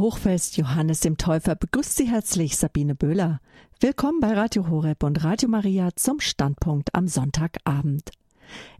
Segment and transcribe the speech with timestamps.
[0.00, 3.38] Hochfest Johannes dem Täufer begrüßt Sie herzlich Sabine Böhler.
[3.80, 8.10] Willkommen bei Radio Horeb und Radio Maria zum Standpunkt am Sonntagabend.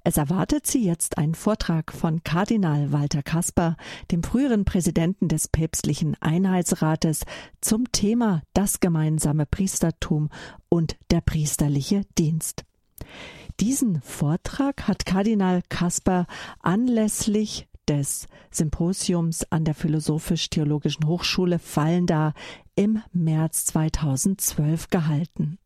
[0.02, 3.76] Es erwartet Sie jetzt ein Vortrag von Kardinal Walter Kasper,
[4.10, 7.24] dem früheren Präsidenten des päpstlichen Einheitsrates,
[7.60, 10.30] zum Thema das gemeinsame Priestertum
[10.70, 12.64] und der priesterliche Dienst.
[13.60, 16.26] Diesen Vortrag hat Kardinal Kasper
[16.60, 22.34] anlässlich des Symposiums an der Philosophisch-Theologischen Hochschule Fallenda
[22.76, 25.58] im März 2012 gehalten.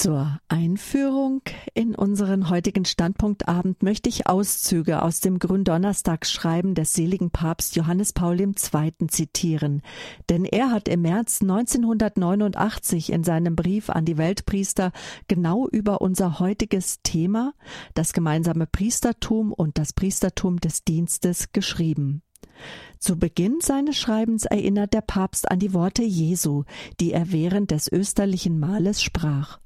[0.00, 1.42] Zur Einführung
[1.74, 8.40] in unseren heutigen Standpunktabend möchte ich Auszüge aus dem Gründonnerstagsschreiben des seligen Papst Johannes Paul
[8.40, 8.54] II.
[9.08, 9.82] zitieren,
[10.30, 14.92] denn er hat im März 1989 in seinem Brief an die Weltpriester
[15.28, 17.52] genau über unser heutiges Thema,
[17.92, 22.22] das gemeinsame Priestertum und das Priestertum des Dienstes, geschrieben.
[22.98, 26.64] Zu Beginn seines Schreibens erinnert der Papst an die Worte Jesu,
[27.00, 29.59] die er während des österlichen Mahles sprach.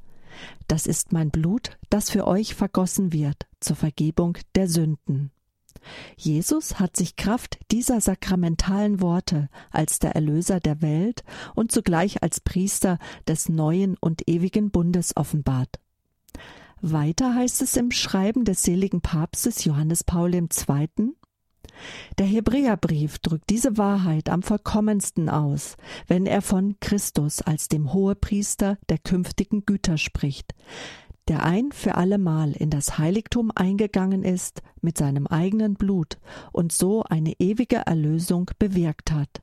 [0.68, 5.30] Das ist mein Blut, das für euch vergossen wird zur Vergebung der Sünden.
[6.16, 12.40] Jesus hat sich Kraft dieser sakramentalen Worte als der Erlöser der Welt und zugleich als
[12.40, 15.80] Priester des neuen und ewigen Bundes offenbart.
[16.80, 20.48] Weiter heißt es im Schreiben des seligen Papstes Johannes Paul II.
[22.18, 25.76] Der Hebräerbrief drückt diese Wahrheit am vollkommensten aus,
[26.06, 30.54] wenn er von Christus als dem Hohepriester der künftigen Güter spricht,
[31.28, 36.18] der ein für allemal in das Heiligtum eingegangen ist mit seinem eigenen Blut
[36.52, 39.42] und so eine ewige Erlösung bewirkt hat.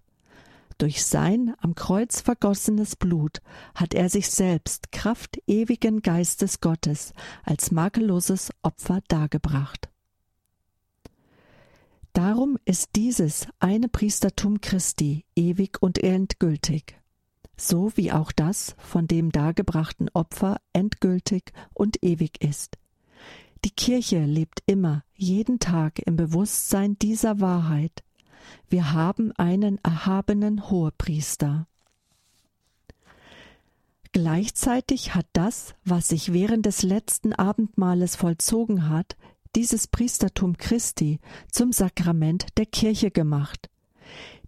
[0.77, 3.42] Durch sein am Kreuz vergossenes Blut
[3.75, 9.89] hat er sich selbst Kraft ewigen Geistes Gottes als makelloses Opfer dargebracht.
[12.14, 17.00] Darum ist dieses eine Priestertum Christi ewig und endgültig,
[17.56, 22.77] so wie auch das von dem dargebrachten Opfer endgültig und ewig ist.
[23.64, 28.04] Die Kirche lebt immer, jeden Tag im Bewusstsein dieser Wahrheit.
[28.67, 31.67] Wir haben einen erhabenen Hohepriester.
[34.11, 39.16] Gleichzeitig hat das, was sich während des letzten Abendmahles vollzogen hat,
[39.56, 41.20] dieses Priestertum Christi
[41.52, 43.70] zum Sakrament der Kirche gemacht.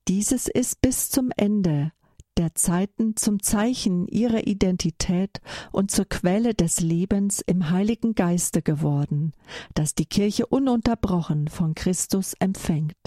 [0.07, 1.91] Dieses ist bis zum Ende
[2.37, 5.39] der Zeiten zum Zeichen ihrer Identität
[5.71, 9.33] und zur Quelle des Lebens im Heiligen Geiste geworden,
[9.75, 12.97] das die Kirche ununterbrochen von Christus empfängt.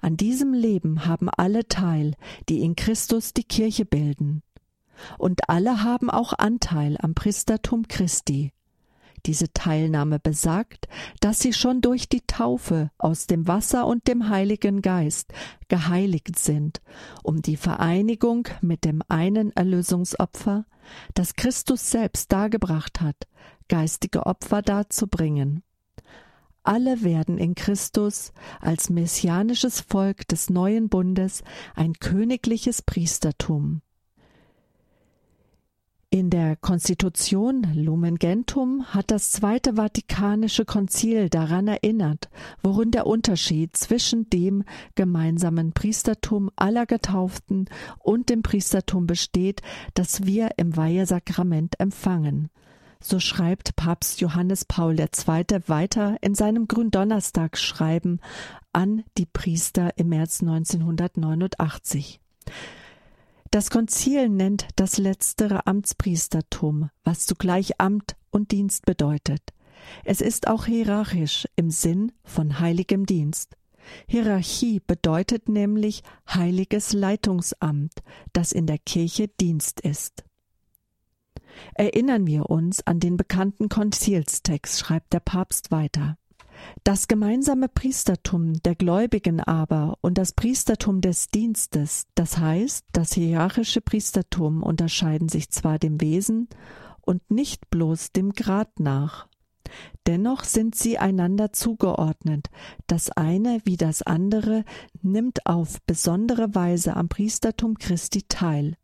[0.00, 2.14] An diesem Leben haben alle teil,
[2.48, 4.42] die in Christus die Kirche bilden.
[5.18, 8.52] Und alle haben auch Anteil am Priestertum Christi,
[9.26, 10.88] diese Teilnahme besagt,
[11.20, 15.32] dass sie schon durch die Taufe aus dem Wasser und dem Heiligen Geist
[15.68, 16.80] geheiligt sind,
[17.22, 20.64] um die Vereinigung mit dem einen Erlösungsopfer,
[21.14, 23.28] das Christus selbst dargebracht hat,
[23.68, 25.62] geistige Opfer darzubringen.
[26.62, 31.42] Alle werden in Christus als messianisches Volk des neuen Bundes
[31.74, 33.80] ein königliches Priestertum.
[36.12, 42.30] In der Konstitution Lumen Gentum hat das Zweite Vatikanische Konzil daran erinnert,
[42.64, 44.64] worin der Unterschied zwischen dem
[44.96, 47.66] gemeinsamen Priestertum aller Getauften
[48.00, 49.62] und dem Priestertum besteht,
[49.94, 52.50] das wir im Weihesakrament empfangen.
[53.00, 55.06] So schreibt Papst Johannes Paul II.
[55.68, 58.20] weiter in seinem Gründonnerstagsschreiben
[58.72, 62.18] an die Priester im März 1989.
[63.52, 69.42] Das Konzil nennt das letztere Amtspriestertum, was zugleich Amt und Dienst bedeutet.
[70.04, 73.56] Es ist auch hierarchisch im Sinn von heiligem Dienst.
[74.06, 77.94] Hierarchie bedeutet nämlich heiliges Leitungsamt,
[78.32, 80.22] das in der Kirche Dienst ist.
[81.74, 86.19] Erinnern wir uns an den bekannten Konzilstext, schreibt der Papst weiter.
[86.84, 93.80] Das gemeinsame Priestertum der Gläubigen aber und das Priestertum des Dienstes, das heißt, das hierarchische
[93.80, 96.48] Priestertum unterscheiden sich zwar dem Wesen
[97.00, 99.28] und nicht bloß dem Grad nach.
[100.06, 102.48] Dennoch sind sie einander zugeordnet.
[102.86, 104.64] Das eine wie das andere
[105.02, 108.76] nimmt auf besondere Weise am Priestertum Christi teil.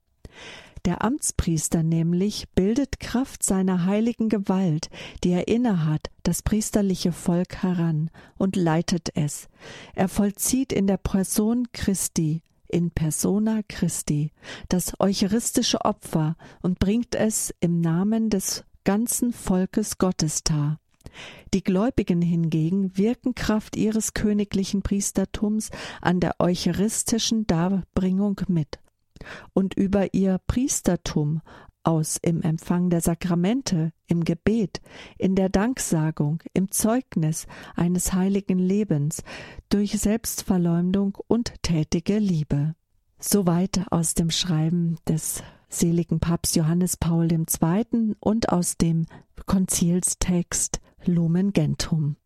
[0.87, 4.89] Der Amtspriester nämlich bildet Kraft seiner heiligen Gewalt,
[5.25, 9.49] die er innehat, das priesterliche Volk heran und leitet es.
[9.97, 14.31] Er vollzieht in der Person Christi, in persona Christi,
[14.69, 20.79] das eucharistische Opfer und bringt es im Namen des ganzen Volkes Gottes dar.
[21.53, 28.79] Die Gläubigen hingegen wirken Kraft ihres königlichen Priestertums an der eucharistischen Darbringung mit.
[29.53, 31.41] Und über ihr Priestertum
[31.83, 34.81] aus im Empfang der Sakramente, im Gebet,
[35.19, 37.47] in der Danksagung, im Zeugnis
[37.77, 39.23] eines heiligen Lebens,
[39.69, 42.75] durch Selbstverleumdung und tätige Liebe.
[43.19, 48.15] Soweit aus dem Schreiben des seligen Papst Johannes Paul II.
[48.21, 49.07] und aus dem
[49.47, 52.17] Konzilstext Lumen Gentium.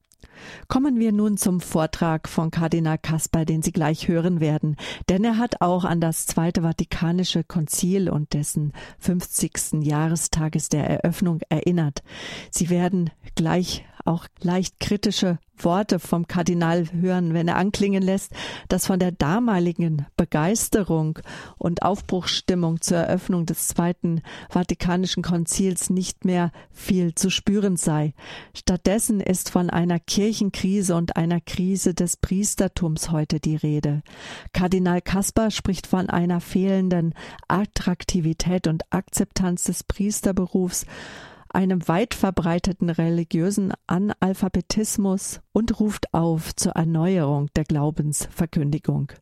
[0.68, 4.76] Kommen wir nun zum Vortrag von Kardinal Kasper, den Sie gleich hören werden,
[5.08, 9.82] denn er hat auch an das Zweite Vatikanische Konzil und dessen 50.
[9.82, 12.02] Jahrestages der Eröffnung erinnert.
[12.50, 18.32] Sie werden gleich auch leicht kritische Worte vom Kardinal hören, wenn er anklingen lässt,
[18.68, 21.18] dass von der damaligen Begeisterung
[21.58, 28.14] und Aufbruchsstimmung zur Eröffnung des Zweiten Vatikanischen Konzils nicht mehr viel zu spüren sei.
[28.54, 34.02] Stattdessen ist von einer Kirchenkrise und einer Krise des Priestertums heute die Rede.
[34.52, 37.14] Kardinal Kaspar spricht von einer fehlenden
[37.48, 40.86] Attraktivität und Akzeptanz des Priesterberufs
[41.50, 49.12] einem weit verbreiteten religiösen Analphabetismus und ruft auf zur Erneuerung der Glaubensverkündigung.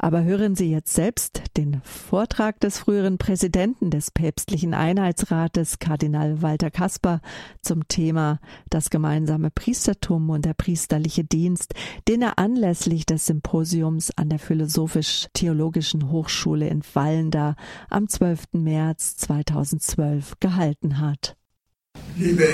[0.00, 6.70] Aber hören Sie jetzt selbst den Vortrag des früheren Präsidenten des päpstlichen Einheitsrates, Kardinal Walter
[6.70, 7.20] Kasper,
[7.62, 8.38] zum Thema
[8.70, 11.74] das gemeinsame Priestertum und der priesterliche Dienst,
[12.06, 17.56] den er anlässlich des Symposiums an der Philosophisch-Theologischen Hochschule in Wallenda
[17.90, 18.52] am 12.
[18.52, 21.37] März 2012 gehalten hat
[22.18, 22.48] liebe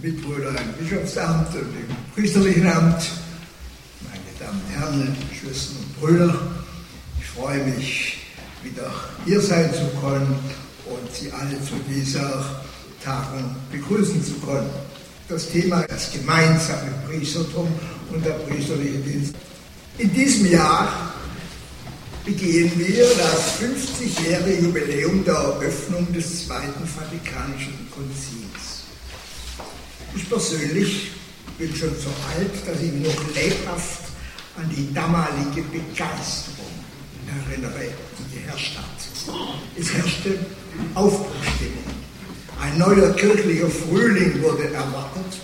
[0.00, 3.10] Mitbrüder im Bischofsamt und im priesterlichen Amt,
[4.00, 6.40] meine Damen und Herren, Schwestern und Brüder,
[7.18, 8.18] ich freue mich,
[8.62, 8.92] wieder
[9.24, 10.38] hier sein zu können
[10.86, 12.62] und Sie alle zu dieser
[13.02, 14.70] Tagung begrüßen zu können.
[15.28, 17.68] Das Thema das gemeinsame Priestertum
[18.12, 19.34] und der priesterliche Dienst.
[19.98, 21.12] In diesem Jahr
[22.24, 28.39] begehen wir das 50-jährige Jubiläum der Eröffnung des Zweiten Vatikanischen Konzils.
[30.14, 31.10] Ich persönlich
[31.58, 34.04] bin schon so alt, dass ich noch lebhaft
[34.56, 36.70] an die damalige Begeisterung
[37.48, 38.84] erinnere, die geherrscht hat.
[39.76, 40.38] Es herrschte
[40.94, 41.84] Aufbruchstimmung.
[42.60, 45.40] Ein neuer kirchlicher Frühling wurde erwartet.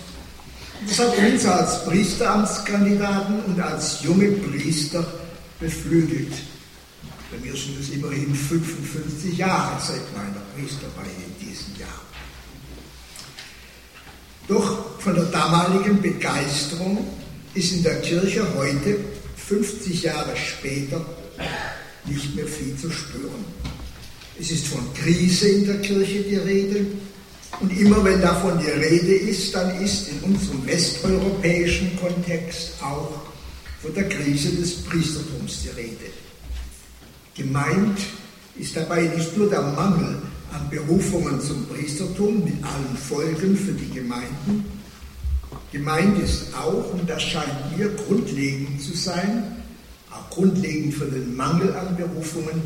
[0.87, 5.05] Das hat uns als Priesteramtskandidaten und als junge Priester
[5.59, 6.33] beflügelt.
[7.31, 12.06] Bei mir sind es immerhin 55 Jahre seit meiner Priesterweihe in diesem Jahr.
[14.47, 17.05] Doch von der damaligen Begeisterung
[17.53, 18.97] ist in der Kirche heute,
[19.35, 21.05] 50 Jahre später,
[22.05, 23.45] nicht mehr viel zu spüren.
[24.39, 26.85] Es ist von Krise in der Kirche die Rede.
[27.59, 33.21] Und immer wenn davon die Rede ist, dann ist in unserem westeuropäischen Kontext auch
[33.81, 36.05] von der Krise des Priestertums die Rede.
[37.35, 37.99] Gemeint
[38.57, 40.21] ist dabei nicht nur der Mangel
[40.51, 44.65] an Berufungen zum Priestertum mit allen Folgen für die Gemeinden.
[45.71, 49.57] Gemeint ist auch, und das scheint mir grundlegend zu sein,
[50.11, 52.61] auch grundlegend für den Mangel an Berufungen,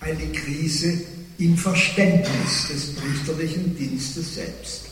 [0.00, 1.00] eine Krise
[1.38, 4.86] im Verständnis des priesterlichen Dienstes selbst.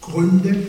[0.00, 0.66] Gründe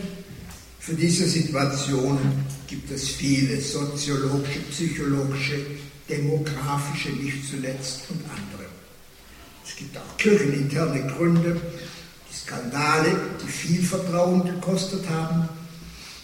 [0.78, 2.18] für diese Situation
[2.66, 5.64] gibt es viele soziologische, psychologische,
[6.08, 8.63] demografische nicht zuletzt und andere.
[9.66, 11.60] Es gibt auch kircheninterne Gründe,
[12.30, 15.48] die Skandale, die viel Vertrauen gekostet haben,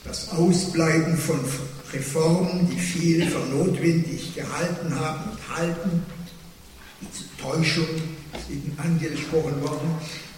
[0.05, 1.41] das Ausbleiben von
[1.93, 6.03] Reformen, die viel für notwendig gehalten haben und halten,
[7.01, 7.87] die Täuschung,
[8.35, 9.91] ist eben angesprochen worden,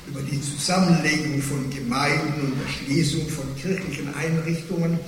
[0.06, 4.98] über die Zusammenlegung von Gemeinden und der Schließung von kirchlichen Einrichtungen,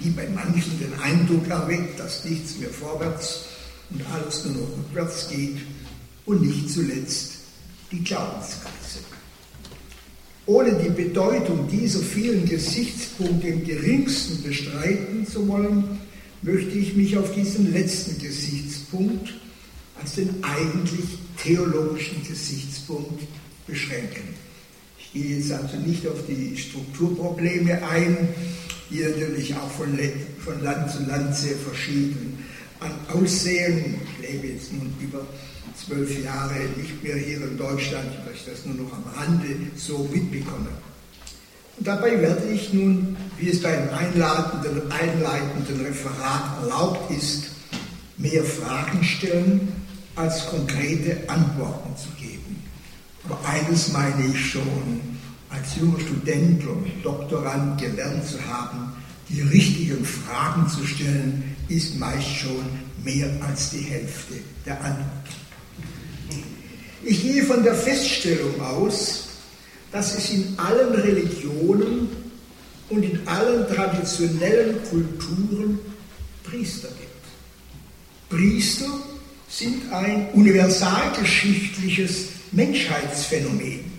[0.00, 3.44] die bei manchen den Eindruck erweckt, dass nichts mehr vorwärts
[3.90, 5.58] und alles nur noch rückwärts geht.
[6.24, 7.31] Und nicht zuletzt
[7.92, 9.00] die Glaubenskrise.
[10.46, 16.00] Ohne die Bedeutung dieser vielen Gesichtspunkte im geringsten bestreiten zu wollen,
[16.42, 19.34] möchte ich mich auf diesen letzten Gesichtspunkt
[20.00, 21.04] als den eigentlich
[21.40, 23.22] theologischen Gesichtspunkt
[23.66, 24.34] beschränken.
[24.98, 28.28] Ich gehe jetzt also nicht auf die Strukturprobleme ein,
[28.90, 29.96] die natürlich auch von,
[30.62, 32.44] Land zu Land sehr verschieden
[32.80, 33.94] an Aussehen.
[34.18, 35.24] Ich lebe jetzt nun über
[35.76, 40.08] zwölf Jahre nicht mehr hier in Deutschland, weil ich das nur noch am Rande so
[40.12, 40.68] mitbekomme.
[41.78, 47.44] Und dabei werde ich nun, wie es beim einleitenden, einleitenden Referat erlaubt ist,
[48.18, 49.72] mehr Fragen stellen,
[50.14, 52.62] als konkrete Antworten zu geben.
[53.24, 55.00] Aber eines meine ich schon,
[55.48, 58.92] als junger Student und Doktorand gelernt zu haben,
[59.28, 62.64] die richtigen Fragen zu stellen, ist meist schon
[63.02, 64.34] mehr als die Hälfte
[64.66, 65.41] der Antwort.
[67.04, 69.24] Ich gehe von der Feststellung aus,
[69.90, 72.08] dass es in allen Religionen
[72.88, 75.78] und in allen traditionellen Kulturen
[76.44, 77.10] Priester gibt.
[78.30, 78.86] Priester
[79.48, 83.92] sind ein universalgeschichtliches Menschheitsphänomen.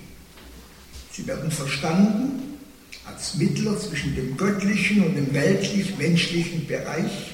[1.11, 2.57] Sie werden verstanden
[3.05, 7.33] als Mittler zwischen dem göttlichen und dem weltlich-menschlichen Bereich,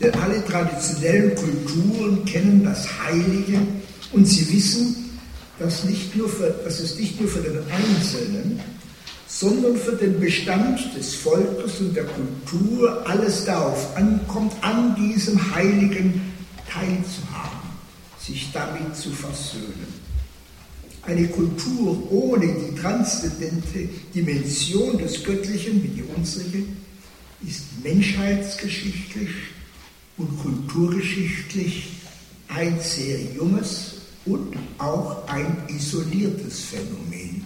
[0.00, 3.58] denn alle traditionellen Kulturen kennen das Heilige
[4.12, 5.08] und sie wissen,
[5.58, 8.60] dass, nicht nur für, dass es nicht nur für den Einzelnen,
[9.26, 16.20] sondern für den Bestand des Volkes und der Kultur alles darauf ankommt, an diesem Heiligen
[16.70, 17.68] teilzuhaben,
[18.18, 20.08] sich damit zu versöhnen.
[21.02, 26.44] Eine Kultur ohne die transzendente Dimension des Göttlichen wie die unsere
[27.46, 29.30] ist menschheitsgeschichtlich
[30.16, 31.90] und kulturgeschichtlich
[32.48, 33.97] ein sehr junges
[34.28, 37.44] und auch ein isoliertes Phänomen.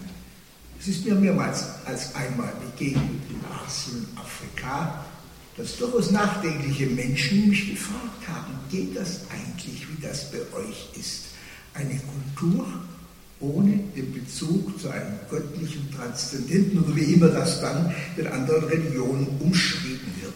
[0.80, 5.04] Es ist mir mehrmals als einmal begegnet in Asien, Afrika,
[5.56, 11.26] dass durchaus nachdenkliche Menschen mich gefragt haben, geht das eigentlich, wie das bei euch ist?
[11.74, 12.66] Eine Kultur
[13.38, 19.26] ohne den Bezug zu einem göttlichen Transzendenten oder wie immer das dann in anderen Religionen
[19.40, 20.34] umschrieben wird.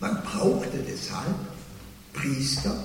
[0.00, 1.34] Man brauchte deshalb
[2.12, 2.84] Priester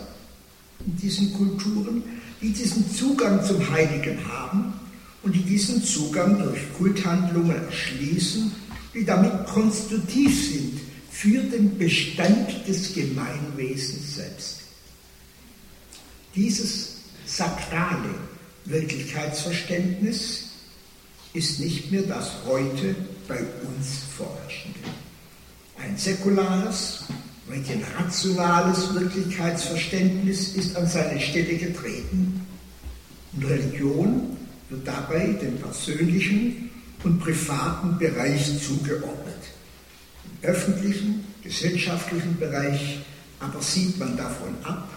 [0.86, 2.04] in diesen Kulturen,
[2.42, 4.74] die diesen Zugang zum Heiligen haben
[5.24, 8.52] und die diesen Zugang durch Kulthandlungen erschließen,
[8.94, 10.80] die damit konstitutiv sind
[11.12, 14.62] für den Bestand des Gemeinwesens selbst.
[16.36, 16.96] Dieses
[17.26, 18.16] sakrale
[18.66, 20.50] Wirklichkeitsverständnis
[21.34, 22.96] ist nicht mehr das heute
[23.28, 24.80] bei uns vorherrschende.
[25.78, 27.04] Ein säkulares,
[27.54, 32.46] ein rationales Wirklichkeitsverständnis ist an seine Stelle getreten
[33.34, 34.38] und Religion
[34.70, 36.70] wird dabei dem persönlichen
[37.04, 39.36] und privaten Bereich zugeordnet.
[40.42, 43.00] Im öffentlichen, gesellschaftlichen Bereich
[43.40, 44.88] aber sieht man davon ab,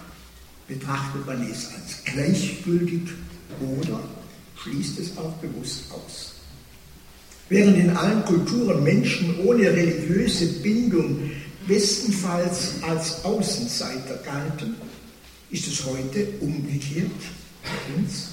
[0.67, 3.01] betrachtet man es als gleichgültig
[3.59, 3.99] oder
[4.61, 6.35] schließt es auch bewusst aus.
[7.49, 11.31] Während in allen Kulturen Menschen ohne religiöse Bindung
[11.67, 14.75] bestenfalls als Außenseiter galten,
[15.51, 17.11] ist es heute umgekehrt
[17.63, 18.29] bei uns.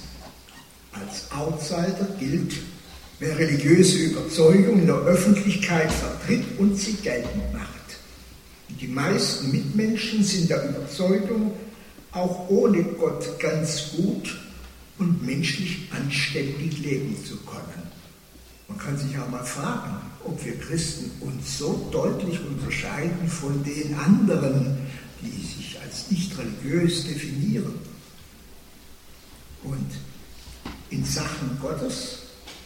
[0.91, 2.53] Als Outsider gilt,
[3.19, 7.69] wer religiöse Überzeugung in der Öffentlichkeit vertritt und sie geltend macht.
[8.81, 11.53] Die meisten Mitmenschen sind der Überzeugung,
[12.11, 14.39] auch ohne Gott ganz gut
[14.99, 17.82] und menschlich anständig leben zu können.
[18.67, 23.93] Man kann sich auch mal fragen, ob wir Christen uns so deutlich unterscheiden von den
[23.95, 24.77] anderen,
[25.21, 27.73] die sich als nicht religiös definieren.
[29.63, 29.91] Und
[30.89, 32.19] in Sachen Gottes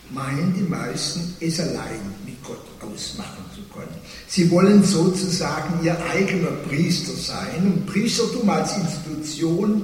[0.10, 3.96] meinen die meisten, es allein mit Gott ausmachen zu können.
[4.28, 9.84] Sie wollen sozusagen ihr eigener Priester sein und Priestertum als Institution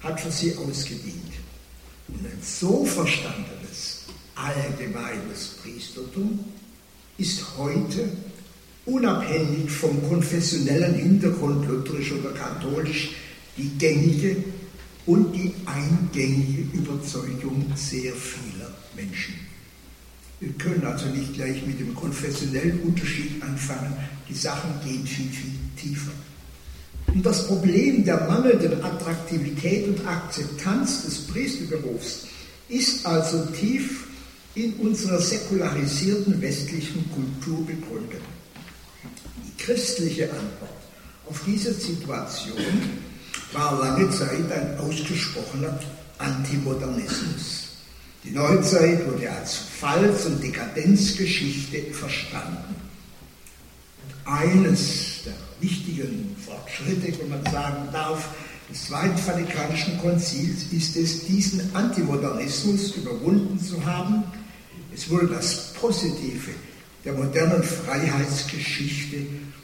[0.00, 1.32] hat für sie ausgedient.
[2.08, 3.53] Und ein so verstandenes,
[4.34, 6.40] allgemeines Priestertum
[7.18, 8.08] ist heute
[8.86, 13.10] unabhängig vom konfessionellen Hintergrund, lutherisch oder katholisch,
[13.56, 14.36] die gängige
[15.06, 19.34] und die eingängige Überzeugung sehr vieler Menschen.
[20.40, 23.94] Wir können also nicht gleich mit dem konfessionellen Unterschied anfangen.
[24.28, 26.12] Die Sachen gehen viel, viel tiefer.
[27.06, 32.26] Und das Problem der mangelnden Attraktivität und Akzeptanz des Priesterberufs
[32.68, 34.08] ist also tief
[34.54, 38.22] in unserer säkularisierten westlichen Kultur begründet.
[39.44, 40.70] Die christliche Antwort
[41.26, 42.56] auf diese Situation
[43.52, 45.78] war lange Zeit ein ausgesprochener
[46.18, 47.68] Antimodernismus.
[48.22, 52.74] Die Neuzeit wurde als Falls- und Dekadenzgeschichte verstanden.
[54.02, 58.28] Und eines der wichtigen Fortschritte, wenn man sagen darf,
[58.70, 64.24] des Zweiten Vatikanischen Konzils ist es, diesen Antimodernismus überwunden zu haben.
[64.94, 66.52] Es wurde das Positive
[67.04, 69.16] der modernen Freiheitsgeschichte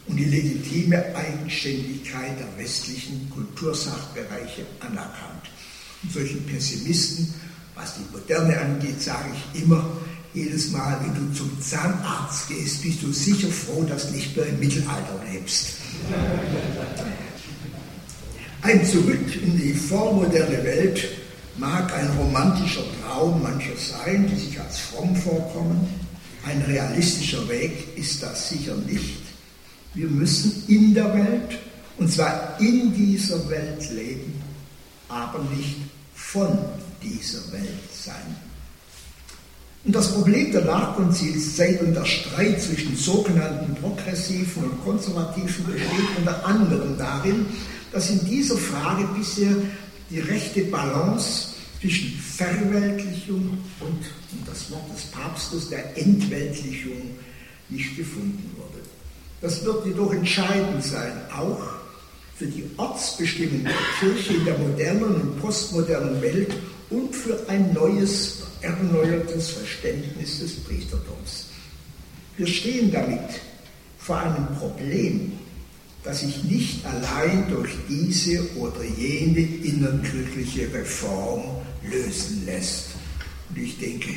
[0.07, 5.49] und die legitime Eigenständigkeit der westlichen Kultursachbereiche anerkannt.
[6.03, 7.33] Und solchen Pessimisten
[7.81, 9.85] was die Moderne angeht, sage ich immer,
[10.35, 14.47] jedes Mal, wenn du zum Zahnarzt gehst, bist du sicher froh, dass du nicht mehr
[14.47, 15.77] im Mittelalter lebst.
[18.63, 21.09] Ein Zurück in die vormoderne Welt
[21.61, 25.87] mag ein romantischer Traum mancher sein, die sich als fromm vorkommen.
[26.47, 29.21] Ein realistischer Weg ist das sicher nicht.
[29.93, 31.59] Wir müssen in der Welt,
[31.99, 34.43] und zwar in dieser Welt leben,
[35.09, 35.77] aber nicht
[36.15, 36.59] von
[37.03, 38.37] dieser Welt sein.
[39.85, 46.47] Und das Problem der Nachkonzilszeit und der Streit zwischen sogenannten Progressiven und Konservativen besteht unter
[46.47, 47.47] anderem darin,
[47.93, 49.53] dass in dieser Frage bisher
[50.11, 51.50] die rechte Balance
[51.81, 57.17] zwischen Verweltlichung und, und das Wort des Papstes der Entweltlichung
[57.71, 58.85] nicht gefunden wurde.
[59.41, 61.63] Das wird jedoch entscheidend sein, auch
[62.37, 66.55] für die Ortsbestimmung der Kirche in der modernen und postmodernen Welt
[66.91, 71.47] und für ein neues, erneuertes Verständnis des Priestertums.
[72.37, 73.41] Wir stehen damit
[73.99, 75.33] vor einem Problem,
[76.03, 81.43] das sich nicht allein durch diese oder jene innerkirchliche Reform
[81.83, 82.87] lösen lässt.
[83.49, 84.11] Und ich denke,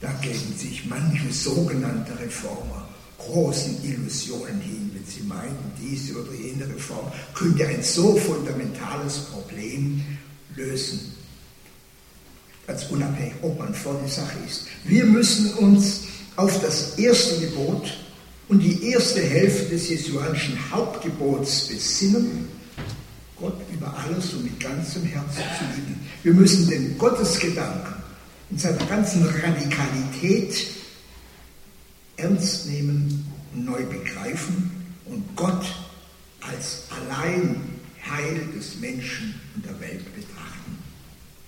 [0.00, 2.88] da geben sich manche sogenannte Reformer
[3.26, 10.02] großen Illusionen hin, wenn sie meinen, diese oder jene Reform könnte ein so fundamentales Problem
[10.56, 11.14] lösen.
[12.66, 14.66] Ganz unabhängig, ob man vor der Sache ist.
[14.84, 16.02] Wir müssen uns
[16.36, 17.92] auf das erste Gebot
[18.48, 22.48] und die erste Hälfte des jesuanischen Hauptgebots besinnen,
[23.42, 26.00] Gott über alles und mit ganzem Herzen zu lieben.
[26.22, 27.94] Wir müssen den Gottesgedanken
[28.50, 30.68] in seiner ganzen Radikalität
[32.16, 34.70] ernst nehmen und neu begreifen
[35.06, 35.64] und Gott
[36.40, 37.60] als allein
[38.08, 40.78] Heil des Menschen und der Welt betrachten.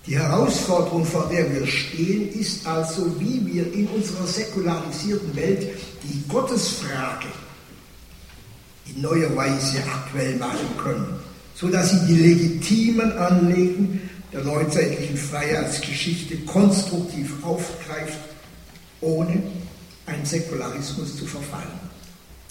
[0.04, 5.68] Die Herausforderung, vor der wir stehen, ist also, wie wir in unserer säkularisierten Welt
[6.02, 7.28] die Gottesfrage
[8.86, 11.20] in neuer Weise aktuell machen können,
[11.54, 18.18] sodass sie die legitimen Anliegen der neuzeitlichen Freiheitsgeschichte konstruktiv aufgreift,
[19.00, 19.42] ohne
[20.06, 21.80] einen Säkularismus zu verfallen.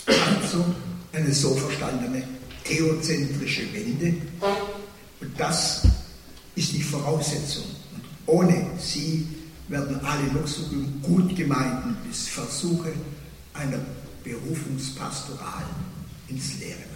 [0.07, 0.63] Also
[1.12, 2.24] eine so verstandene
[2.63, 4.15] theozentrische Wende.
[5.19, 5.83] Und das
[6.55, 7.65] ist die Voraussetzung.
[7.93, 9.27] Und ohne sie
[9.67, 10.63] werden alle noch so
[11.01, 12.93] gut gemeinten Versuche
[13.54, 13.80] einer
[14.23, 15.63] Berufungspastoral
[16.30, 16.92] ins Leere.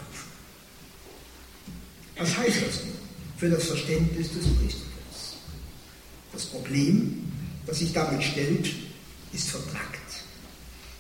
[2.18, 2.80] Was heißt das
[3.38, 5.38] für das Verständnis des Priestertums?
[6.34, 7.32] Das Problem,
[7.66, 8.74] das sich damit stellt,
[9.34, 9.98] ist vertrackt.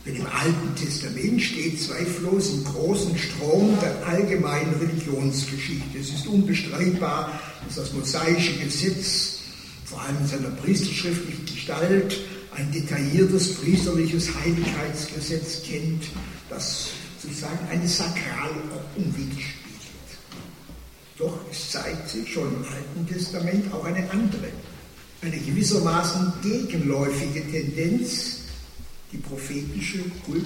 [0.05, 5.97] Denn im Alten Testament steht zweifellos im großen Strom der allgemeinen Religionsgeschichte.
[5.99, 9.39] Es ist unbestreitbar, dass das mosaische Gesetz,
[9.85, 12.21] vor allem in seiner priesterschriftlichen Gestalt,
[12.55, 16.03] ein detailliertes priesterliches Heiligkeitsgesetz kennt,
[16.49, 16.87] das
[17.21, 19.56] sozusagen eine Sakralordnung widerspiegelt.
[21.17, 24.49] Doch es zeigt sich schon im Alten Testament auch eine andere,
[25.21, 28.41] eine gewissermaßen gegenläufige Tendenz,
[29.11, 30.43] die prophetische Kult-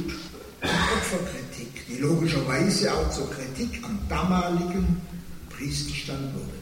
[0.61, 5.01] und Opferkritik, die logischerweise auch zur Kritik am damaligen
[5.49, 6.61] Priesterstand wurde.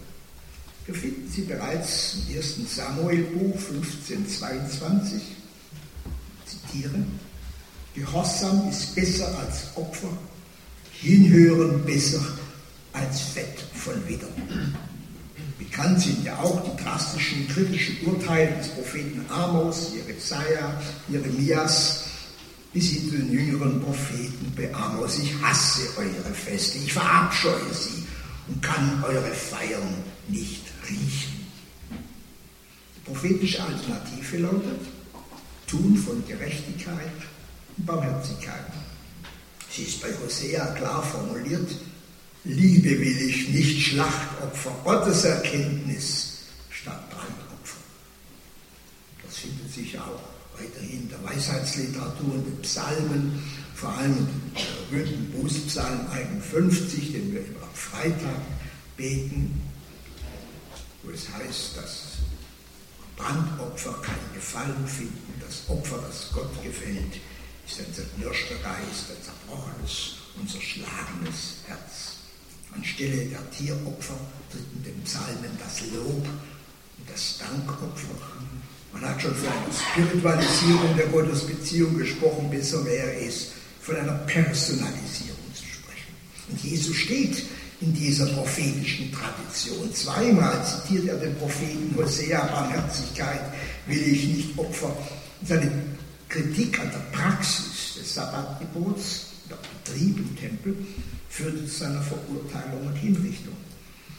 [0.88, 2.76] Wir finden sie bereits im 1.
[2.76, 5.22] Samuel-Buch 1522.
[6.48, 7.04] Zitiere:
[7.94, 10.10] Gehorsam ist besser als Opfer,
[10.94, 12.49] Hinhören besser als
[12.94, 14.76] Fett von Widdern.
[15.58, 22.06] Bekannt sind ja auch die drastischen kritischen Urteile des Propheten Amos, Jesaja, Jeremias,
[22.74, 25.20] bis hin zu den jüngeren Propheten bei Amos.
[25.20, 28.06] Ich hasse eure Feste, ich verabscheue sie
[28.48, 29.96] und kann eure Feiern
[30.28, 31.48] nicht riechen.
[32.96, 34.82] Die prophetische Alternative lautet,
[35.68, 37.12] tun von Gerechtigkeit
[37.78, 38.66] und Barmherzigkeit.
[39.72, 41.70] Sie ist bei Hosea klar formuliert,
[42.50, 47.78] Liebe will ich, nicht Schlachtopfer, Gotteserkenntnis statt Brandopfer.
[49.24, 50.20] Das findet sich auch
[50.58, 53.44] weiterhin in der Weisheitsliteratur und den Psalmen,
[53.76, 54.52] vor allem im
[54.90, 58.42] berühmten Bußpsalm 51, den wir immer am Freitag
[58.98, 59.62] beten,
[61.04, 62.18] wo es heißt, dass
[63.16, 67.20] Brandopfer keinen Gefallen finden, das Opfer, das Gott gefällt,
[67.68, 72.09] ist ein zerknirschter Geist, ein zerbrochenes und zerschlagenes Herz.
[72.76, 74.16] Anstelle der Tieropfer
[74.52, 78.16] tritt in den Psalmen das Lob und das Dankopfer.
[78.94, 83.52] Man hat schon von einer Spiritualisierung der Gottesbeziehung gesprochen, besser wäre es,
[83.82, 86.14] von einer Personalisierung zu sprechen.
[86.50, 87.44] Und Jesus steht
[87.82, 89.94] in dieser prophetischen Tradition.
[89.94, 93.42] Zweimal zitiert er den Propheten Hosea, Barmherzigkeit
[93.88, 94.96] will ich nicht Opfer.
[95.46, 95.72] Seine
[96.28, 100.76] Kritik an der Praxis des Sabbatgebots, der Betrieb im Tempel,
[101.30, 103.54] führte zu seiner Verurteilung und Hinrichtung.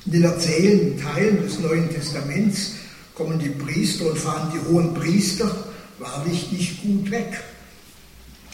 [0.07, 2.73] In den erzählenden Teilen des Neuen Testaments
[3.15, 5.65] kommen die Priester und fahren die hohen Priester
[5.99, 7.43] wahrlich nicht gut weg.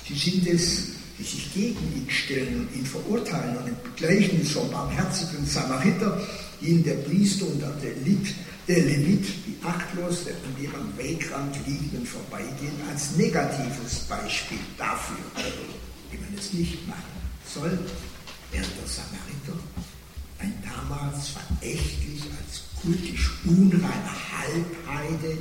[0.08, 0.88] Sie sind es,
[1.18, 3.56] die sich gegen ihn stellen und ihn verurteilen.
[3.58, 6.20] Und im Gleichnis vom barmherzigen Samariter,
[6.60, 8.34] ihn der Priester und der Levit,
[8.66, 15.16] der Levit, die achtlos an ihrem Wegrand liegenden vorbeigehen, als negatives Beispiel dafür,
[16.10, 17.02] wie man es nicht machen
[17.52, 17.78] soll,
[18.56, 19.58] während der Samariter
[20.38, 25.38] ein damals verächtlich als kultisch unreiner Halbheide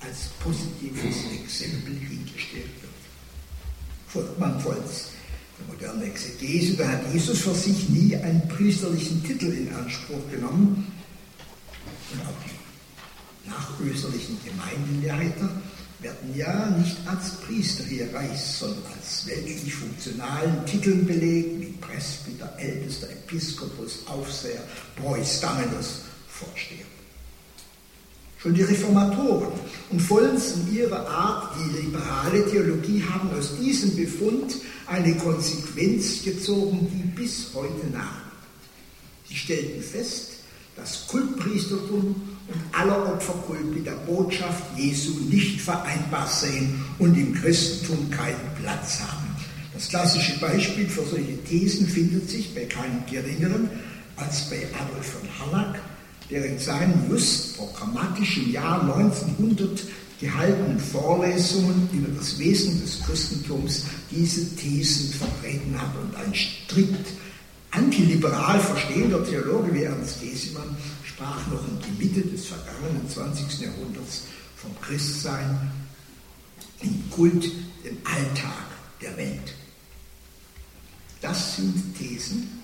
[0.00, 2.94] als positives Exempel hingestellt wird
[4.14, 5.10] folgt man Volz.
[5.58, 10.92] Der moderne Exegese, da hat Jesus für sich nie einen priesterlichen Titel in Anspruch genommen.
[12.12, 15.50] Und auch die nachösterlichen Gemeindeleiter
[16.04, 22.54] werden ja nicht als Priester hier reichs, sondern als weltlich funktionalen Titeln belegt, wie Presbyter,
[22.58, 24.62] Ältester, Episkopus, Aufseher,
[24.96, 26.84] Preuß, Damenus, Vorsteher.
[28.38, 29.52] Schon die Reformatoren
[29.90, 36.86] und vollends in ihrer Art die liberale Theologie haben aus diesem Befund eine Konsequenz gezogen,
[36.92, 38.20] die bis heute nach.
[39.26, 40.32] Sie stellten fest,
[40.76, 48.10] dass Kultpriestertum und aller Opferkult mit der Botschaft Jesu nicht vereinbar seien und im Christentum
[48.10, 49.34] keinen Platz haben.
[49.72, 53.68] Das klassische Beispiel für solche Thesen findet sich bei keinem geringeren
[54.16, 55.80] als bei Adolf von Harnack,
[56.30, 59.82] der in seinen just programmatischen Jahr 1900
[60.20, 67.08] gehaltenen Vorlesungen über das Wesen des Christentums diese Thesen vertreten hat und ein strikt
[67.72, 70.76] antiliberal verstehender Theologe wie Ernst Gesimann
[71.14, 73.60] sprach noch in die Mitte des vergangenen 20.
[73.60, 74.22] Jahrhunderts
[74.56, 75.70] vom Christsein
[76.80, 77.44] im Kult,
[77.84, 78.66] im Alltag
[79.00, 79.54] der Welt.
[81.20, 82.60] Das sind Thesen,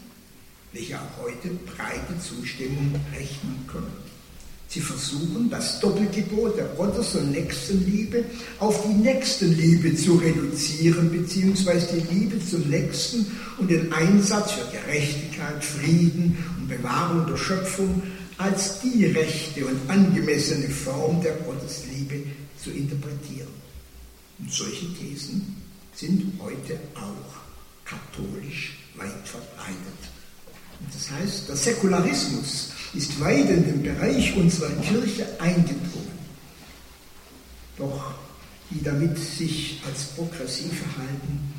[0.73, 4.11] welche auch heute breite Zustimmung rechnen können.
[4.69, 8.25] Sie versuchen, das Doppelgebot der Gottes- und Nächstenliebe
[8.61, 13.27] auf die Nächstenliebe zu reduzieren, beziehungsweise die Liebe zum Nächsten
[13.59, 18.01] und den Einsatz für Gerechtigkeit, Frieden und Bewahrung der Schöpfung
[18.41, 22.23] als die rechte und angemessene Form der Gottesliebe
[22.63, 23.53] zu interpretieren.
[24.39, 25.57] Und solche Thesen
[25.95, 30.01] sind heute auch katholisch weit verbreitet.
[30.91, 36.19] Das heißt, der Säkularismus ist weit in den Bereich unserer Kirche eingedrungen.
[37.77, 38.15] Doch
[38.71, 41.53] die damit sich als progressiv verhalten,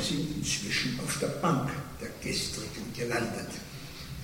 [0.00, 3.50] sind inzwischen auf der Bank der Gestrigen gelandet.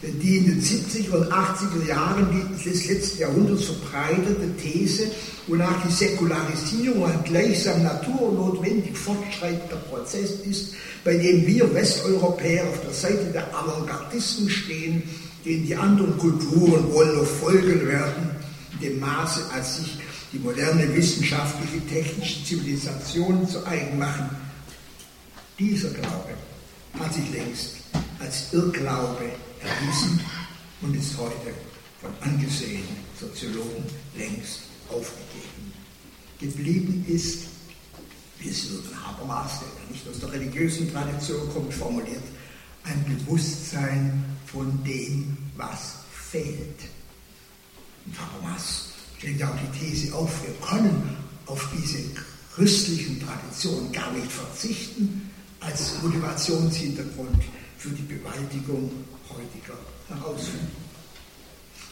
[0.02, 5.04] Die in den 70er und 80er Jahren des letzten Jahrhunderts verbreitete These,
[5.46, 12.92] wonach die Säkularisierung ein gleichsam naturnotwendig fortschreitender Prozess ist, bei dem wir Westeuropäer auf der
[12.92, 15.04] Seite der Avantgardisten stehen,
[15.44, 18.30] denen die anderen Kulturen wohl noch folgen werden,
[18.72, 19.98] in dem Maße, als sich
[20.32, 24.30] die moderne wissenschaftliche, technische Zivilisation zu eigen machen.
[25.60, 26.34] Dieser Glaube
[26.98, 27.76] hat sich längst
[28.18, 29.30] als Irrglaube
[29.64, 30.20] erwiesen
[30.80, 31.54] und ist heute
[32.00, 33.84] von angesehenen Soziologen
[34.16, 35.72] längst aufgegeben.
[36.40, 37.44] Geblieben ist,
[38.38, 42.22] wie es Jürgen Habermas, der nicht aus der religiösen Tradition kommt, formuliert,
[42.84, 46.80] ein Bewusstsein von dem, was fehlt.
[48.04, 48.86] Und Habermas
[49.18, 51.98] stellt ja auch die These auf, wir können auf diese
[52.54, 57.42] christlichen Traditionen gar nicht verzichten als Motivationshintergrund
[57.78, 58.90] für die Bewältigung
[59.36, 60.82] heutiger Herausforderungen.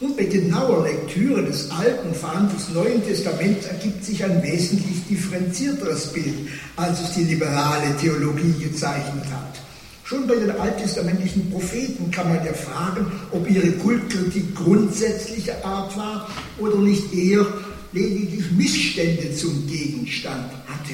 [0.01, 5.05] Und bei genauer Lektüre des Alten, vor allem des Neuen Testaments, ergibt sich ein wesentlich
[5.07, 9.59] differenzierteres Bild, als es die liberale Theologie gezeichnet hat.
[10.03, 16.27] Schon bei den alttestamentlichen Propheten kann man ja fragen, ob ihre Kultkritik grundsätzlicher Art war
[16.57, 17.45] oder nicht eher
[17.93, 20.93] lediglich Missstände zum Gegenstand hatte,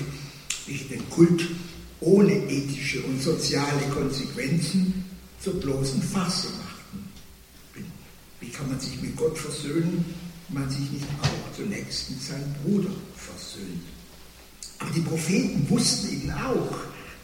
[0.68, 1.48] welche den Kult
[2.02, 5.07] ohne ethische und soziale Konsequenzen
[5.48, 7.10] zur bloßen Farce machten.
[8.42, 10.04] Wie kann man sich mit Gott versöhnen,
[10.50, 13.82] wenn man sich nicht auch zunächst mit seinem Bruder versöhnt?
[14.80, 16.76] Aber die Propheten wussten eben auch,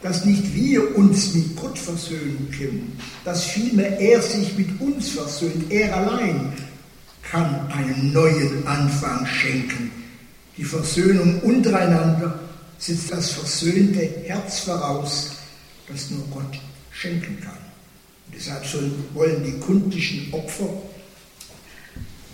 [0.02, 5.70] dass nicht wir uns mit Gott versöhnen können, dass vielmehr er sich mit uns versöhnt.
[5.70, 6.54] Er allein
[7.24, 9.92] kann einen neuen Anfang schenken.
[10.56, 12.40] Die Versöhnung untereinander
[12.78, 15.32] setzt das versöhnte Herz voraus,
[15.90, 16.58] das nur Gott
[16.90, 17.63] schenken kann.
[18.36, 18.66] Deshalb
[19.14, 20.70] wollen die kundischen Opfer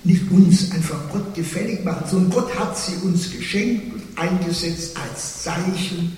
[0.04, 5.44] nicht uns einfach Gott gefällig machen, sondern Gott hat sie uns geschenkt und eingesetzt als
[5.44, 6.18] Zeichen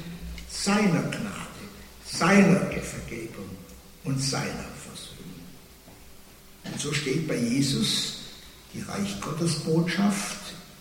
[0.50, 1.64] seiner Gnade,
[2.06, 3.50] seiner Vergebung
[4.04, 4.46] und seiner
[4.86, 5.42] Versöhnung.
[6.66, 8.20] Und so steht bei Jesus
[8.74, 10.38] die Reich Gottes Botschaft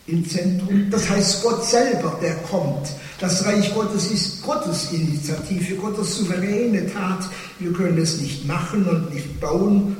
[0.06, 0.90] im Zentrum.
[0.90, 2.88] Das heißt, Gott selber, der kommt.
[3.20, 7.28] Das Reich Gottes ist Gottes Initiative, Gottes souveräne Tat.
[7.59, 9.94] Wir können es nicht machen und nicht bauen.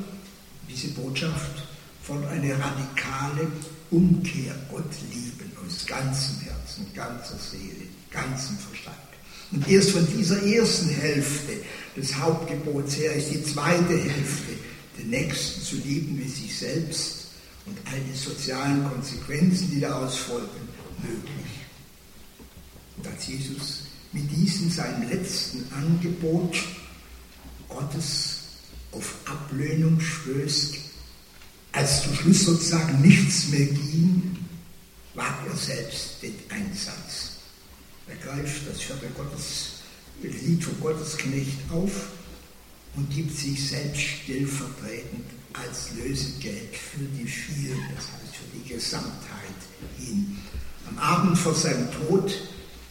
[0.71, 1.65] Diese Botschaft
[2.03, 3.47] von einer radikale
[3.91, 8.97] Umkehr, Gott lieben aus ganzem Herzen, ganzer Seele, ganzem Verstand.
[9.53, 11.53] Und erst von dieser ersten Hälfte
[11.95, 14.53] des Hauptgebots her ist die zweite Hälfte,
[14.99, 17.27] den Nächsten zu lieben wie sich selbst
[17.67, 20.69] und all die sozialen Konsequenzen, die daraus folgen,
[21.03, 21.60] möglich.
[22.97, 26.57] Und als Jesus mit diesem seinem letzten Angebot
[27.69, 28.39] Gottes
[28.93, 30.77] auf Ablöhnung stößt,
[31.73, 34.37] als zum Schluss sozusagen nichts mehr ging,
[35.15, 37.37] wagt er selbst den Einsatz.
[38.09, 39.81] Er greift das vierte Gottes,
[40.23, 42.09] Lied vom Gottesknecht auf
[42.97, 49.61] und gibt sich selbst stellvertretend als Lösegeld für die vielen, das heißt für die Gesamtheit
[49.99, 50.39] hin.
[50.89, 52.33] Am Abend vor seinem Tod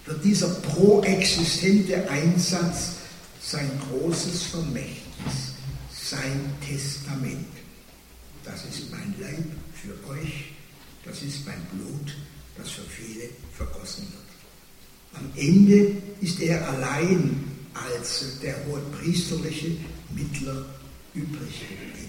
[0.10, 2.94] wird dieser proexistente Einsatz
[3.42, 5.54] sein großes Vermächtnis,
[5.94, 7.46] sein Testament.
[8.44, 10.54] Das ist mein Leib für euch,
[11.06, 12.18] das ist mein Blut,
[12.58, 15.22] das für viele vergossen wird.
[15.22, 17.44] Am Ende ist er allein
[17.74, 19.78] als der hohepriesterliche
[20.16, 20.66] Mittler
[21.14, 22.09] übrig geblieben.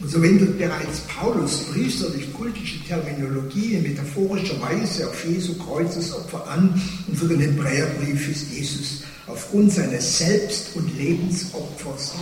[0.00, 7.16] Und so wendet bereits Paulus priesterlich-kultische Terminologie in metaphorischer Weise auf Jesu Kreuzesopfer an und
[7.16, 12.14] für den Hebräerbrief ist Jesus aufgrund seines Selbst- und Lebensopfers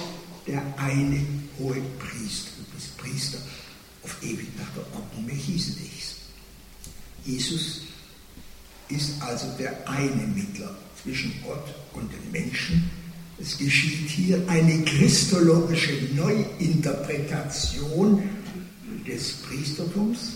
[0.46, 1.24] der eine
[1.58, 2.50] hohe Priester,
[2.98, 3.38] Priester
[4.02, 6.16] auf ewig nach der Ordnung Melchisedechs.
[7.24, 7.82] Jesus
[8.88, 12.90] ist also der eine Mittler zwischen Gott und den Menschen
[13.40, 18.22] es geschieht hier eine christologische Neuinterpretation
[19.06, 20.34] des Priestertums.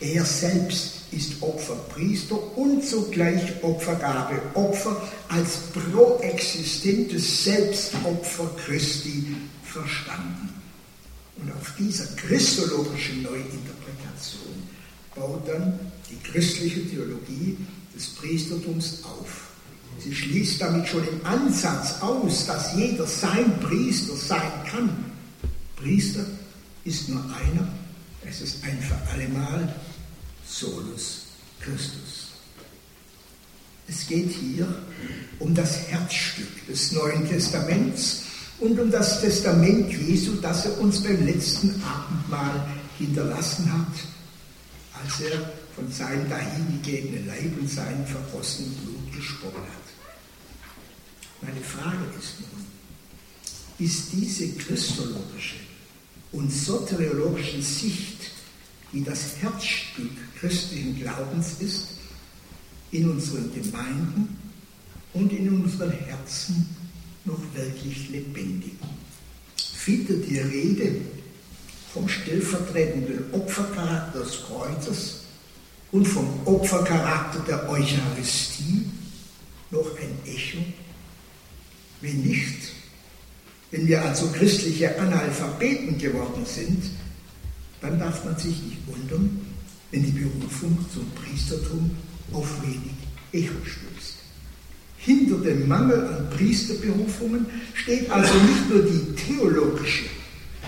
[0.00, 4.40] Er selbst ist Opferpriester und zugleich Opfergabe.
[4.54, 10.48] Opfer als proexistentes Selbstopfer Christi verstanden.
[11.36, 14.68] Und auf dieser christologischen Neuinterpretation
[15.14, 15.78] baut dann
[16.10, 17.56] die christliche Theologie
[17.94, 19.49] des Priestertums auf.
[20.02, 25.12] Sie schließt damit schon im Ansatz aus, dass jeder sein Priester sein kann.
[25.76, 26.24] Priester
[26.84, 27.68] ist nur einer,
[28.26, 29.74] es ist ein für allemal
[30.46, 31.26] Solus
[31.60, 32.30] Christus.
[33.88, 34.82] Es geht hier
[35.38, 38.22] um das Herzstück des Neuen Testaments
[38.60, 45.52] und um das Testament Jesu, das er uns beim letzten Abendmahl hinterlassen hat, als er
[45.74, 49.89] von seinem dahingegebenen Leib und seinem vergossenen Blut gesprochen hat.
[51.42, 52.66] Meine Frage ist nun,
[53.86, 55.56] ist diese christologische
[56.32, 58.30] und soteriologische Sicht,
[58.92, 61.88] die das Herzstück christlichen Glaubens ist,
[62.90, 64.36] in unseren Gemeinden
[65.14, 66.66] und in unseren Herzen
[67.24, 68.74] noch wirklich lebendig?
[69.56, 71.00] Findet die Rede
[71.94, 75.20] vom stellvertretenden Opfercharakter des Kreuzes
[75.90, 78.90] und vom Opfercharakter der Eucharistie
[79.70, 80.58] noch ein Echo
[82.00, 82.72] wenn nicht,
[83.70, 86.82] wenn wir also christliche Analphabeten geworden sind,
[87.80, 89.40] dann darf man sich nicht wundern,
[89.90, 91.90] wenn die Berufung zum Priestertum
[92.32, 92.94] auf wenig
[93.32, 94.16] Echo stößt.
[94.98, 100.04] Hinter dem Mangel an Priesterberufungen steht also nicht nur die theologische,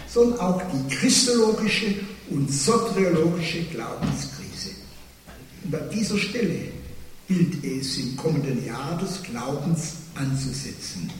[0.08, 1.94] sondern auch die christologische
[2.30, 4.70] und soteriologische Glaubenskrise.
[5.64, 6.60] Und an dieser Stelle
[7.28, 11.10] gilt es im kommenden Jahr des Glaubens anzusetzen.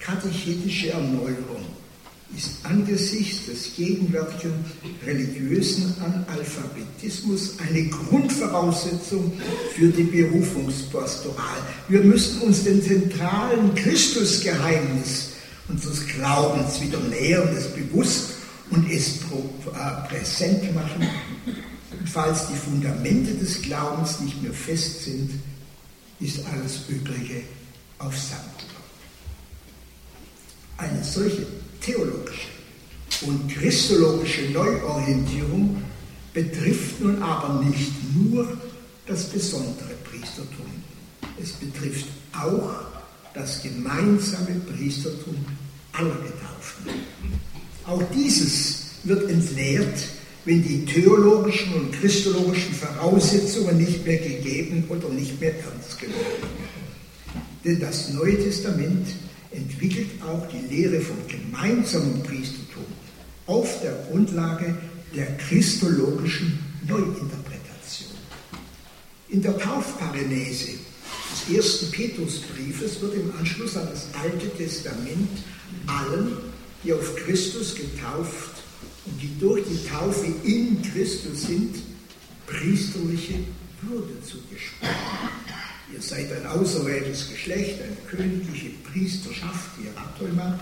[0.00, 1.64] Katechetische Erneuerung
[2.36, 4.64] ist angesichts des gegenwärtigen
[5.04, 9.32] religiösen Analphabetismus eine Grundvoraussetzung
[9.74, 11.58] für die Berufungspastoral.
[11.88, 15.30] Wir müssen uns dem zentralen Christusgeheimnis
[15.68, 18.30] unseres Glaubens wieder nähern, es bewusst
[18.70, 21.08] und es äh, präsent machen.
[21.98, 25.30] Und falls die Fundamente des Glaubens nicht mehr fest sind,
[26.20, 27.42] ist alles Übrige
[27.98, 28.69] auf Sand.
[30.80, 31.46] Eine solche
[31.80, 32.48] theologische
[33.26, 35.82] und christologische Neuorientierung
[36.32, 38.56] betrifft nun aber nicht nur
[39.06, 40.66] das besondere Priestertum.
[41.42, 42.70] Es betrifft auch
[43.34, 45.36] das gemeinsame Priestertum
[45.92, 47.04] aller Getauften.
[47.86, 49.98] Auch dieses wird entleert
[50.44, 56.70] wenn die theologischen und christologischen Voraussetzungen nicht mehr gegeben oder nicht mehr ernst genommen werden.
[57.64, 59.06] Denn das Neue Testament
[59.52, 62.84] entwickelt auch die Lehre vom gemeinsamen Priestertum
[63.46, 64.76] auf der Grundlage
[65.14, 68.10] der christologischen Neuinterpretation.
[69.28, 70.72] In der Taufparenese
[71.30, 75.28] des ersten Petrusbriefes wird im Anschluss an das Alte Testament
[75.86, 76.36] allen,
[76.84, 78.62] die auf Christus getauft
[79.06, 81.76] und die durch die Taufe in Christus sind,
[82.46, 83.34] priesterliche
[83.82, 85.49] Würde zugesprochen.
[85.92, 90.58] Ihr seid ein auserwähltes Geschlecht, eine königliche Priesterschaft, Hieratoma,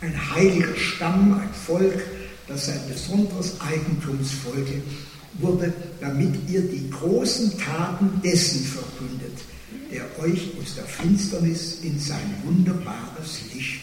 [0.00, 2.00] ein heiliger Stamm, ein Volk,
[2.46, 4.80] das ein besonderes Eigentumsvolke
[5.34, 9.38] wurde, damit ihr die großen Taten dessen verkündet,
[9.92, 13.82] der euch aus der Finsternis in sein wunderbares Licht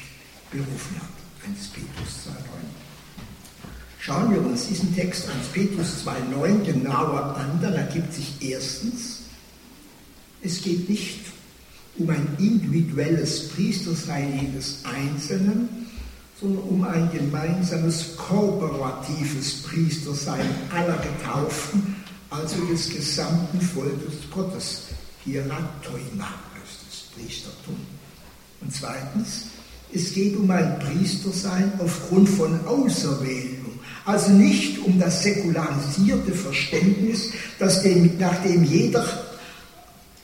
[0.52, 1.16] berufen hat.
[1.48, 2.86] 1 Petrus 2,9.
[4.00, 9.25] Schauen wir uns diesen Text 1 Petrus 2,9 genauer an, dann ergibt sich erstens,
[10.46, 11.20] es geht nicht
[11.98, 15.70] um ein individuelles Priestersein jedes Einzelnen,
[16.40, 21.96] sondern um ein gemeinsames kooperatives Priestersein aller Getauften,
[22.30, 24.82] also des gesamten Volkes Gottes.
[25.24, 27.78] Hieratoima heißt das Priestertum.
[28.62, 29.46] Und zweitens,
[29.94, 37.82] es geht um ein Priestersein aufgrund von Auserwählung, also nicht um das säkularisierte Verständnis, dass
[37.82, 39.25] dem, nach dem jeder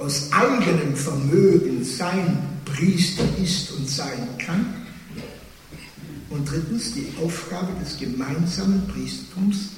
[0.01, 4.65] aus eigenem Vermögen sein Priester ist und sein kann,
[6.31, 9.71] und drittens, die Aufgabe des gemeinsamen Priestertums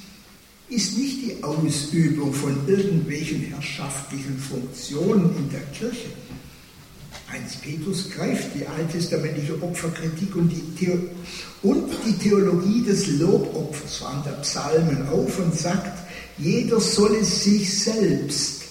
[0.70, 6.10] ist nicht die Ausübung von irgendwelchen herrschaftlichen Funktionen in der Kirche.
[7.32, 11.00] Heinz Petrus greift die alttestamentliche Opferkritik und die, Theo
[11.64, 16.08] und die Theologie des Lobopfers, vor allem der Psalmen, auf und sagt,
[16.38, 18.63] jeder solle sich selbst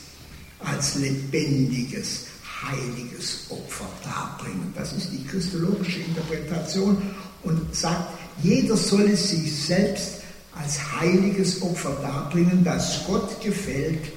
[0.65, 2.27] als lebendiges,
[2.63, 4.73] heiliges Opfer darbringen.
[4.75, 7.01] Das ist die christologische Interpretation
[7.43, 10.23] und sagt, jeder solle sich selbst
[10.55, 14.13] als heiliges Opfer darbringen, das Gott gefällt.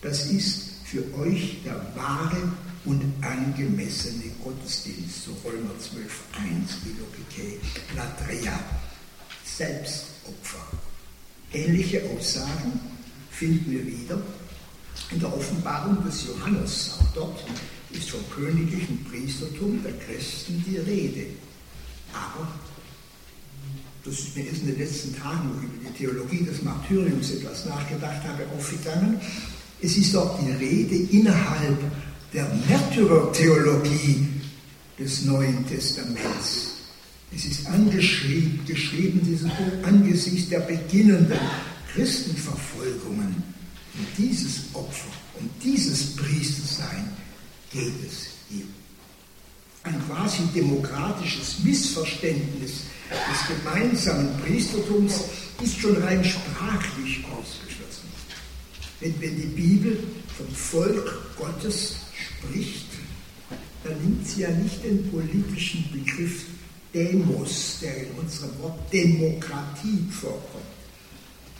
[0.00, 2.52] Das ist für euch der wahre
[2.84, 7.60] und angemessene Gottesdienst, so Römer 12, 1, Ilogike,
[7.94, 8.58] Latria,
[9.44, 10.66] Selbstopfer.
[11.52, 12.80] Ähnliche Aussagen
[13.30, 14.20] finden wir wieder
[15.10, 16.98] in der Offenbarung des Johannes.
[16.98, 17.44] Auch dort
[17.90, 21.26] ist vom königlichen Priestertum der Christen die Rede.
[22.12, 22.48] Aber,
[24.04, 27.30] das ist mir erst in den letzten Tagen, wo ich über die Theologie des Martyriums
[27.30, 29.20] etwas nachgedacht habe, aufgegangen,
[29.80, 31.78] es ist auch die Rede innerhalb
[32.32, 34.28] der Märtyrertheologie
[34.98, 36.72] des Neuen Testaments.
[37.34, 39.50] Es ist angeschrieben, geschrieben, dieses
[39.82, 41.40] angesichts der beginnenden
[41.92, 43.51] Christenverfolgungen.
[43.94, 47.10] Um dieses Opfer, um dieses Priestersein
[47.70, 48.64] geht es hier
[49.84, 55.24] ein quasi demokratisches Missverständnis des gemeinsamen Priestertums
[55.60, 58.08] ist schon rein sprachlich ausgeschlossen.
[59.00, 59.98] Wenn, wenn die Bibel
[60.36, 62.86] vom Volk Gottes spricht,
[63.84, 66.44] dann nimmt sie ja nicht den politischen Begriff
[66.94, 70.62] Demos, der in unserem Wort Demokratie vorkommt.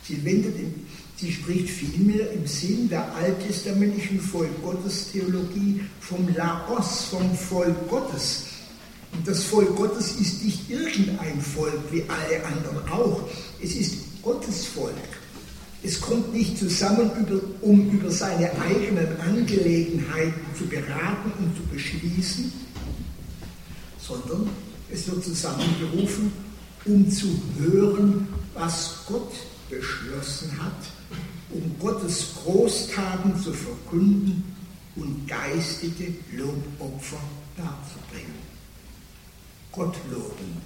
[0.05, 0.87] Sie wendet im
[1.23, 8.47] Sie spricht vielmehr im Sinn der alttestamentlichen Volk Gottes Theologie vom Laos, vom Volk Gottes.
[9.13, 13.21] Und das Volk Gottes ist nicht irgendein Volk wie alle anderen auch.
[13.63, 14.97] Es ist Gottes Volk.
[15.85, 17.09] Es kommt nicht zusammen,
[17.61, 22.53] um über seine eigenen Angelegenheiten zu beraten und zu beschließen,
[24.01, 24.51] sondern
[24.91, 26.33] es wird zusammengerufen,
[26.85, 27.29] um zu
[27.61, 29.31] hören, was Gott
[29.73, 30.93] beschlossen hat
[31.51, 34.43] um Gottes Großtaten zu verkünden
[34.97, 37.21] und geistige Lobopfer
[37.57, 38.53] darzubringen.
[39.71, 40.63] Gott loben,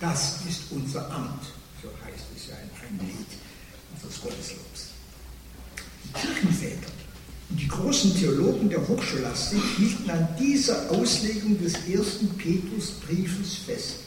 [0.00, 1.44] das ist unser Amt,
[1.82, 3.26] so heißt es ja in einem Lied
[3.94, 4.88] unseres Gotteslobs.
[6.04, 6.90] Die Kirchenväter
[7.50, 14.01] und die großen Theologen der Hochscholastik hielten an dieser Auslegung des ersten Petrusbriefes fest.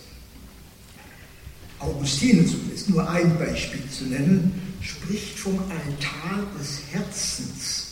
[1.79, 7.88] Augustinus, um jetzt nur ein Beispiel zu nennen, spricht vom Altar des Herzens,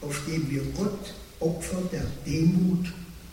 [0.00, 2.86] auf dem wir Gott Opfer der Demut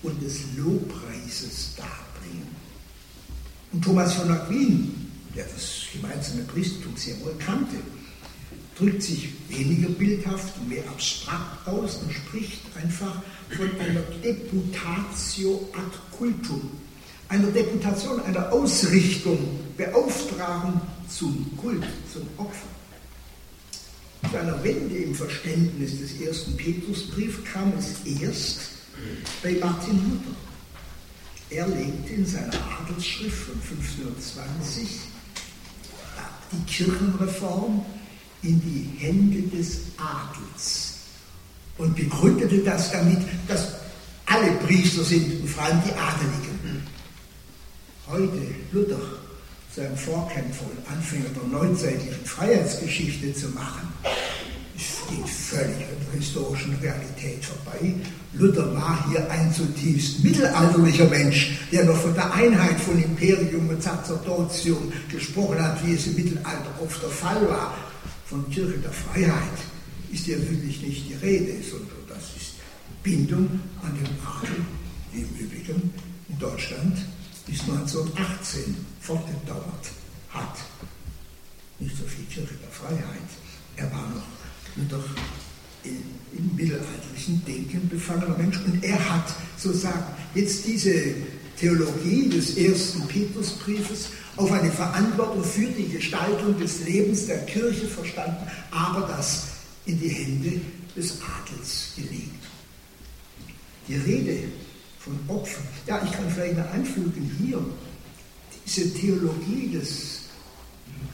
[0.04, 2.48] und des Lobpreises darbringen.
[3.74, 7.76] Und Thomas von Aquin, der das gemeinsame Priestertum sehr wohl kannte,
[8.78, 15.98] drückt sich weniger bildhaft und mehr abstrakt aus und spricht einfach von einer Deputatio ad
[16.18, 16.72] cultum,
[17.30, 19.38] einer Deputation, einer Ausrichtung,
[19.76, 22.68] Beauftragung zum Kult, zum Opfer.
[24.32, 28.60] Zu einer Wende im Verständnis des ersten Petrusbriefs kam es erst
[29.44, 30.36] bei Martin Luther.
[31.50, 34.88] Er legte in seiner Adelsschrift von 1520
[36.52, 37.86] die Kirchenreform
[38.42, 40.94] in die Hände des Adels
[41.78, 43.76] und begründete das damit, dass
[44.26, 46.47] alle Priester sind und vor allem die Adeligen.
[48.10, 48.40] Heute
[48.72, 49.02] Luther
[49.76, 53.90] zu einem Vorkämpfer und Anfänger der neuzeitlichen Freiheitsgeschichte zu machen,
[55.10, 57.94] geht völlig an der historischen Realität vorbei.
[58.32, 63.84] Luther war hier ein zutiefst mittelalterlicher Mensch, der noch von der Einheit von Imperium und
[63.84, 67.76] Sacerdotium gesprochen hat, wie es im Mittelalter oft der Fall war.
[68.26, 69.60] Von Kirche der Freiheit
[70.14, 72.54] ist hier wirklich nicht die Rede, sondern das ist
[73.04, 74.66] Bindung an den Adel,
[75.14, 75.94] die im Übrigen
[76.30, 76.98] in Deutschland
[77.48, 79.92] bis 1918 fortgedauert
[80.30, 80.58] hat.
[81.80, 83.30] Nicht so viel Kirche der Freiheit.
[83.78, 84.24] Er war noch
[84.90, 85.04] doch
[85.84, 86.04] in,
[86.38, 88.60] im mittelalterlichen Denken befangener Mensch.
[88.66, 91.16] Und er hat sozusagen jetzt diese
[91.60, 98.48] Theologie des ersten Petrusbriefes auf eine Verantwortung für die Gestaltung des Lebens der Kirche verstanden,
[98.70, 99.48] aber das
[99.86, 100.62] in die Hände
[100.96, 102.44] des Adels gelegt.
[103.88, 104.44] Die Rede
[105.08, 107.64] von Opfern, ja, ich kann vielleicht noch anfügen hier,
[108.66, 110.20] diese Theologie des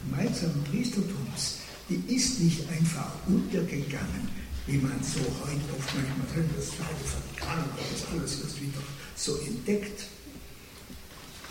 [0.04, 4.28] gemeinsamen Priestertums, die ist nicht einfach untergegangen,
[4.66, 8.82] wie man so heute oft manchmal hört, das Vatikan das alles wird wieder
[9.14, 10.04] so entdeckt.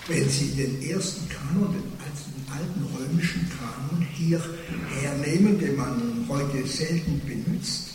[0.07, 4.43] Wenn Sie den ersten Kanon, den alten römischen Kanon hier
[5.01, 7.91] hernehmen, den man heute selten benutzt,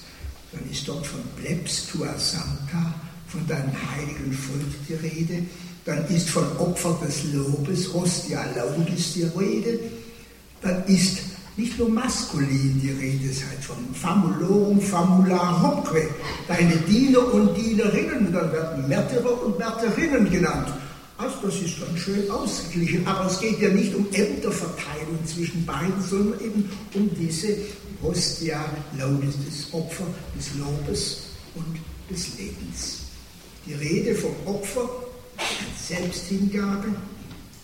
[0.52, 2.94] dann ist dort von Plebs tua sancta,
[3.28, 5.42] von deinem heiligen Volk die Rede,
[5.84, 9.78] dann ist von Opfer des Lobes, Hostia laudis die Rede,
[10.60, 11.18] dann ist
[11.56, 16.08] nicht nur maskulin die Rede sei von famulorum famularoque,
[16.46, 20.68] deine Diener und Dienerinnen, dann werden Märtyrer und Märtyrinnen genannt.
[21.18, 26.00] Also das ist ganz schön ausgeglichen, aber es geht ja nicht um Ämterverteilung zwischen beiden,
[26.00, 27.56] sondern eben um diese
[28.02, 28.64] Hostia
[28.96, 30.06] Laudis, das Opfer
[30.36, 31.22] des Lobes
[31.56, 32.97] und des Lebens.
[33.68, 34.88] Die Rede vom Opfer
[35.36, 36.88] als Selbsthingabe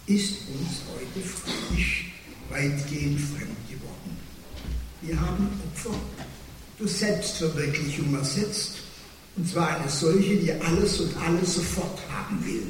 [0.07, 2.13] ist uns heute freilich
[2.51, 4.19] weitgehend fremd geworden.
[5.01, 5.99] Wir haben Opfer
[6.79, 8.73] durch Selbstverwirklichung ersetzt,
[9.37, 12.67] und zwar eine solche, die alles und alles sofort haben will.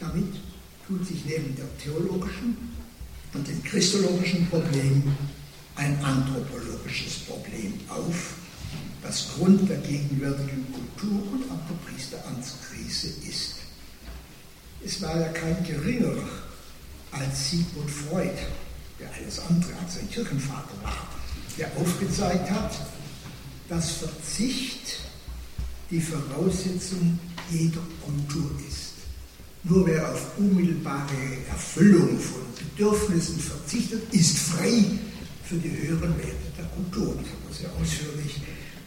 [0.00, 0.32] Damit
[0.88, 2.56] tut sich neben der theologischen
[3.34, 5.14] und dem christologischen Problem
[5.76, 8.39] ein anthropologisches Problem auf,
[9.02, 13.54] das Grund der gegenwärtigen Kultur- und auch der Priesteramtskrise ist.
[14.84, 16.28] Es war ja kein geringerer
[17.12, 18.36] als Sigmund Freud,
[18.98, 21.08] der alles andere als ein Kirchenvater war,
[21.58, 22.72] der aufgezeigt hat,
[23.68, 25.00] dass Verzicht
[25.90, 27.18] die Voraussetzung
[27.50, 28.90] jeder Kultur ist.
[29.64, 34.84] Nur wer auf unmittelbare Erfüllung von Bedürfnissen verzichtet, ist frei
[35.44, 37.14] für die höheren Werte der Kultur.
[37.16, 38.40] Das haben wir sehr ausführlich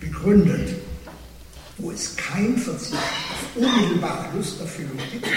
[0.04, 0.76] begründet.
[1.78, 5.28] Wo es kein Verzicht auf unmittelbare Lusterfüllung gibt,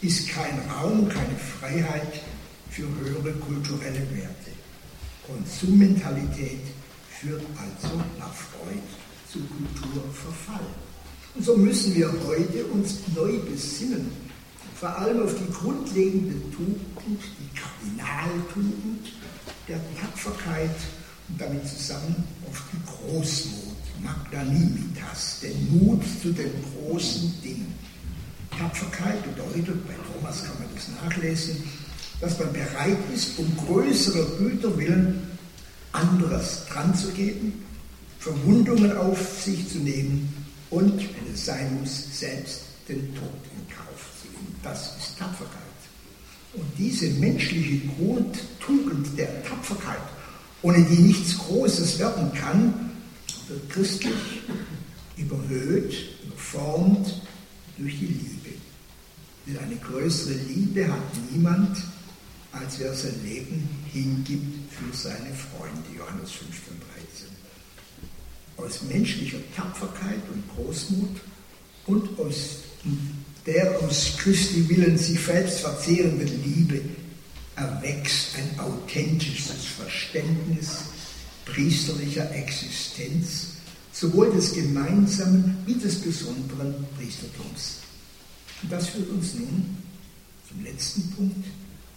[0.00, 2.20] ist kein Raum, keine Freiheit
[2.70, 4.52] für höhere kulturelle Werte.
[5.26, 6.60] Konsummentalität
[7.20, 8.82] führt also nach Freud
[9.30, 10.66] zu Kulturverfall.
[11.34, 14.10] Und so müssen wir heute uns neu besinnen,
[14.76, 16.80] vor allem auf die grundlegende Tugend,
[17.40, 19.12] die Kardinaltugend
[19.68, 20.76] der Tapferkeit
[21.28, 23.65] und damit zusammen auf die Großmut,
[24.06, 27.74] Magnanimitas, den Mut zu den großen Dingen.
[28.56, 31.62] Tapferkeit bedeutet, bei Thomas kann man das nachlesen,
[32.20, 35.22] dass man bereit ist, um größerer Güter willen
[35.92, 37.64] anderes dran zu geben,
[38.18, 40.32] Verwundungen auf sich zu nehmen
[40.70, 44.54] und, wenn es sein muss, selbst den Tod in Kauf zu nehmen.
[44.62, 45.62] Das ist Tapferkeit.
[46.54, 50.00] Und diese menschliche Grundtugend der Tapferkeit,
[50.62, 52.85] ohne die nichts Großes werden kann,
[53.48, 54.14] wird christlich
[55.16, 55.94] überhöht,
[56.24, 57.22] überformt
[57.78, 58.50] durch die Liebe.
[59.46, 61.78] Denn eine größere Liebe hat niemand,
[62.52, 65.88] als wer sein Leben hingibt für seine Freunde.
[65.96, 66.74] Johannes 15,
[67.16, 67.28] 13.
[68.56, 71.20] Aus menschlicher Tapferkeit und Großmut
[71.86, 72.58] und aus
[73.44, 76.80] der aus Christi Willen sich selbst verzehrenden Liebe
[77.54, 80.80] erwächst ein authentisches Verständnis
[81.46, 83.54] priesterlicher Existenz,
[83.92, 87.78] sowohl des gemeinsamen wie des besonderen Priestertums.
[88.62, 89.76] Und das führt uns nun
[90.48, 91.46] zum letzten Punkt,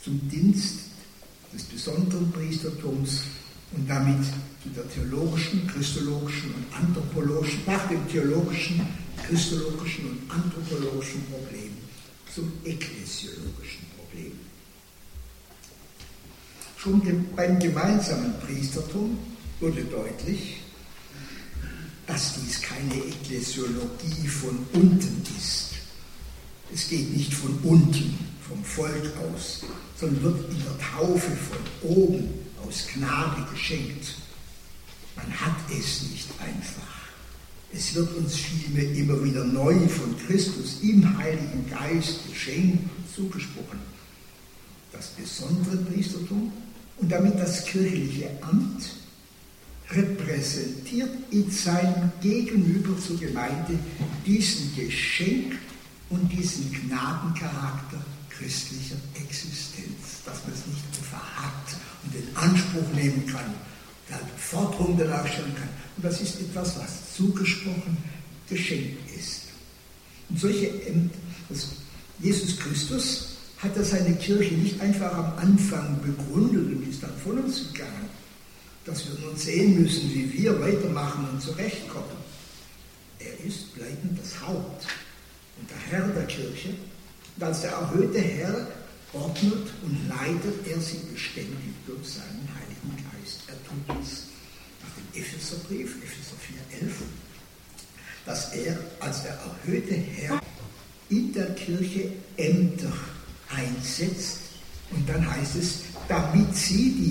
[0.02, 0.76] zum Dienst
[1.54, 3.24] des besonderen Priestertums
[3.74, 4.24] und damit
[4.64, 8.82] zu der theologischen, christologischen und anthropologischen, nach dem theologischen,
[9.28, 11.72] christologischen und anthropologischen Problem,
[12.34, 14.32] zum ekklesiologischen Problem.
[16.78, 17.02] Schon
[17.36, 19.18] beim gemeinsamen Priestertum
[19.60, 20.57] wurde deutlich,
[22.07, 25.70] dass dies keine Ekklesiologie von unten ist.
[26.74, 29.64] Es geht nicht von unten, vom Volk aus,
[29.99, 32.30] sondern wird in der Taufe von oben
[32.66, 34.16] aus Gnade geschenkt.
[35.16, 36.99] Man hat es nicht einfach.
[37.72, 43.80] Es wird uns vielmehr immer wieder neu von Christus im Heiligen Geist geschenkt zugesprochen.
[44.91, 46.51] Das besondere Priestertum
[46.97, 48.99] und damit das kirchliche Amt
[49.91, 53.79] repräsentiert in seinem Gegenüber zur Gemeinde
[54.25, 55.57] diesen Geschenk
[56.09, 63.53] und diesen Gnadencharakter christlicher Existenz, dass man es nicht hat und in Anspruch nehmen kann,
[64.09, 65.69] der Forderung danach kann.
[65.97, 67.97] Und das ist etwas, was zugesprochen
[68.47, 69.41] geschenkt ist.
[70.29, 71.17] Und solche Ämter,
[71.49, 71.67] also
[72.19, 77.39] Jesus Christus hat er seine Kirche nicht einfach am Anfang begründet und ist dann von
[77.39, 77.99] uns gegangen,
[78.86, 82.17] dass wir nun sehen müssen, wie wir weitermachen und zurechtkommen.
[83.19, 84.88] Er ist bleibend das Haupt
[85.59, 86.69] und der Herr der Kirche.
[87.36, 88.67] Und als der erhöhte Herr
[89.13, 93.41] ordnet und leitet er sie beständig durch seinen Heiligen Geist.
[93.47, 94.25] Er tut es
[94.82, 96.36] nach dem Epheserbrief, Epheser
[96.82, 96.91] 4,11,
[98.25, 100.39] dass er als der erhöhte Herr
[101.09, 102.93] in der Kirche Ämter
[103.49, 104.38] einsetzt.
[104.91, 107.09] Und dann heißt es, damit sie die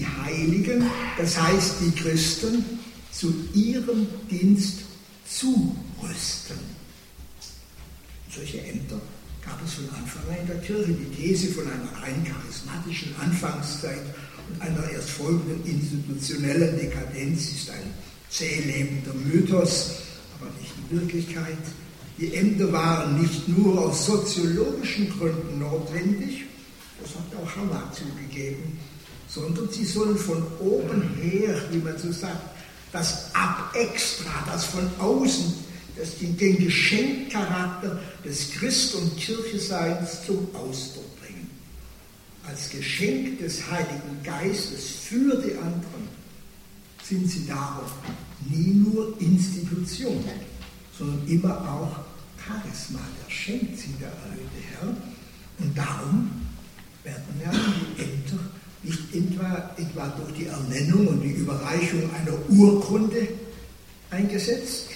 [0.49, 2.65] Heiligen, das heißt die Christen,
[3.13, 4.79] zu ihrem Dienst
[5.29, 6.57] zurüsten.
[8.31, 9.01] Solche Ämter
[9.45, 10.93] gab es von Anfang an in der Kirche.
[10.93, 14.03] Die These von einer rein charismatischen Anfangszeit
[14.49, 17.93] und einer erst folgenden institutionellen Dekadenz ist ein
[18.31, 19.97] zäh lebender Mythos,
[20.39, 21.59] aber nicht die Wirklichkeit.
[22.19, 26.45] Die Ämter waren nicht nur aus soziologischen Gründen notwendig,
[27.01, 28.79] das hat auch Hannah zugegeben,
[29.29, 32.41] sondern sie sollen von oben her, wie man so sagt,
[32.93, 35.53] das Ab extra, das von außen,
[35.97, 41.51] das den, Geschenkcharakter des Christ- und Kircheseins zum Ausdruck bringen.
[42.47, 46.09] Als Geschenk des Heiligen Geistes für die anderen
[47.03, 47.85] sind sie darum
[48.49, 50.41] nie nur Institutionen,
[50.97, 51.99] sondern immer auch
[52.43, 54.89] Charisma, der schenkt sie der erhöhte Herr.
[55.59, 56.31] Und darum
[57.03, 58.39] werden ja die Ämter
[58.83, 63.29] nicht etwa, etwa durch die Ernennung und die Überreichung einer Urkunde
[64.11, 64.89] eingesetzt,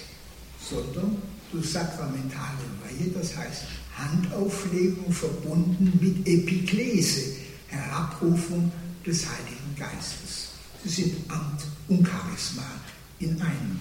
[0.68, 1.16] sondern
[1.50, 3.62] durch sakramentale Weihe, das heißt
[3.96, 7.36] Handauflegung verbunden mit Epiklese,
[7.68, 8.72] Herabrufung
[9.06, 10.48] des Heiligen Geistes.
[10.84, 12.66] Sie sind Amt und Charisma
[13.18, 13.78] in einem.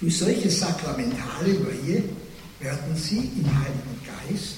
[0.00, 2.04] Durch solche sakramentale Weihe
[2.60, 4.56] werden sie im Heiligen Geist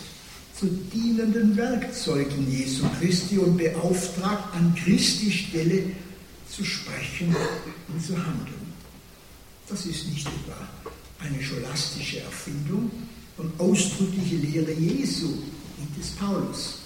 [0.65, 5.83] zu dienenden Werkzeugen Jesu Christi und beauftragt, an Christi Stelle
[6.49, 7.37] zu sprechen
[7.89, 8.73] und zu handeln.
[9.69, 10.57] Das ist nicht etwa
[11.19, 12.91] eine scholastische Erfindung
[13.37, 16.79] und ausdrückliche Lehre Jesu und des Paulus.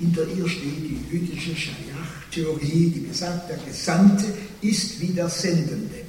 [0.00, 4.24] Hinter ihr steht die jüdische Schajach-Theorie, die besagt, der Gesandte
[4.60, 6.02] ist wie der Sendende.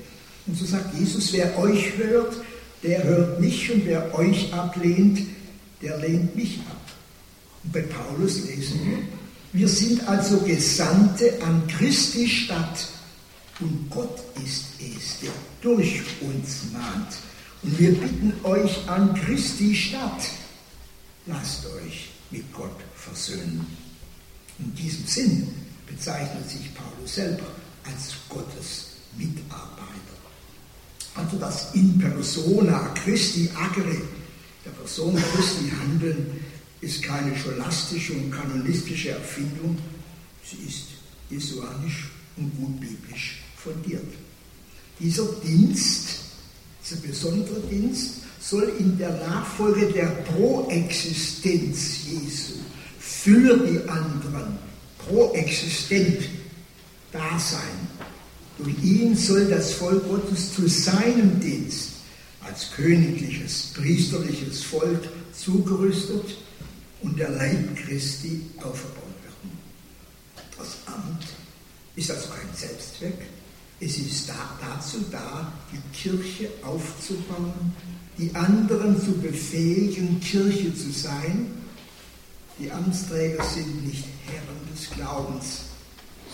[0.48, 2.38] Und so sagt Jesus, wer euch hört,
[2.82, 5.20] der hört mich und wer euch ablehnt,
[5.84, 6.81] der lehnt mich ab.
[7.64, 8.98] Und bei Paulus lesen wir,
[9.54, 12.88] wir sind also Gesandte an Christi Stadt
[13.60, 15.32] und Gott ist es, der
[15.62, 17.18] durch uns mahnt.
[17.62, 20.30] Und wir bitten euch an Christi Stadt,
[21.28, 23.66] lasst euch mit Gott versöhnen.
[24.58, 25.48] In diesem Sinn
[25.86, 27.48] bezeichnet sich Paulus selber
[27.84, 28.86] als Gottes
[29.18, 29.82] Mitarbeiter
[31.16, 33.98] also das in persona Christi agere,
[34.66, 36.41] der Person Christi handeln,
[36.82, 39.78] ist keine scholastische und kanonistische Erfindung,
[40.44, 40.88] sie ist
[41.30, 44.14] jesuanisch und gut biblisch fundiert.
[45.00, 46.08] Dieser Dienst,
[46.84, 52.54] dieser besondere Dienst, soll in der Nachfolge der Proexistenz Jesu
[53.00, 54.58] für die anderen
[54.98, 56.28] proexistent
[57.12, 57.88] da sein
[58.64, 61.90] durch ihn soll das Volk Gottes zu seinem Dienst
[62.42, 66.38] als königliches, priesterliches Volk zugerüstet
[67.02, 69.58] und der Leib Christi aufgebaut werden.
[70.58, 71.24] Das Amt
[71.96, 73.18] ist also kein Selbstzweck.
[73.80, 77.74] Es ist da, dazu da, die Kirche aufzubauen,
[78.18, 81.52] die anderen zu befähigen, Kirche zu sein.
[82.60, 85.62] Die Amtsträger sind nicht Herren des Glaubens,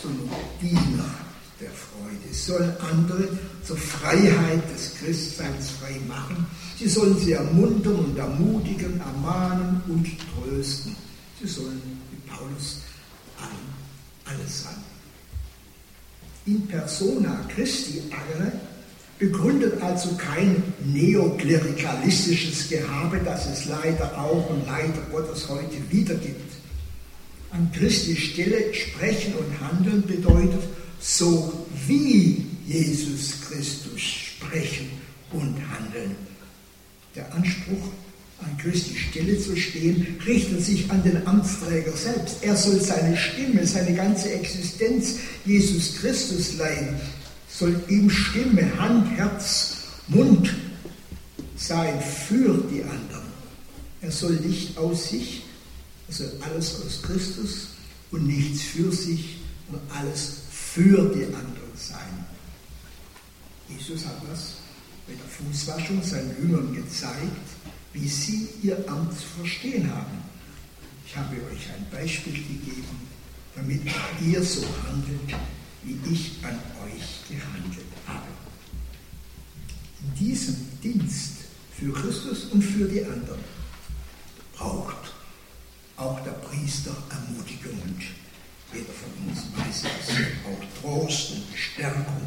[0.01, 0.29] sondern
[0.61, 1.26] Diener
[1.59, 2.17] der Freude.
[2.31, 3.27] Sie sollen andere
[3.63, 6.45] zur Freiheit des Christseins frei machen.
[6.77, 10.95] Sie sollen sie ermuntern und ermutigen, ermahnen und trösten.
[11.41, 11.81] Sie sollen,
[12.11, 12.81] wie Paulus,
[13.39, 14.83] allen alles sein.
[16.45, 18.51] In persona Christi agere
[19.19, 26.53] begründet also kein neoklerikalistisches Gehabe, das es leider auch und leider Gottes heute wieder gibt.
[27.51, 30.61] An Christi Stelle sprechen und handeln bedeutet,
[30.99, 34.89] so wie Jesus Christus sprechen
[35.31, 36.15] und handeln.
[37.15, 37.91] Der Anspruch,
[38.39, 42.37] an Christi Stelle zu stehen, richtet sich an den Amtsträger selbst.
[42.41, 46.95] Er soll seine Stimme, seine ganze Existenz Jesus Christus leihen
[47.57, 49.77] soll ihm Stimme, Hand, Herz,
[50.07, 50.53] Mund
[51.55, 53.27] sein für die anderen.
[54.01, 55.43] Er soll nicht aus sich,
[56.07, 57.69] er soll alles aus Christus
[58.11, 59.37] und nichts für sich
[59.69, 60.41] und alles
[60.77, 62.23] für die anderen sein.
[63.67, 64.57] Jesus hat das
[65.07, 67.47] mit der Fußwaschung seinen Jüngern gezeigt,
[67.93, 70.19] wie sie ihr Amt zu verstehen haben.
[71.03, 73.07] Ich habe euch ein Beispiel gegeben,
[73.55, 73.81] damit
[74.21, 75.35] ihr so handelt,
[75.83, 78.27] wie ich an euch gehandelt habe.
[80.03, 81.37] In diesem Dienst
[81.71, 83.43] für Christus und für die anderen
[84.53, 85.11] braucht
[85.95, 88.26] auch der Priester Ermutigung und
[88.73, 90.15] jeder von uns weiß es,
[90.45, 92.21] auch Trost und Stärkung.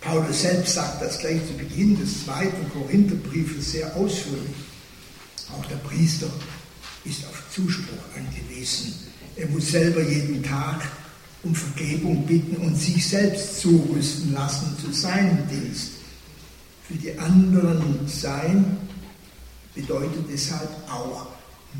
[0.00, 4.56] Paulus selbst sagt das gleich zu Beginn des zweiten Korintherbriefes sehr ausführlich.
[5.52, 6.30] Auch der Priester
[7.04, 8.94] ist auf Zuspruch angewiesen.
[9.36, 10.82] Er muss selber jeden Tag
[11.42, 15.92] um Vergebung bitten und sich selbst zurüsten lassen zu seinem Dienst.
[16.86, 18.76] Für die anderen sein
[19.74, 21.26] bedeutet deshalb auch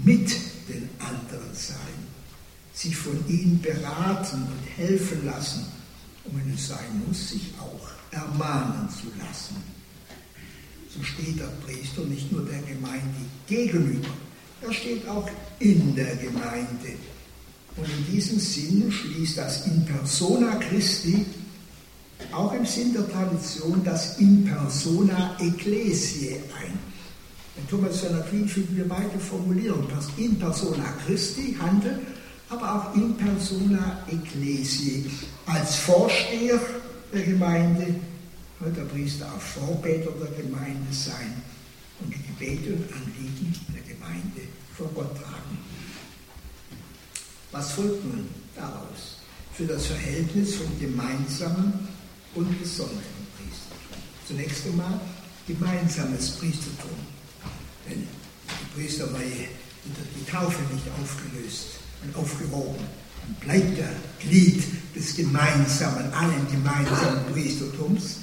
[0.04, 0.30] mit
[0.68, 1.76] den anderen sein,
[2.78, 5.66] sich von ihnen beraten und helfen lassen
[6.24, 9.56] und wenn es sein muss, sich auch ermahnen zu lassen.
[10.94, 14.08] So steht der Priester nicht nur der Gemeinde gegenüber,
[14.62, 16.94] er steht auch in der Gemeinde
[17.76, 21.26] und in diesem Sinn schließt das In persona Christi
[22.32, 26.78] auch im Sinn der Tradition das In persona Ecclesiae ein.
[27.56, 29.88] In Thomas von Aquin finden wir beide Formulierungen.
[30.16, 32.00] In persona Christi, Handel,
[32.50, 35.10] aber auch in persona Ecclesiae.
[35.46, 36.58] Als Vorsteher
[37.12, 37.94] der Gemeinde
[38.60, 41.42] wird der Priester auch Vorbeter der Gemeinde sein
[42.00, 44.42] und die Gebete und Anliegen der Gemeinde
[44.76, 45.58] vor Gott tragen.
[47.52, 49.18] Was folgt nun daraus
[49.54, 51.88] für das Verhältnis von gemeinsamen
[52.34, 53.00] und besonderen
[53.36, 54.02] Priestertum?
[54.26, 55.00] Zunächst einmal
[55.46, 56.90] gemeinsames Priestertum.
[57.88, 59.48] Denn die Priesterweihe
[59.86, 62.84] unter die Taufe nicht aufgelöst und aufgehoben.
[63.26, 63.90] Man bleibt der
[64.20, 64.62] Glied
[64.94, 68.16] des gemeinsamen, allen gemeinsamen Priestertums.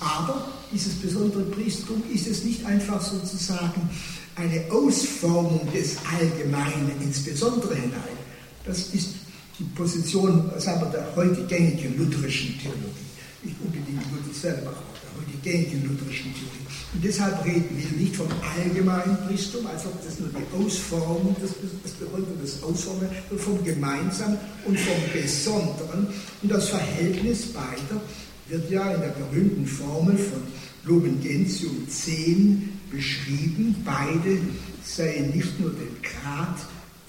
[0.00, 3.88] Aber dieses besondere Priestertum ist es nicht einfach sozusagen
[4.36, 8.16] eine Ausformung des Allgemeinen ins Besondere hinein,
[8.64, 9.14] das ist
[9.58, 13.10] die Position sagen wir, der heute gängigen lutherischen Theologie.
[13.42, 16.59] Nicht unbedingt Luther selber, aber der heute gängigen lutherischen Theologie.
[16.92, 18.26] Und deshalb reden wir nicht vom
[18.58, 21.50] allgemeinen Priestum, als ob das nur die Ausformung, das,
[21.82, 26.08] das bedeutet das Ausformen, sondern vom Gemeinsamen und vom Besonderen.
[26.42, 28.00] Und das Verhältnis beider
[28.48, 30.42] wird ja in der berühmten Formel von
[30.84, 33.76] Lumen Gentium 10 beschrieben.
[33.84, 34.38] Beide
[34.84, 36.58] seien nicht nur den Grad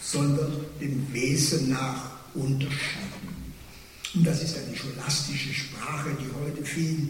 [0.02, 3.21] sondern dem Wesen nach unterscheiden.
[4.14, 7.10] Und das ist eine scholastische Sprache, die heute vielen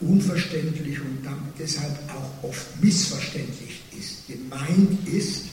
[0.00, 1.18] unverständlich und
[1.58, 4.26] deshalb auch oft missverständlich ist.
[4.26, 5.44] Gemeint ist,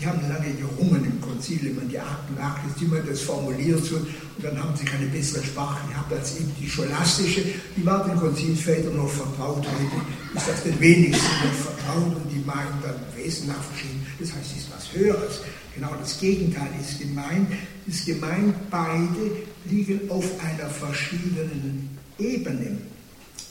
[0.00, 2.36] die haben lange gerungen im Konzil, wenn man die Akten
[2.80, 4.08] wie man das formuliert und
[4.42, 7.44] dann haben sie keine bessere Sprache gehabt als eben die scholastische.
[7.76, 9.64] Die war den Konzilsvätern noch vertraut.
[9.64, 14.04] Heute ist das den wenigsten noch vertraut und die meinen dann Wesen nach verschieden.
[14.18, 15.42] Das heißt, es ist was Höheres.
[15.74, 17.48] Genau das Gegenteil ist gemeint.
[17.86, 19.32] Ist gemeint, beide
[19.64, 22.78] liegen auf einer verschiedenen Ebene.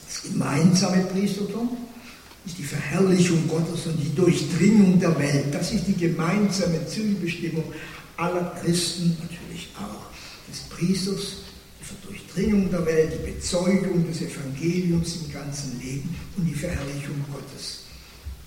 [0.06, 1.76] Das gemeinsame Priestertum
[2.46, 5.46] ist die Verherrlichung Gottes und die Durchdringung der Welt.
[5.52, 7.64] Das ist die gemeinsame Zielbestimmung
[8.16, 10.06] aller Christen, natürlich auch
[10.50, 11.36] des Priesters,
[11.80, 17.80] die Durchdringung der Welt, die Bezeugung des Evangeliums im ganzen Leben und die Verherrlichung Gottes.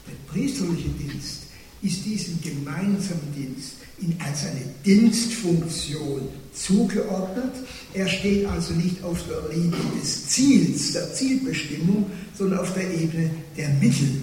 [0.07, 1.46] Der priesterliche Dienst
[1.81, 7.53] ist diesem gemeinsamen Dienst in, als eine Dienstfunktion zugeordnet.
[7.93, 13.29] Er steht also nicht auf der Linie des Ziels, der Zielbestimmung, sondern auf der Ebene
[13.55, 14.21] der Mittel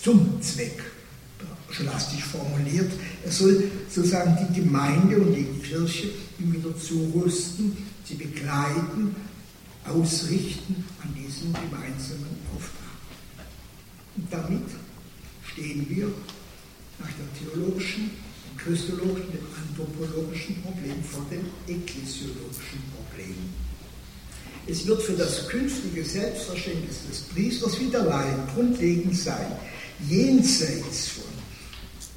[0.00, 0.82] zum Zweck.
[1.70, 2.92] Scholastisch formuliert.
[3.24, 9.16] Er soll sozusagen die Gemeinde und die Kirche immer wieder zurüsten, sie begleiten,
[9.84, 12.84] ausrichten an diesem gemeinsamen Auftrag.
[14.16, 14.62] Und damit
[15.44, 16.12] stehen wir
[17.04, 23.36] nach der theologischen, dem christologischen, dem anthropologischen Problem vor dem ekklesiologischen Problem.
[24.66, 29.52] Es wird für das künftige Selbstverständnis des Priesters Laien grundlegend sein,
[30.08, 31.24] jenseits von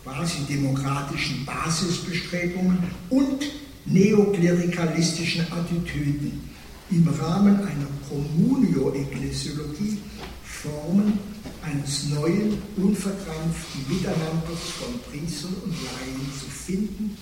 [0.03, 2.77] quasi demokratischen Basisbestrebungen
[3.09, 3.43] und
[3.85, 6.49] neoklerikalistischen Attitüden
[6.89, 9.97] im Rahmen einer Communio-Ekklesiologie
[10.45, 11.19] Formen
[11.67, 17.17] eines neuen, unverkrampften Miteinanders von Priestern und Laien zu finden,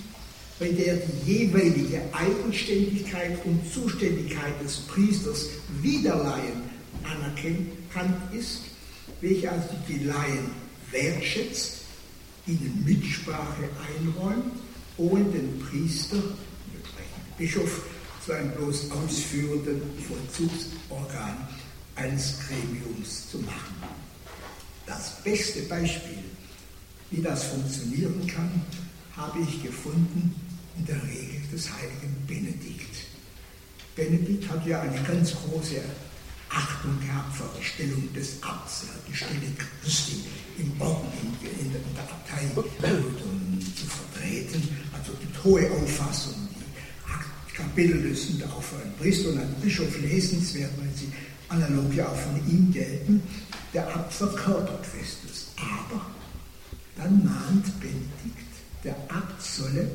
[0.60, 5.48] bei der die jeweilige Eigenständigkeit und Zuständigkeit des Priesters
[5.82, 6.64] wie der Laien
[7.04, 8.62] anerkannt ist,
[9.22, 10.50] welche also die Laien
[10.91, 11.80] wertschätzt,
[12.48, 13.70] ihnen Mitsprache
[14.00, 14.54] einräumt,
[14.98, 17.82] ohne den Priester, den Bischof,
[18.24, 21.48] zu einem bloß ausführenden Vollzugsorgan
[21.96, 23.95] eines Gremiums zu machen.
[24.86, 26.24] Das beste Beispiel,
[27.12, 28.62] wie das funktionieren kann,
[29.16, 30.36] habe ich gefunden
[30.78, 32.96] in der Regel des heiligen Benedikt.
[33.96, 35.82] Benedikt hat ja eine ganz große
[36.50, 40.24] Achtung gehabt vor der Stellung des Abts, er hat die Stelle Christi
[40.58, 41.08] im Orden,
[41.42, 44.62] in, der, Abtei zu vertreten,
[44.94, 46.34] also mit hohe Auffassung.
[47.50, 51.12] Die Kapitel sind auch für einen Priester und einen Bischof lesenswert, weil sie
[51.48, 53.22] analog ja auch von ihm gelten.
[53.76, 55.47] Der Abt verkörpert Christus.
[55.57, 56.01] Aber
[56.95, 58.53] dann mahnt Benedikt,
[58.86, 59.91] der Abt solle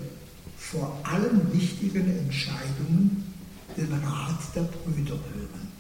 [0.58, 3.32] vor allen wichtigen Entscheidungen
[3.78, 5.72] den Rat der Brüder hören.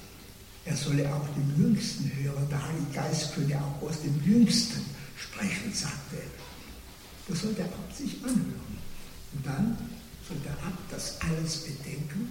[0.64, 2.48] Er solle auch den Jüngsten hören.
[2.48, 4.80] Der Heilige Geist könne auch aus dem Jüngsten
[5.18, 7.28] sprechen, sagte er.
[7.28, 8.78] Das soll der Abt sich anhören.
[9.34, 9.76] Und dann
[10.26, 12.30] soll der Abt das alles bedenken.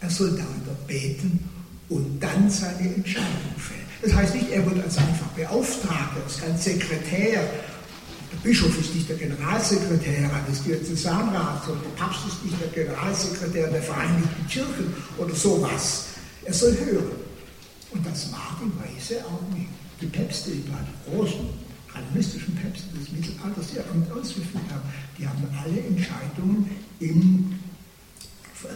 [0.00, 1.40] Er soll darüber beten
[1.88, 3.91] und dann seine Entscheidung fällen.
[4.02, 7.48] Das heißt nicht, er wird als einfach Beauftragter, als kein Sekretär
[8.32, 13.68] der Bischof ist nicht der Generalsekretär eines Diözesanrats und der Papst ist nicht der Generalsekretär
[13.68, 16.06] der Vereinigten Kirchen oder sowas.
[16.44, 17.12] Er soll hören.
[17.90, 19.68] Und das war die Weise auch nicht.
[20.00, 20.64] Die Päpste, die
[21.10, 21.50] großen
[21.92, 24.82] kanonistischen Päpste des Mittelalters, die damit ausgeführt haben,
[25.18, 27.60] die haben alle Entscheidungen im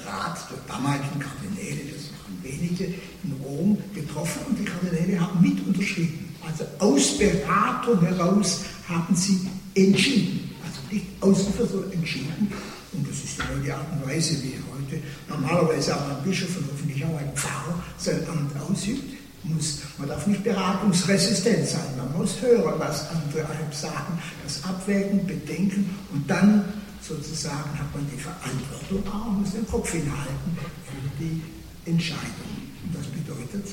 [0.05, 6.35] Rat der damaligen Kardinäle, waren wenige, in Rom getroffen und die Kardinäle haben mit unterschrieben.
[6.47, 10.51] Also aus Beratung heraus haben sie entschieden.
[10.65, 12.53] Also nicht außen entschieden.
[12.93, 16.67] Und das ist genau die Art und Weise, wie heute normalerweise auch ein Bischof und
[16.73, 19.17] hoffentlich auch ein Pfarrer sein Amt ausübt.
[19.43, 21.97] Muss, man darf nicht beratungsresistent sein.
[21.97, 26.65] Man muss hören, was andere sagen, das abwägen, bedenken und dann
[27.01, 31.41] sozusagen hat man die Verantwortung auch, muss den Kopf hinhalten für die
[31.87, 32.53] Entscheidung.
[32.85, 33.67] Und das bedeutet,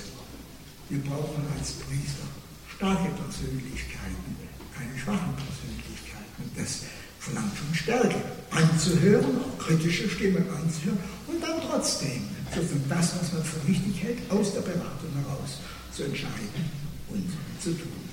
[0.89, 2.29] wir brauchen als Priester
[2.75, 4.37] starke Persönlichkeiten,
[4.77, 6.37] keine schwachen Persönlichkeiten.
[6.37, 6.81] Und das
[7.19, 13.43] verlangt schon Stärke, anzuhören, auch kritische Stimmen anzuhören und dann trotzdem sozusagen das, was man
[13.43, 15.59] für richtig hält, aus der Beratung heraus
[15.91, 16.69] zu entscheiden
[17.09, 17.25] und
[17.61, 18.03] zu tun.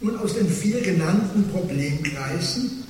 [0.00, 2.84] Nun aus den vier genannten Problemkreisen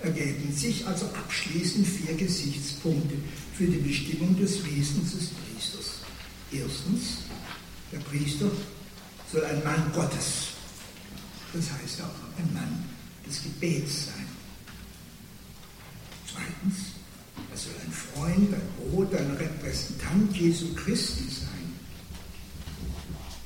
[0.00, 3.14] ergeben sich also abschließend vier Gesichtspunkte
[3.58, 5.98] für die Bestimmung des Wesens des Priesters.
[6.52, 7.24] Erstens,
[7.90, 8.46] der Priester
[9.32, 10.50] soll ein Mann Gottes,
[11.52, 12.84] das heißt auch ein Mann
[13.26, 14.26] des Gebets sein.
[16.24, 16.76] Zweitens,
[17.50, 21.74] er soll ein Freund, ein Bruder, ein Repräsentant Jesu Christi sein.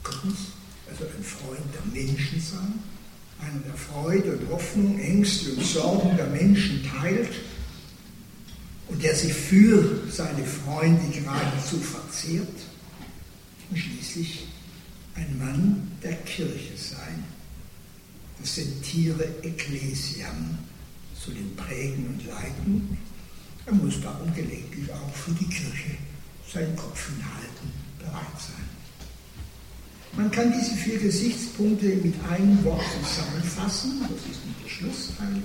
[0.05, 0.39] Drittens,
[0.91, 2.81] er soll ein Freund der Menschen sein,
[3.41, 7.31] einer der Freude und Hoffnung, Ängste und Sorgen der Menschen teilt
[8.93, 12.47] und der sich für seine Freunde geradezu verzehrt.
[13.71, 14.47] Und schließlich
[15.15, 17.25] ein Mann der Kirche sein.
[18.39, 20.59] Das Sentire Ecclesiam
[21.15, 22.99] soll ihn prägen und leiten.
[23.65, 25.97] Er muss darum gelegentlich auch für die Kirche
[26.53, 28.69] seinen Kopf hinhalten, bereit sein.
[30.15, 35.43] Man kann diese vier Gesichtspunkte mit einem Wort zusammenfassen, das ist der Schlussteil.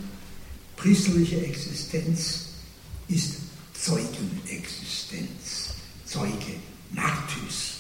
[0.76, 2.47] Priesterliche Existenz
[3.08, 3.36] ist
[3.80, 5.74] Zeugenexistenz.
[6.06, 6.56] Zeuge,
[6.92, 7.78] Martys,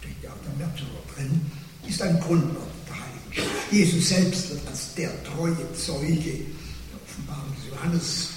[0.00, 1.50] steht ja auch der Märtyrer drin,
[1.88, 3.72] ist ein Grundwort der Heiligen Schrift.
[3.72, 8.28] Jesus selbst wird als der treue Zeuge der Offenbarung des Johannes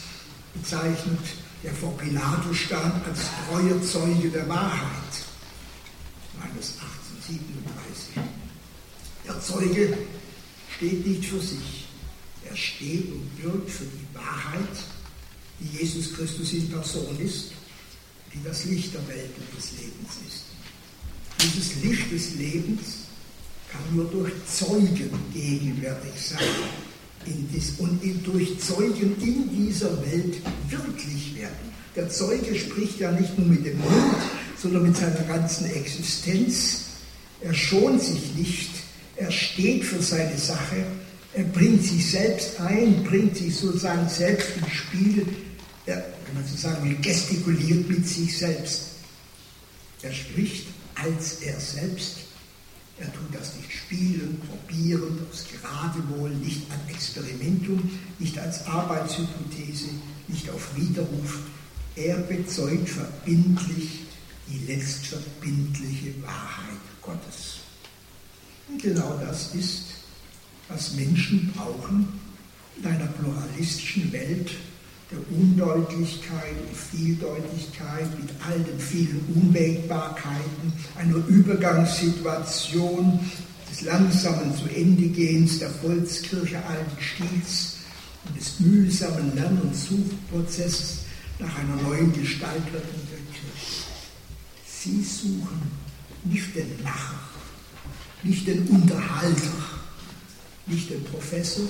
[0.54, 1.20] bezeichnet,
[1.64, 5.14] der vor Pilatus stand als treuer Zeuge der Wahrheit.
[6.36, 6.74] Johannes
[7.28, 8.16] 18, 37.
[9.26, 9.98] Der Zeuge
[10.76, 11.88] steht nicht für sich.
[12.50, 14.78] Er steht und wirkt für die Wahrheit,
[15.60, 17.52] die Jesus Christus in Person ist,
[18.34, 20.44] die das Licht der Welt und des Lebens ist.
[21.42, 22.82] Dieses Licht des Lebens
[23.72, 26.40] kann nur durch Zeugen gegenwärtig sein
[27.80, 30.36] und durch Zeugen in dieser Welt
[30.70, 31.74] wirklich werden.
[31.96, 34.16] Der Zeuge spricht ja nicht nur mit dem Mund,
[34.58, 36.82] sondern mit seiner ganzen Existenz.
[37.42, 38.72] Er schont sich nicht,
[39.16, 40.86] er steht für seine Sache,
[41.34, 45.26] er bringt sich selbst ein, bringt sich sozusagen selbst ins Spiel,
[45.86, 48.84] er, wenn man so sagen will, gestikuliert mit sich selbst.
[50.02, 52.18] Er spricht als er selbst.
[53.00, 59.90] Er tut das nicht spielen, probieren, aus Geradewohl, nicht an Experimentum, nicht als Arbeitshypothese,
[60.28, 61.40] nicht auf Widerruf.
[61.96, 64.02] Er bezeugt verbindlich
[64.48, 67.58] die letztverbindliche Wahrheit Gottes.
[68.70, 70.03] Und genau das ist,
[70.70, 72.08] was Menschen brauchen
[72.78, 74.52] in einer pluralistischen Welt
[75.12, 83.20] der Undeutlichkeit und Vieldeutigkeit mit all den vielen Unwägbarkeiten, einer Übergangssituation
[83.70, 87.78] des langsamen zu Ende gehens der Volkskirche alten Stils
[88.26, 91.00] und des mühsamen Lern- und Suchprozesses
[91.40, 93.84] nach einer neuen Gestaltung der Kirche.
[94.66, 95.62] Sie suchen
[96.24, 97.20] nicht den Lacher,
[98.24, 99.73] nicht den Unterhalter,
[100.66, 101.66] nicht den Professor,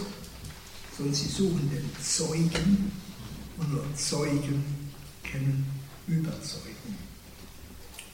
[0.98, 2.92] sondern sie suchen den Zeugen
[3.58, 4.64] und nur Zeugen
[5.24, 5.66] können
[6.08, 6.74] überzeugen.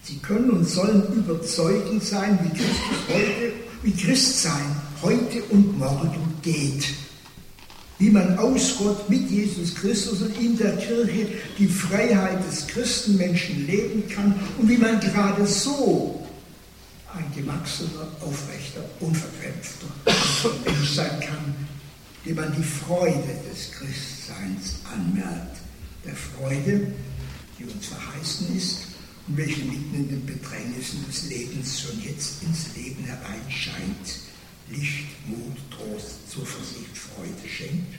[0.03, 3.53] Sie können und sollen überzeugend sein, wie Christus heute,
[3.83, 6.85] wie Christsein heute und morgen geht.
[7.99, 11.27] Wie man aus Gott mit Jesus Christus und in der Kirche
[11.57, 16.18] die Freiheit des Christenmenschen leben kann und wie man gerade so
[17.13, 19.87] ein gewachsener, aufrechter, unverkrämpfter
[20.65, 21.55] Mensch sein kann,
[22.25, 25.57] dem man die Freude des Christseins anmerkt.
[26.05, 26.93] Der Freude,
[27.57, 28.79] die uns verheißen ist
[29.27, 34.19] und welche mitten in den Bedrängnissen des Lebens schon jetzt ins Leben hereinscheint,
[34.69, 37.95] Licht, Mut, Trost, Zuversicht, Freude schenkt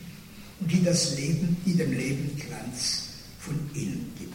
[0.61, 3.09] und die das Leben, die dem Leben Glanz
[3.41, 4.35] von innen gibt.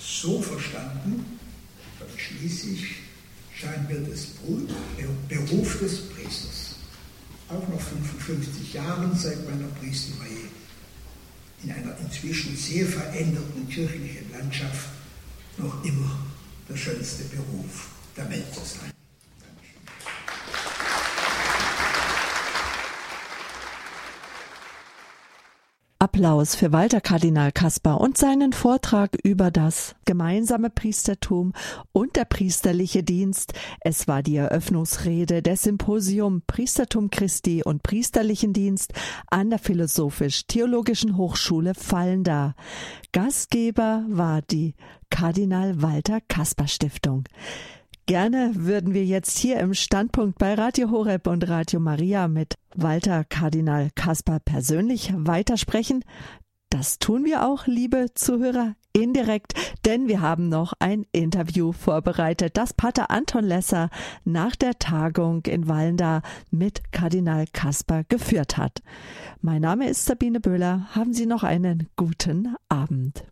[0.00, 1.24] So verstanden,
[1.98, 3.03] damit schließe ich,
[3.64, 4.26] scheint mir das
[5.28, 6.74] Beruf des Priesters
[7.48, 10.48] auch noch 55 Jahren seit meiner Priesterweihe
[11.62, 14.88] in einer inzwischen sehr veränderten kirchlichen Landschaft
[15.56, 16.18] noch immer
[16.68, 18.93] der schönste Beruf der Welt zu sein.
[26.04, 31.54] Applaus für Walter Kardinal Kaspar und seinen Vortrag über das gemeinsame Priestertum
[31.92, 33.54] und der priesterliche Dienst.
[33.80, 38.92] Es war die Eröffnungsrede des Symposium Priestertum Christi und priesterlichen Dienst
[39.28, 42.54] an der Philosophisch-Theologischen Hochschule Fallenda.
[43.12, 44.74] Gastgeber war die
[45.08, 47.24] Kardinal Walter Kaspar Stiftung.
[48.06, 53.24] Gerne würden wir jetzt hier im Standpunkt bei Radio Horeb und Radio Maria mit Walter
[53.24, 56.04] Kardinal Kaspar persönlich weitersprechen.
[56.68, 59.54] Das tun wir auch, liebe Zuhörer, indirekt,
[59.86, 63.88] denn wir haben noch ein Interview vorbereitet, das Pater Anton Lesser
[64.24, 68.82] nach der Tagung in Wallenda mit Kardinal Kaspar geführt hat.
[69.40, 70.88] Mein Name ist Sabine Böhler.
[70.94, 73.24] Haben Sie noch einen guten Abend.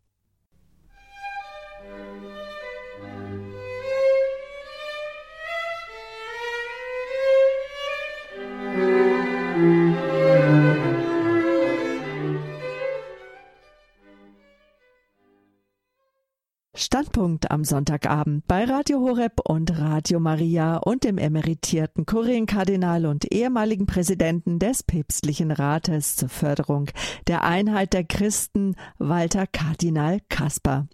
[16.83, 23.87] Standpunkt am Sonntagabend bei Radio Horeb und Radio Maria und dem emeritierten Kurienkardinal und ehemaligen
[23.87, 26.91] Präsidenten des Päpstlichen Rates zur Förderung
[27.28, 30.89] der Einheit der Christen, Walter Kardinal Kasper.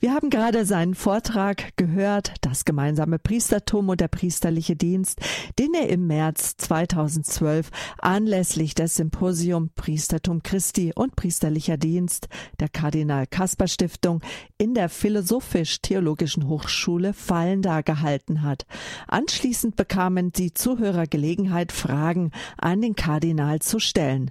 [0.00, 5.20] Wir haben gerade seinen Vortrag gehört, das gemeinsame Priestertum und der priesterliche Dienst,
[5.58, 12.28] den er im März 2012 anlässlich des Symposium Priestertum Christi und priesterlicher Dienst
[12.60, 14.20] der Kardinal Kasper Stiftung
[14.58, 18.66] in der Philosophisch-Theologischen Hochschule Fallenda gehalten hat.
[19.06, 24.30] Anschließend bekamen die Zuhörer Gelegenheit, Fragen an den Kardinal zu stellen.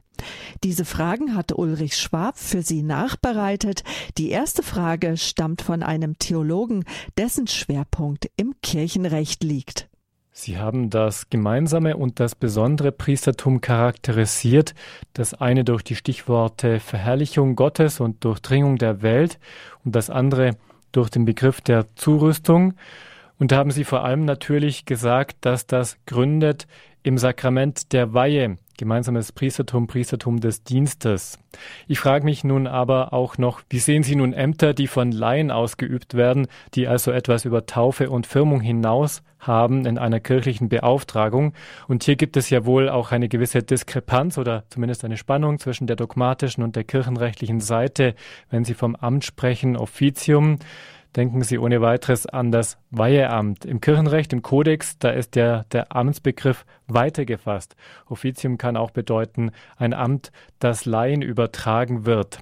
[0.64, 3.84] Diese Fragen hatte Ulrich Schwab für Sie nachbereitet.
[4.18, 6.86] Die erste Frage stammt von einem Theologen,
[7.18, 9.90] dessen Schwerpunkt im Kirchenrecht liegt.
[10.34, 14.74] Sie haben das gemeinsame und das besondere Priestertum charakterisiert,
[15.14, 19.40] das eine durch die Stichworte Verherrlichung Gottes und Durchdringung der Welt
[19.84, 20.56] und das andere
[20.94, 22.76] durch den Begriff der Zurüstung.
[23.40, 26.66] Und da haben Sie vor allem natürlich gesagt, dass das gründet
[27.04, 31.38] im Sakrament der Weihe, gemeinsames Priestertum, Priestertum des Dienstes.
[31.88, 35.52] Ich frage mich nun aber auch noch, wie sehen Sie nun Ämter, die von Laien
[35.52, 41.54] ausgeübt werden, die also etwas über Taufe und Firmung hinaus haben in einer kirchlichen Beauftragung?
[41.88, 45.86] Und hier gibt es ja wohl auch eine gewisse Diskrepanz oder zumindest eine Spannung zwischen
[45.86, 48.16] der dogmatischen und der kirchenrechtlichen Seite,
[48.50, 50.58] wenn Sie vom Amt sprechen, Offizium
[51.16, 53.66] denken Sie ohne weiteres an das Weiheamt.
[53.66, 57.76] Im Kirchenrecht, im Kodex, da ist ja der Amtsbegriff weiter gefasst.
[58.08, 62.40] Offizium kann auch bedeuten ein Amt, das Laien übertragen wird.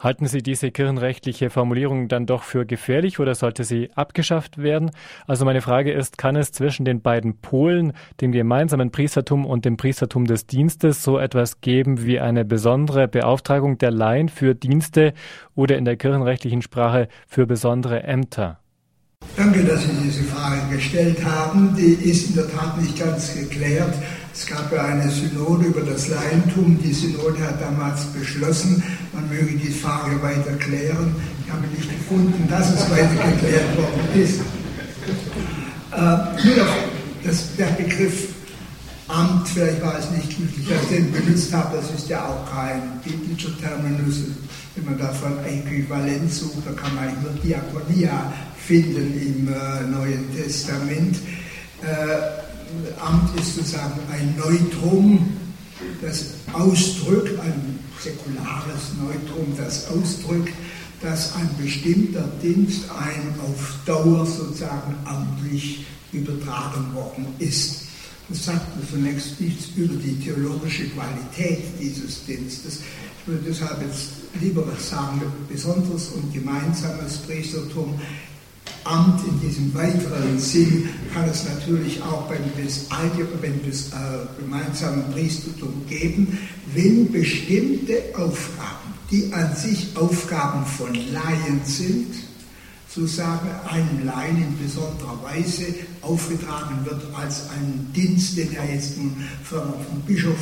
[0.00, 4.90] Halten Sie diese kirchenrechtliche Formulierung dann doch für gefährlich oder sollte sie abgeschafft werden?
[5.26, 9.76] Also meine Frage ist, kann es zwischen den beiden Polen, dem gemeinsamen Priestertum und dem
[9.76, 15.14] Priestertum des Dienstes, so etwas geben wie eine besondere Beauftragung der Laien für Dienste
[15.54, 18.60] oder in der kirchenrechtlichen Sprache für besondere Ämter?
[19.38, 21.72] Danke, dass Sie diese Frage gestellt haben.
[21.76, 23.94] Die ist in der Tat nicht ganz geklärt.
[24.34, 26.76] Es gab ja eine Synode über das Laientum.
[26.82, 31.14] Die Synode hat damals beschlossen, man möge die Frage weiter klären.
[31.46, 34.40] Ich habe nicht gefunden, dass es weiter geklärt worden ist.
[35.92, 38.34] Äh, das, der Begriff
[39.08, 42.50] Amt, vielleicht war es nicht glücklich, dass ich den benutzt habe, das ist ja auch
[42.50, 44.16] kein biblischer Terminus.
[44.74, 51.16] Wenn man davon Äquivalent sucht, da kann man nur Diakonia finden im äh, Neuen Testament.
[51.82, 55.36] Äh, Amt ist sozusagen ein Neutrum,
[56.02, 60.52] das ausdrückt, ein säkulares Neutrum, das ausdrückt,
[61.00, 67.87] dass ein bestimmter Dienst ein auf Dauer sozusagen amtlich übertragen worden ist.
[68.28, 72.80] Das sagt zunächst nichts über die theologische Qualität dieses Dienstes.
[73.20, 74.10] Ich würde deshalb jetzt
[74.40, 77.98] lieber sagen, besonderes und gemeinsames Priestertum
[78.84, 82.40] Amt in diesem weiteren Sinn kann es natürlich auch beim,
[83.42, 86.38] beim äh, gemeinsamen Priestertum geben,
[86.74, 92.14] wenn bestimmte Aufgaben, die an sich Aufgaben von Laien sind,
[92.88, 95.66] sozusagen einem Laien in besonderer Weise
[96.00, 99.14] aufgetragen wird als ein Dienst, den er jetzt nun
[99.44, 99.74] vom
[100.06, 100.38] Bischof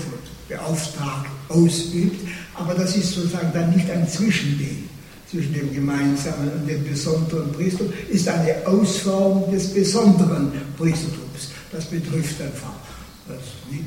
[0.48, 2.28] beauftragt ausübt.
[2.54, 4.88] Aber das ist sozusagen dann nicht ein Zwischending
[5.28, 11.50] zwischen dem gemeinsamen und dem besonderen Priestertum, ist eine Ausformung des besonderen Priestertums.
[11.72, 12.74] Das betrifft einfach
[13.28, 13.40] das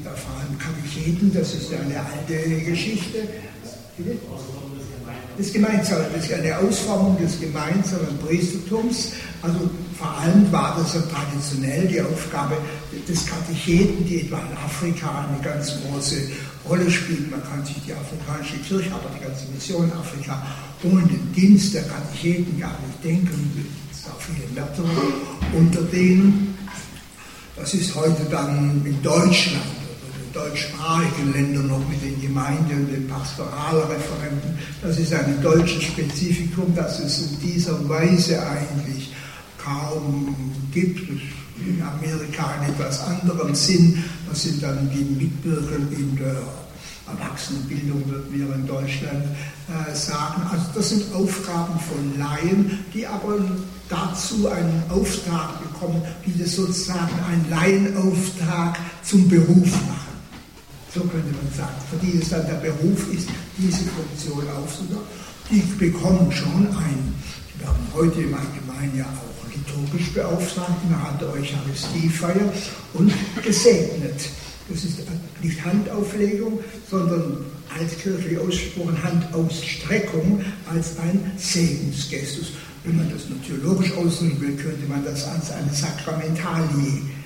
[0.03, 3.19] da vor allem Katecheten, das ist eine alte Geschichte.
[5.39, 9.13] Das Gemeinsame, das ist eine Ausformung des gemeinsamen Priestertums.
[9.41, 12.57] Also vor allem war das ja traditionell die Aufgabe
[13.07, 16.17] des Katecheten, die etwa in Afrika eine ganz große
[16.67, 17.31] Rolle spielt.
[17.31, 20.45] Man kann sich die afrikanische Kirche, aber die ganze Mission Afrika
[20.83, 23.65] ohne den Dienst der Katecheten gar nicht denken.
[23.91, 25.07] Es sind auch viele Märtyrer
[25.57, 26.57] unter denen.
[27.55, 29.78] Das ist heute dann in Deutschland
[30.33, 34.57] deutschsprachigen Ländern noch mit den Gemeinden und den Pastoralreferenten.
[34.81, 39.11] Das ist ein deutsches Spezifikum, das es in dieser Weise eigentlich
[39.57, 40.35] kaum
[40.71, 41.09] gibt.
[41.65, 44.01] In Amerika in etwas anderem Sinn.
[44.29, 46.37] Das sind dann die Mitbürger in der
[47.05, 49.25] Erwachsenenbildung, würden wir in Deutschland
[49.67, 50.41] äh, sagen.
[50.51, 53.39] Also das sind Aufgaben von Laien, die aber
[53.89, 60.08] dazu einen Auftrag bekommen, die das sozusagen einen Laienauftrag zum Beruf machen.
[60.93, 65.05] So könnte man sagen, für die es dann der Beruf ist, diese Funktion aufzunehmen.
[65.51, 67.13] Die bekommen schon ein,
[67.57, 72.51] wir haben heute im Allgemeinen ja auch liturgisch beauftragt innerhalb der Eucharistiefeier
[72.93, 73.11] und
[73.43, 74.29] gesegnet.
[74.67, 74.99] Das ist
[75.41, 76.59] nicht Handauflegung,
[76.89, 77.45] sondern
[77.77, 82.51] als kirchlich ausgesprochen Handausstreckung als ein Segensgestus.
[82.83, 87.18] Wenn man das nur theologisch ausdrücken will, könnte man das als eine Sakramentali äh,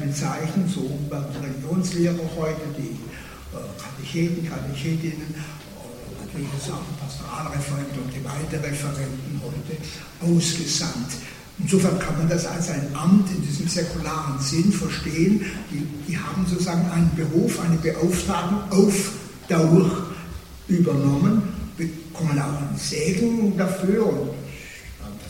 [0.00, 0.68] bezeichnen.
[0.68, 2.96] So werden Religionslehrer heute, die
[3.52, 11.10] äh, Katecheten, Katechetinnen, äh, natürlich auch Pastoralreferenten und Gemeindereferenten heute ausgesandt.
[11.58, 15.44] Insofern kann man das als ein Amt in diesem säkularen Sinn verstehen.
[15.70, 19.12] Die, die haben sozusagen einen Beruf, eine Beauftragung auf
[19.48, 19.90] Dauer
[20.68, 21.42] übernommen,
[21.78, 24.30] bekommen auch einen Segen dafür und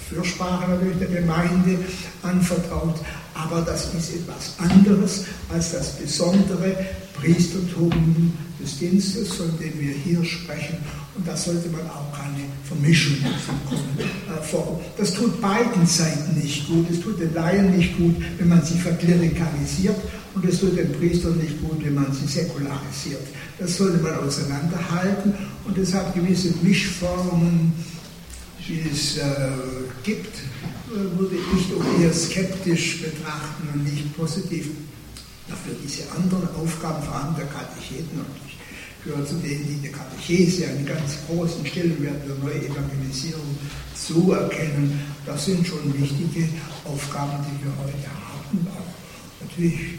[0.08, 1.78] Fürsprache natürlich der Gemeinde
[2.22, 2.96] anvertraut,
[3.36, 6.74] aber das ist etwas anderes als das besondere
[7.14, 8.32] Priestertum
[8.62, 10.76] des Dienstes, von dem wir hier sprechen.
[11.14, 14.56] Und da sollte man auch keine Vermischung äh,
[14.98, 16.86] Das tut beiden Seiten nicht gut.
[16.90, 19.96] Es tut den Laien nicht gut, wenn man sie verklerikalisiert
[20.34, 23.26] und es tut den Priestern nicht gut, wenn man sie säkularisiert.
[23.58, 25.32] Das sollte man auseinanderhalten
[25.64, 27.72] und deshalb gewisse Mischformen,
[28.68, 29.22] die es äh,
[30.02, 30.34] gibt,
[30.88, 34.70] würde ich doch eher skeptisch betrachten und nicht positiv.
[35.48, 38.56] Dafür diese anderen Aufgaben, vor allem der Katecheten, und ich
[39.04, 43.56] gehöre zu denen, die der Katechese einen ganz großen Stellenwert der Neuevangelisierung
[43.94, 44.98] zuerkennen.
[45.24, 46.48] Das sind schon wichtige
[46.84, 48.66] Aufgaben, die wir heute haben.
[48.70, 49.98] Auch natürlich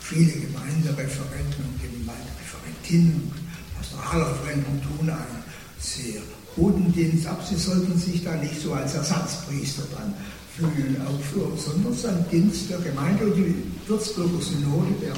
[0.00, 3.30] viele Gemeindereferenten und Gemeindereferentinnen
[3.78, 5.42] Pastoralreferenten tun einen
[5.78, 6.20] sehr
[6.58, 10.14] Bodendienst, aber sie sollten sich da nicht so als Ersatzpriester dann
[10.56, 13.54] fühlen, aufführen, sondern es ist ein Dienst der Gemeinde und die
[13.86, 15.14] Würzburger Synode, der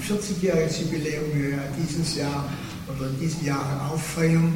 [0.00, 1.24] 40-jähriges Jubiläum
[1.76, 2.48] dieses Jahr
[2.88, 4.54] oder in diesem Jahr auffeiern,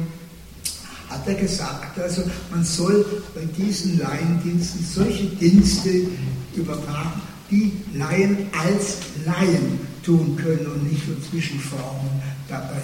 [1.09, 6.07] hat er gesagt, also man soll bei diesen Laiendiensten solche Dienste
[6.55, 12.09] übertragen, die Laien als Laien tun können und nicht nur Zwischenformen
[12.49, 12.81] dabei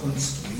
[0.00, 0.57] konstruieren.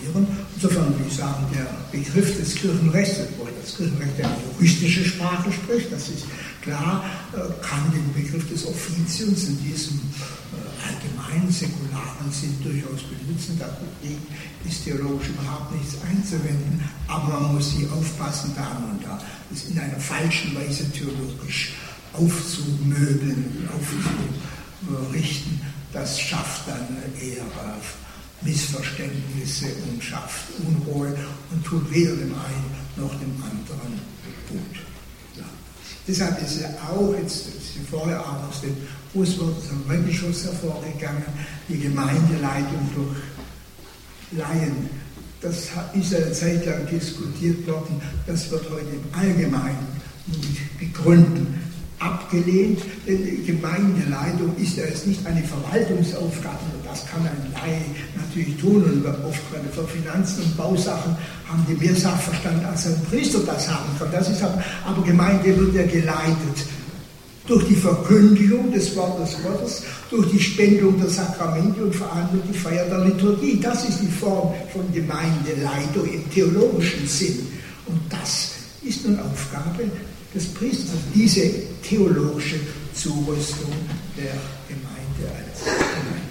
[0.54, 5.92] Insofern würde ich sagen, der Begriff des Kirchenrechts, obwohl das Kirchenrecht eine juristische Sprache spricht,
[5.92, 6.24] das ist
[6.62, 13.58] klar, äh, kann den Begriff des Offiziums in diesem äh, allgemeinen säkularen Sinn durchaus benutzen.
[13.58, 14.22] Dagegen
[14.68, 19.78] ist theologisch überhaupt nichts einzuwenden, aber man muss hier aufpassen, da und da, das in
[19.78, 21.72] einer falschen Weise theologisch
[22.12, 25.60] aufzumöbeln, aufzurichten,
[25.92, 26.86] das schafft dann
[27.20, 27.44] eher
[28.42, 31.14] Missverständnisse und schafft Unruhe
[31.50, 34.00] und tut weder dem einen noch dem anderen
[34.48, 34.76] gut.
[35.36, 35.44] Ja.
[36.06, 38.76] Deshalb ist ja auch, jetzt sie vorher auch aus dem
[39.12, 41.24] Buswort zum Rebelschuss hervorgegangen,
[41.68, 44.90] die Gemeindeleitung durch Laien.
[45.40, 49.86] Das ist eine Zeit lang diskutiert worden, das wird heute im Allgemeinen
[50.26, 51.67] mit Begründen
[51.98, 57.80] abgelehnt, denn Gemeindeleitung ist ja jetzt nicht eine Verwaltungsaufgabe, das kann ein Laie
[58.16, 61.16] natürlich tun und oft gerade für Finanzen und Bausachen
[61.48, 64.08] haben die mehr Sachverstand als ein Priester das haben kann.
[64.12, 66.66] Das ist aber, aber Gemeinde wird ja geleitet
[67.46, 72.44] durch die Verkündigung des Wortes Gottes, durch die Spendung der Sakramente und vor allem durch
[72.52, 73.58] die Feier der Liturgie.
[73.60, 77.46] Das ist die Form von Gemeindeleitung im theologischen Sinn.
[77.86, 79.84] Und das ist nun Aufgabe
[80.34, 81.50] des Priesters, diese
[81.82, 82.60] theologische
[82.94, 83.72] Zurüstung
[84.16, 84.34] der
[84.68, 86.28] Gemeinde als Gemeinde.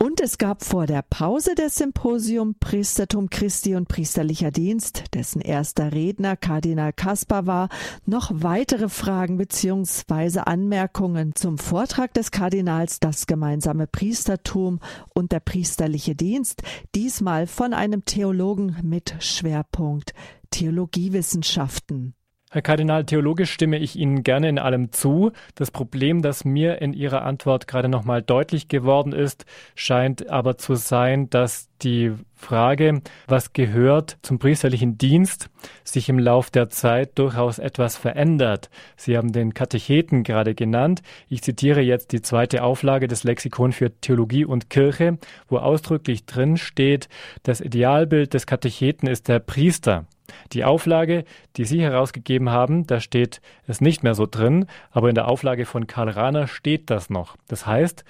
[0.00, 5.92] Und es gab vor der Pause des Symposium Priestertum Christi und priesterlicher Dienst, dessen erster
[5.92, 7.68] Redner Kardinal Kaspar war,
[8.06, 10.38] noch weitere Fragen bzw.
[10.46, 14.78] Anmerkungen zum Vortrag des Kardinals Das gemeinsame Priestertum
[15.14, 16.62] und der priesterliche Dienst,
[16.94, 20.14] diesmal von einem Theologen mit Schwerpunkt
[20.50, 22.14] Theologiewissenschaften.
[22.50, 25.32] Herr Kardinal, theologisch stimme ich Ihnen gerne in allem zu.
[25.54, 29.44] Das Problem, das mir in Ihrer Antwort gerade nochmal deutlich geworden ist,
[29.74, 35.50] scheint aber zu sein, dass die Frage, was gehört zum priesterlichen Dienst,
[35.84, 38.70] sich im Lauf der Zeit durchaus etwas verändert.
[38.96, 41.02] Sie haben den Katecheten gerade genannt.
[41.28, 45.18] Ich zitiere jetzt die zweite Auflage des Lexikon für Theologie und Kirche,
[45.48, 47.10] wo ausdrücklich drin steht,
[47.42, 50.06] das Idealbild des Katecheten ist der Priester.
[50.52, 51.24] Die Auflage,
[51.56, 55.66] die Sie herausgegeben haben, da steht es nicht mehr so drin, aber in der Auflage
[55.66, 57.36] von Karl Rahner steht das noch.
[57.48, 58.04] Das heißt,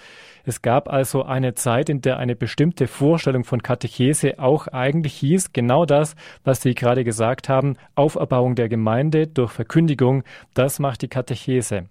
[0.49, 5.53] es gab also eine Zeit, in der eine bestimmte Vorstellung von Katechese auch eigentlich hieß,
[5.53, 10.25] genau das, was Sie gerade gesagt haben, Auferbauung der Gemeinde durch Verkündigung,
[10.55, 11.85] das macht die Katechese.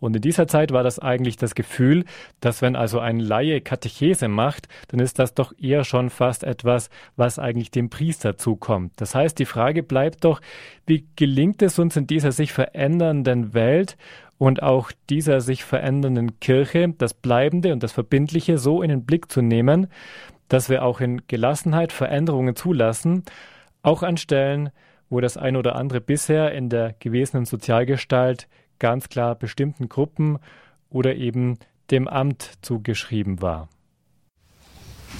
[0.00, 2.04] Und in dieser Zeit war das eigentlich das Gefühl,
[2.40, 6.90] dass wenn also ein Laie Katechese macht, dann ist das doch eher schon fast etwas,
[7.16, 8.92] was eigentlich dem Priester zukommt.
[8.96, 10.40] Das heißt, die Frage bleibt doch,
[10.86, 13.96] wie gelingt es uns in dieser sich verändernden Welt,
[14.40, 19.30] und auch dieser sich verändernden Kirche das Bleibende und das Verbindliche so in den Blick
[19.30, 19.88] zu nehmen,
[20.48, 23.24] dass wir auch in Gelassenheit Veränderungen zulassen,
[23.82, 24.70] auch an Stellen,
[25.10, 28.48] wo das ein oder andere bisher in der gewesenen Sozialgestalt
[28.78, 30.38] ganz klar bestimmten Gruppen
[30.88, 31.58] oder eben
[31.90, 33.68] dem Amt zugeschrieben war.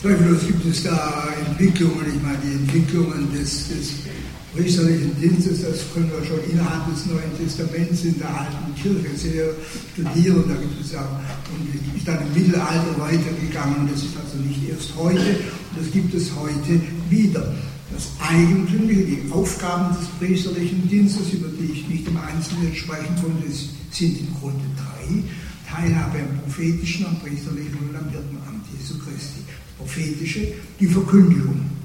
[0.01, 4.07] Zweifellos gibt es da Entwicklungen, ich meine die Entwicklungen des, des
[4.55, 9.51] priesterlichen Dienstes, das können wir schon innerhalb des Neuen Testaments in der alten Kirche sehr
[9.93, 10.45] studieren.
[10.49, 11.07] Da gibt es ja,
[11.55, 13.89] und ist dann im Mittelalter weitergegangen.
[13.91, 15.37] Das ist also nicht erst heute,
[15.79, 17.55] das gibt es heute wieder.
[17.93, 23.51] Das Eigentümliche, die Aufgaben des priesterlichen Dienstes, über die ich nicht im Einzelnen sprechen konnte,
[23.51, 25.23] sind im Grunde drei.
[25.69, 29.41] Teilhabe am prophetischen, am priesterlichen und am Hirtenamt Jesu Christi.
[29.79, 31.80] Prophetische, die Verkündigung.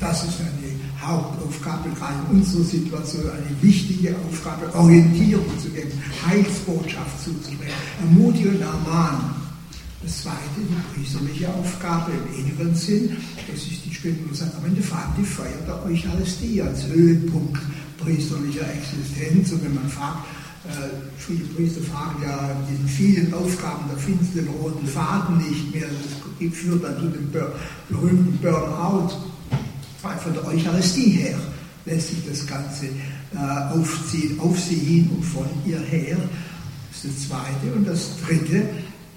[0.00, 5.92] Das ist eine Hauptaufgabe, gerade in unserer Situation, eine wichtige Aufgabe, Orientierung zu geben,
[6.26, 9.42] Heilsbotschaft zuzubringen, ermutigen und ermahnen.
[10.02, 13.16] Das zweite, die priesterliche Aufgabe im inneren Sinn,
[13.48, 17.62] das ist die Spendung der Sakramente, vor allem die Feier der Eucharistie als Höhepunkt
[17.98, 19.52] priesterlicher Existenz.
[19.52, 20.26] Und wenn man fragt,
[21.18, 25.86] viele Priester fragen ja diesen vielen Aufgaben, da finden sie den roten Faden nicht mehr.
[25.88, 27.30] Das führt dann zu dem
[27.88, 29.10] berühmten Burnout.
[30.02, 31.38] Von der Eucharistie her
[31.84, 36.16] lässt sich das Ganze äh, aufziehen, auf sie hin und von ihr her.
[36.90, 37.74] Das ist das Zweite.
[37.74, 38.68] Und das Dritte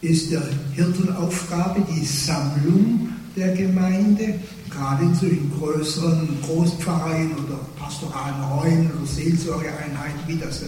[0.01, 0.43] ist der
[0.73, 4.39] Hirtenaufgabe, die Sammlung der Gemeinde.
[4.69, 10.63] gerade in solchen größeren Großpfarreien oder pastoralen Räumen oder Seelsorgeeinheiten, wie das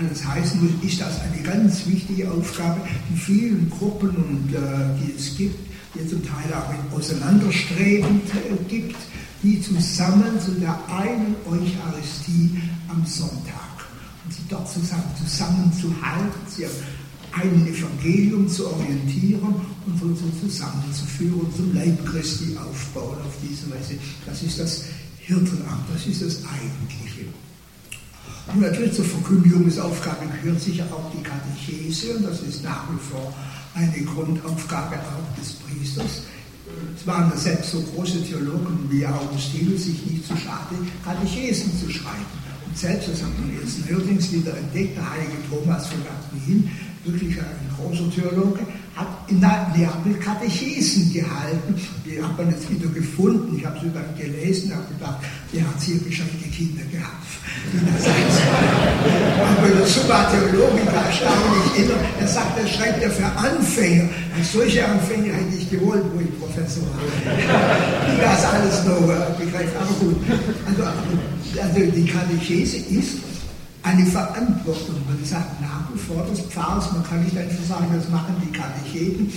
[0.00, 2.80] alles heißen muss, ist das eine ganz wichtige Aufgabe.
[3.10, 4.58] Die vielen Gruppen, und, äh,
[4.98, 5.58] die es gibt,
[5.94, 8.96] die zum Teil auch ein Auseinanderstreben äh, gibt,
[9.42, 12.58] die zusammen zu der einen Eucharistie
[12.88, 13.86] am Sonntag
[14.24, 16.66] und sie dort zusammen zusammenzuhalten, sie
[17.32, 19.54] einem Evangelium zu orientieren
[19.86, 23.94] und so zusammenzuführen, zum Leib Christi aufbauen auf diese Weise.
[24.26, 24.84] Das ist das
[25.18, 27.26] Hirtenamt, das ist das Eigentliche.
[28.52, 33.32] Und natürlich zur Verkündigungsaufgabe gehört sicher auch die Katechese und das ist nach wie vor
[33.74, 36.22] eine Grundaufgabe auch des Priesters.
[36.96, 40.74] Es waren selbst so große Theologen wie Augustinus sich nicht zu schade,
[41.04, 42.26] Katechesen zu schreiben.
[42.66, 46.70] Und selbst, das hat man jetzt neuerdings wieder entdeckt, der heilige Thomas von Aquin,
[47.04, 48.60] wirklich ein großer Theologe,
[48.94, 51.74] hat in Neapel Katechesen gehalten.
[52.04, 53.56] Die hat man jetzt wieder gefunden.
[53.56, 55.20] Ich habe sie dann gelesen habe gedacht,
[55.52, 57.26] der hat sehr bescheidene Kinder gehabt.
[59.40, 64.08] Aber der Summa Theologica erstaunlich immer, er sagt, er schreibt ja für Anfänger.
[64.36, 67.00] Und solche Anfänger hätte ich gewollt, wo ich Professor war.
[68.06, 69.74] Die das alles noch äh, begreift.
[69.80, 70.16] Aber gut.
[70.66, 70.82] Also,
[71.62, 73.29] also die Katechese ist
[73.82, 74.96] eine Verantwortung.
[75.08, 78.52] Man sagt nach wie vor des Pfarrers, man kann nicht einfach sagen, das machen die
[78.52, 79.32] Katecheten.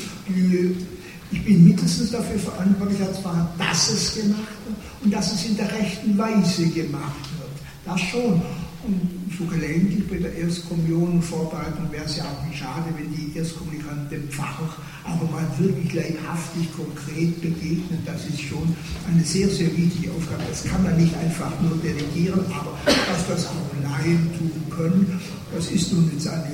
[1.31, 5.57] Ich bin mindestens dafür verantwortlich als Pfarrer, dass es gemacht wird und dass es in
[5.57, 7.51] der rechten Weise gemacht wird.
[7.85, 8.41] Das schon.
[8.85, 13.37] Und so gelegentlich bei der Erstkommunion Vorbereitung wäre es ja auch nicht schade, wenn die
[13.37, 17.99] Erstkommunikant dem Pfarrer aber mal wirklich leibhaftig, konkret begegnet.
[18.05, 18.75] Das ist schon
[19.11, 20.43] eine sehr, sehr wichtige Aufgabe.
[20.49, 25.19] Das kann man nicht einfach nur delegieren, aber dass das auch Laien tun können,
[25.53, 26.49] das ist nun jetzt eine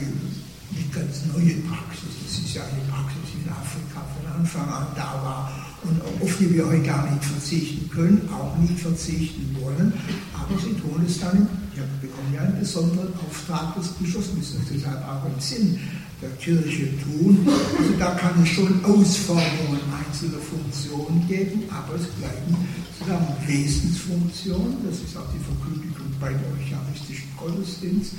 [0.71, 2.13] nicht ganz neue Praxis.
[2.25, 5.51] Das ist ja eine Praxis, die in Afrika von Anfang an da war
[5.83, 9.93] und auf die wir heute gar nicht verzichten können, auch nicht verzichten wollen.
[10.33, 14.73] Aber sie tun es dann, ja, bekommen ja einen besonderen Auftrag des Bischofs, müssen es
[14.73, 15.79] deshalb auch im Sinn
[16.21, 17.47] der Kirche tun.
[17.77, 22.55] Also da kann es schon Ausforderungen einzelner Funktionen geben, aber es bleiben
[22.99, 28.13] sozusagen Wesensfunktionen, das ist auch die Verkündigung bei der eucharistischen Gottesdienst,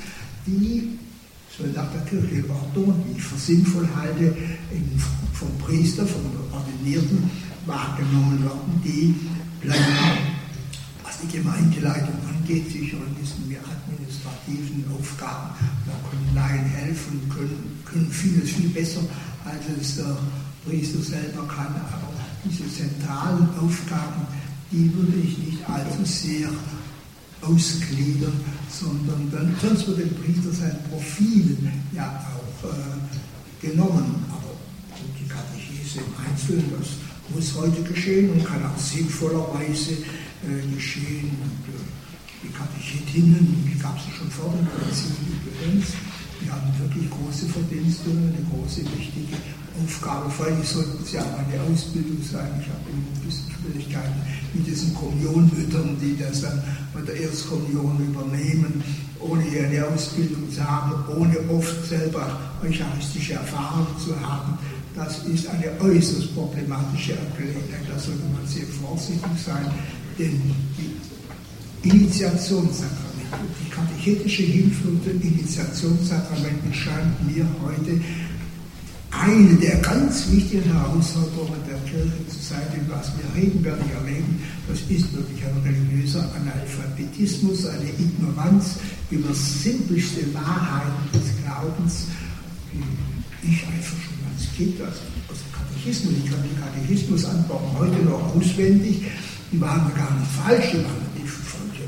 [0.47, 0.99] die
[1.57, 4.35] so nach der kirchlichen Ordnung, die ich für sinnvoll halte,
[5.35, 6.23] vom Priester, vom
[6.53, 7.31] Ordinierten,
[7.67, 9.15] wahrgenommen werden, die
[9.61, 9.83] bleiben,
[11.05, 13.51] was die Gemeindeleitung angeht, sicher in diesen
[14.21, 15.51] administrativen Aufgaben.
[15.87, 19.01] Da können Laien helfen, können, können vieles viel besser,
[19.45, 20.17] als es der
[20.65, 21.75] Priester selber kann.
[21.75, 22.13] Aber
[22.45, 24.27] diese zentralen Aufgaben,
[24.71, 26.49] die würde ich nicht allzu sehr
[27.43, 28.33] ausgliedern,
[28.69, 31.57] sondern dann, sonst wird dem Priester sein Profil
[31.93, 34.25] ja auch äh, genommen.
[34.29, 34.55] Aber
[35.19, 36.89] die Katechese im Einzelnen, das
[37.35, 41.31] muss heute geschehen und kann auch sinnvollerweise äh, geschehen.
[42.43, 45.93] Die Katechetinnen, die gab es schon vor dem Konzil übrigens,
[46.41, 49.37] die haben wirklich große Verdienste eine große, wichtige
[49.85, 50.31] Aufgabe.
[50.31, 52.49] Vor allem sollten ja auch eine Ausbildung sein.
[52.61, 54.21] Ich habe immer ein bisschen Schwierigkeiten
[54.55, 56.63] mit diesen Kommunionmüttern, die das dann
[56.95, 58.83] bei der Erstkommunion übernehmen,
[59.21, 64.59] ohne eine Ausbildung zu haben, ohne oft selber eucharistische Erfahrung zu haben
[64.95, 67.87] das ist eine äußerst problematische Angelegenheit.
[67.89, 69.67] Da sollte man sehr vorsichtig sein,
[70.19, 70.41] denn
[70.77, 71.10] die
[71.83, 78.01] Initiationssakramente, die katechetische Hilfe und die Initiationssakramente scheint mir heute
[79.11, 84.79] eine der ganz wichtigen Herausforderungen der Kirche zu sein, denn was wir regenwärtig erleben, das
[84.89, 88.77] ist wirklich ein religiöser Analphabetismus, eine Ignoranz
[89.11, 92.07] über simpelste Wahrheiten des Glaubens,
[92.73, 94.21] die ich einfach schon
[94.61, 95.01] Kind aus,
[95.33, 96.13] aus dem Katechismus.
[96.23, 99.01] Ich kann den Katechismus antworten heute noch auswendig.
[99.51, 101.10] Die waren gar nicht falsch, die waren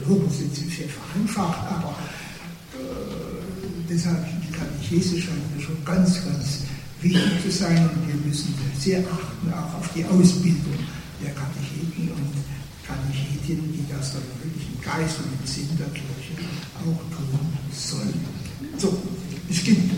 [0.02, 1.94] Theologen sind sie sehr vereinfacht, aber
[2.74, 6.60] äh, deshalb die Katechese scheint mir schon ganz, ganz
[7.00, 10.78] wichtig zu sein und wir müssen sehr achten auch auf die Ausbildung
[11.22, 12.32] der Katecheten und
[12.86, 16.34] Katechetinnen, die das dann wirklich im Geist und im Sinn der Kirche
[16.78, 17.38] auch tun
[17.72, 18.20] sollen.
[18.78, 19.02] So,
[19.48, 19.90] es gibt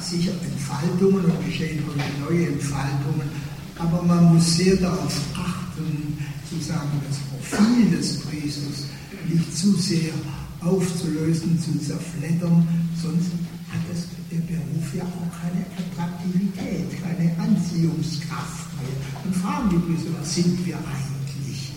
[0.00, 1.82] sicher Entfaltungen und geschehen
[2.28, 3.30] neue Entfaltungen,
[3.78, 6.18] aber man muss sehr darauf achten,
[6.50, 7.18] sozusagen das
[7.52, 8.86] Profil des Priesters
[9.28, 10.12] nicht zu sehr
[10.60, 12.66] aufzulösen, zu zerfleddern,
[13.00, 13.30] sonst
[13.68, 18.96] hat das, der Beruf ja auch keine Attraktivität, keine Anziehungskraft mehr.
[19.24, 21.72] Dann fragen die Priester, was sind wir eigentlich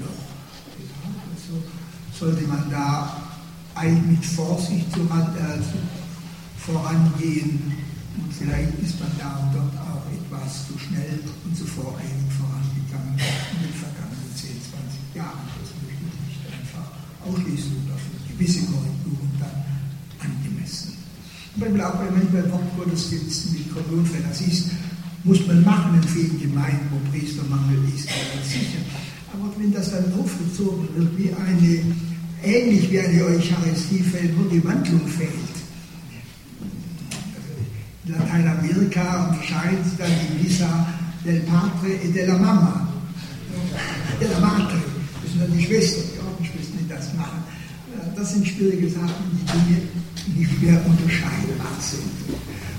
[0.00, 0.28] noch?
[1.34, 1.62] Also
[2.12, 3.28] sollte man da
[3.86, 5.62] mit Vorsicht äh,
[6.58, 7.72] vorangehen.
[8.16, 13.14] Und vielleicht ist man da und dort auch etwas zu schnell und zu voreilig vorangegangen
[13.14, 13.87] in den vergangenen 10,
[15.12, 15.48] 20 Jahren.
[15.60, 16.88] Das möchte ich nicht einfach
[17.24, 19.56] ausschließen und auf eine gewisse Korrekturen dann
[20.20, 20.92] angemessen.
[21.54, 24.70] Und beim Glauben, wenn man beim Wortgottesdienst mit Kommunfällen das ist,
[25.24, 28.82] muss man machen in vielen Gemeinden, wo Priestermangel ist, ganz sicher.
[29.32, 31.82] Aber wenn das dann aufgezogen wird, wie eine,
[32.42, 35.32] ähnlich wie eine Eucharistie fällt, wo die Wandlung fehlt.
[38.06, 40.86] In Lateinamerika unterscheiden sie dann die Missa
[41.24, 42.88] del Padre e della Mama,
[44.18, 44.97] della Madre.
[45.38, 47.44] Dann die Schwestern, die Ordensschwestern, die das machen.
[48.16, 49.82] Das sind schwierige Sachen, die Dinge
[50.36, 52.02] nicht mehr unterscheidbar sind.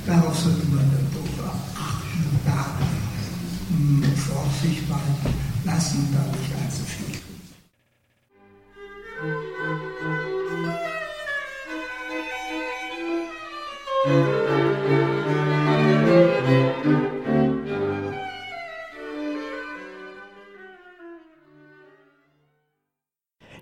[0.05, 2.77] Darauf sollte man dann doch achten und da
[3.69, 5.33] hm, Vorsicht walten
[5.65, 7.39] lassen und da nicht allzu viel tun.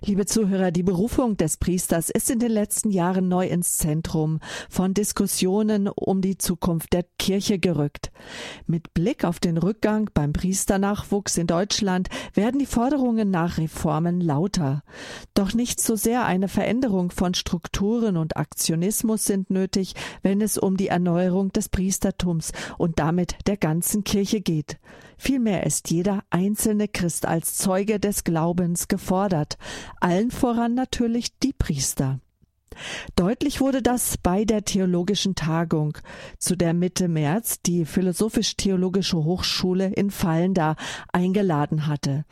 [0.08, 4.40] Liebe Zuhörer, die Berufung des Priesters ist in den letzten Jahren neu ins Zentrum
[4.70, 8.10] von Diskussionen um die Zukunft der Kirche gerückt.
[8.66, 14.82] Mit Blick auf den Rückgang beim Priesternachwuchs in Deutschland werden die Forderungen nach Reformen lauter.
[15.34, 20.78] Doch nicht so sehr eine Veränderung von Strukturen und Aktionismus sind nötig, wenn es um
[20.78, 24.78] die Erneuerung des Priestertums und damit der ganzen Kirche geht.
[25.18, 29.58] Vielmehr ist jeder einzelne Christ als Zeuge des Glaubens gefordert,
[30.00, 32.20] allen voran natürlich die Priester.
[33.16, 35.98] Deutlich wurde das bei der theologischen Tagung,
[36.38, 40.76] zu der Mitte März die Philosophisch-Theologische Hochschule in Fallenda
[41.12, 42.24] eingeladen hatte.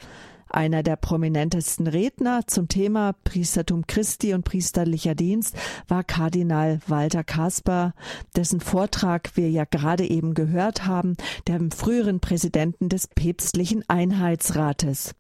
[0.49, 5.57] Einer der prominentesten Redner zum Thema Priestertum Christi und priesterlicher Dienst
[5.89, 7.95] war Kardinal Walter Kasper,
[8.37, 11.17] dessen Vortrag wir ja gerade eben gehört haben,
[11.49, 15.15] dem früheren Präsidenten des päpstlichen Einheitsrates.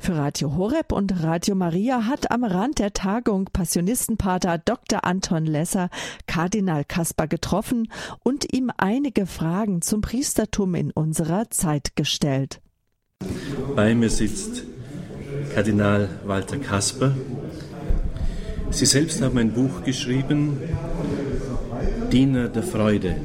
[0.00, 5.04] Für Radio Horeb und Radio Maria hat am Rand der Tagung Passionistenpater Dr.
[5.04, 5.90] Anton Lesser
[6.26, 7.92] Kardinal Kasper getroffen
[8.24, 12.60] und ihm einige Fragen zum Priestertum in unserer Zeit gestellt.
[13.76, 14.64] Bei mir sitzt
[15.54, 17.14] Kardinal Walter Kasper.
[18.70, 20.56] Sie selbst haben ein Buch geschrieben,
[22.10, 23.16] Diener der Freude.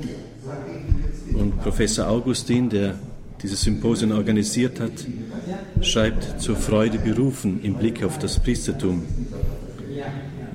[1.33, 2.95] Und Professor Augustin, der
[3.41, 5.05] dieses Symposium organisiert hat,
[5.81, 9.03] schreibt zur Freude berufen im Blick auf das Priestertum.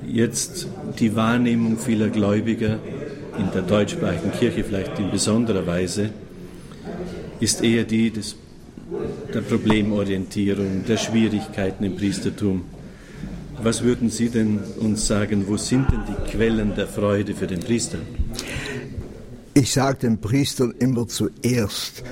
[0.07, 0.67] Jetzt
[0.99, 2.79] die Wahrnehmung vieler Gläubiger
[3.37, 6.09] in der deutschsprachigen Kirche vielleicht in besonderer Weise
[7.39, 8.35] ist eher die des
[9.33, 12.63] der Problemorientierung, der Schwierigkeiten im Priestertum.
[13.63, 17.59] Was würden Sie denn uns sagen, wo sind denn die Quellen der Freude für den
[17.59, 17.99] Priester?
[19.53, 22.03] Ich sage den Priestern immer zuerst,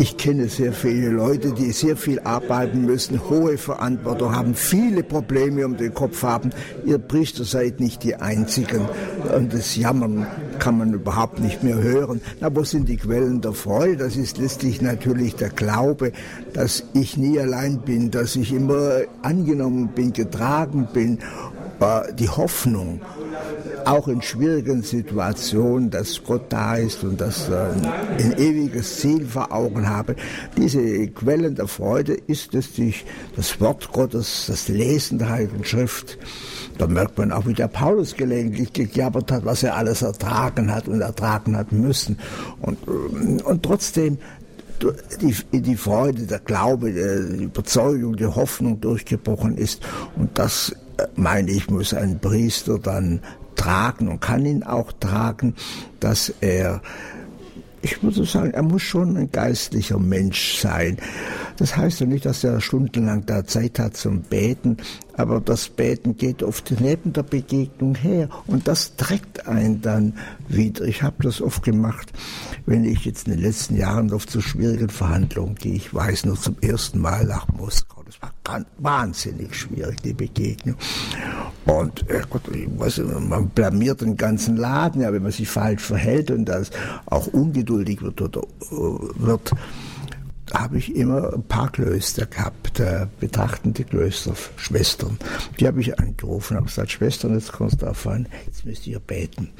[0.00, 5.66] ich kenne sehr viele Leute, die sehr viel arbeiten müssen, hohe Verantwortung haben, viele Probleme
[5.66, 6.50] um den Kopf haben.
[6.86, 8.88] Ihr Priester seid nicht die Einzigen.
[9.34, 10.28] Und das Jammern
[10.58, 12.20] kann man überhaupt nicht mehr hören.
[12.40, 13.96] Na, wo sind die Quellen der Freude?
[13.96, 16.12] Das ist letztlich natürlich der Glaube,
[16.52, 21.18] dass ich nie allein bin, dass ich immer angenommen bin, getragen bin.
[21.80, 23.00] Äh, die Hoffnung
[23.84, 27.54] auch in schwierigen Situationen, dass Gott da ist und dass äh,
[28.18, 30.16] ein ewiges Ziel vor Augen habe.
[30.56, 33.04] Diese Quellen der Freude ist durch
[33.36, 36.18] das Wort Gottes, das Lesen der Heiligen Schrift.
[36.78, 40.88] Da merkt man auch, wie der Paulus gelegentlich gejabbert hat, was er alles ertragen hat
[40.88, 42.18] und ertragen hat müssen.
[42.60, 44.18] Und, und trotzdem
[45.20, 49.82] die, die Freude, der Glaube, die Überzeugung, die Hoffnung durchgebrochen ist.
[50.16, 53.20] Und das, äh, meine ich, muss ein Priester dann
[53.56, 55.54] tragen und kann ihn auch tragen,
[56.00, 56.80] dass er
[57.80, 60.98] ich würde sagen, er muss schon ein geistlicher Mensch sein.
[61.58, 64.78] Das heißt ja nicht, dass er stundenlang da Zeit hat zum Beten,
[65.18, 70.14] aber das Beten geht oft neben der Begegnung her und das trägt einen dann
[70.48, 70.84] wieder.
[70.84, 72.12] Ich habe das oft gemacht,
[72.66, 75.74] wenn ich jetzt in den letzten Jahren oft zu schwierigen Verhandlungen gehe.
[75.74, 80.76] Ich weiß nur zum ersten Mal nach Moskau das war wahnsinnig schwierig, die Begegnung.
[81.66, 86.30] Und äh Gott, weiß, man blamiert den ganzen Laden, ja, wenn man sich falsch verhält
[86.30, 86.70] und das
[87.06, 88.74] auch ungeduldig wird oder äh,
[89.16, 89.52] wird
[90.54, 95.18] habe ich immer ein paar Klöster gehabt, äh, betrachtende Klösterschwestern.
[95.58, 99.50] Die habe ich angerufen, habe gesagt, Schwestern, jetzt kommst du davon, jetzt müsst ihr beten.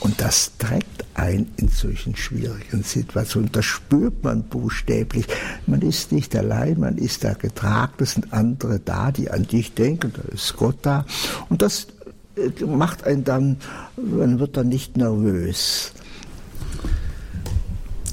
[0.00, 3.50] Und das trägt ein in solchen schwierigen Situationen.
[3.52, 5.26] Das spürt man buchstäblich.
[5.66, 9.74] Man ist nicht allein, man ist da getragen, es sind andere da, die an dich
[9.74, 11.06] denken, da ist Gott da.
[11.48, 11.88] Und das
[12.36, 13.58] äh, macht einen dann,
[13.96, 15.92] man wird dann nicht nervös.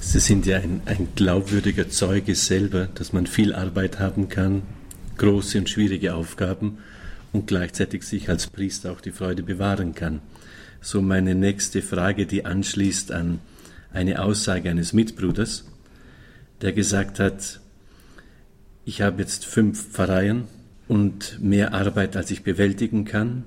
[0.06, 4.62] Sie sind ja ein, ein glaubwürdiger Zeuge selber, dass man viel Arbeit haben kann,
[5.18, 6.78] große und schwierige Aufgaben
[7.32, 10.20] und gleichzeitig sich als Priester auch die Freude bewahren kann.
[10.82, 13.40] So meine nächste Frage, die anschließt an
[13.92, 15.66] eine Aussage eines Mitbruders,
[16.62, 17.62] der gesagt hat,
[18.86, 20.44] ich habe jetzt fünf Pfarreien
[20.88, 23.46] und mehr Arbeit, als ich bewältigen kann.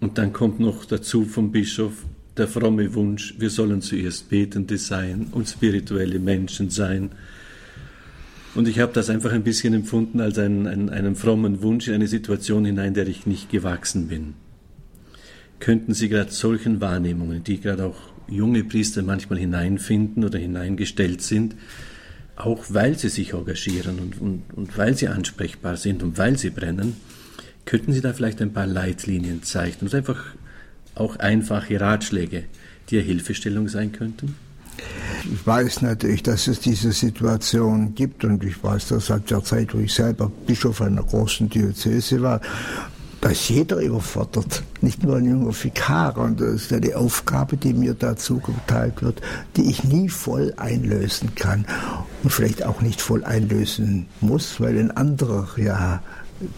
[0.00, 1.92] Und dann kommt noch dazu vom Bischof
[2.36, 7.10] der fromme Wunsch, wir sollen zuerst Betende sein und spirituelle Menschen sein.
[8.54, 11.94] Und ich habe das einfach ein bisschen empfunden als einen, einen, einen frommen Wunsch in
[11.94, 14.34] eine Situation hinein, der ich nicht gewachsen bin.
[15.60, 17.98] Könnten Sie gerade solchen Wahrnehmungen, die gerade auch
[18.28, 21.54] junge Priester manchmal hineinfinden oder hineingestellt sind,
[22.34, 26.50] auch weil sie sich engagieren und, und, und weil sie ansprechbar sind und weil sie
[26.50, 26.96] brennen,
[27.64, 30.24] könnten Sie da vielleicht ein paar Leitlinien zeichnen und einfach
[30.96, 32.44] auch einfache Ratschläge,
[32.90, 34.34] die eine Hilfestellung sein könnten?
[35.32, 39.74] Ich weiß natürlich, dass es diese Situation gibt und ich weiß das seit der Zeit,
[39.74, 42.40] wo ich selber Bischof einer großen Diözese war,
[43.20, 46.18] da ist jeder überfordert, nicht nur ein junger Vikar.
[46.18, 49.20] Und das ist eine Aufgabe, die mir dazu geteilt wird,
[49.56, 51.66] die ich nie voll einlösen kann
[52.22, 56.02] und vielleicht auch nicht voll einlösen muss, weil ein anderer ja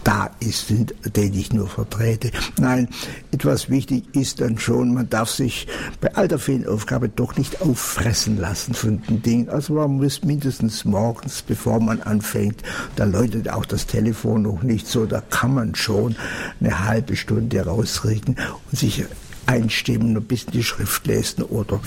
[0.03, 2.31] da ist, den ich nur vertrete.
[2.59, 2.89] Nein,
[3.31, 5.67] etwas wichtig ist dann schon, man darf sich
[6.01, 9.49] bei all der vielen Aufgabe doch nicht auffressen lassen von den Dingen.
[9.49, 12.61] Also man muss mindestens morgens, bevor man anfängt,
[12.95, 16.15] da läutet auch das Telefon noch nicht so, da kann man schon
[16.59, 18.35] eine halbe Stunde rausregen
[18.71, 19.05] und sich
[19.49, 21.81] einstimmen, ein bisschen die Schrift lesen oder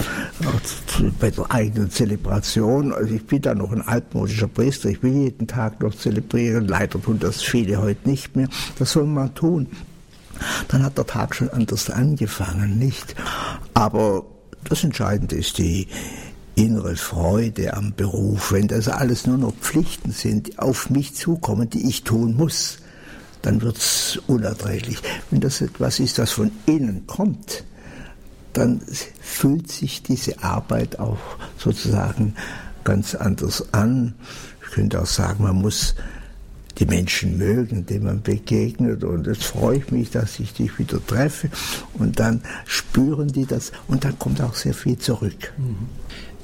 [1.20, 2.93] bei der eigenen Zelebration.
[2.93, 6.66] Also ich bin da noch ein altmodischer Priester, ich will jeden Tag noch zelebrieren.
[6.66, 8.48] Leider tun das viele heute nicht mehr.
[8.78, 9.68] Das soll man tun.
[10.68, 13.14] Dann hat der Tag schon anders angefangen, nicht?
[13.74, 14.24] Aber
[14.64, 15.86] das Entscheidende ist die
[16.56, 21.70] innere Freude am Beruf, wenn das alles nur noch Pflichten sind, die auf mich zukommen,
[21.70, 22.81] die ich tun muss
[23.43, 24.98] dann wird es unerträglich.
[25.31, 27.64] Wenn das etwas ist, das von innen kommt,
[28.52, 28.81] dann
[29.20, 31.19] fühlt sich diese Arbeit auch
[31.59, 32.35] sozusagen
[32.85, 34.14] ganz anders an.
[34.64, 35.94] Ich könnte auch sagen, man muss
[36.78, 39.05] die Menschen mögen, denen man begegnet.
[39.05, 41.51] Und jetzt freue ich mich, dass ich dich wieder treffe.
[41.94, 45.52] Und dann spüren die das und dann kommt auch sehr viel zurück.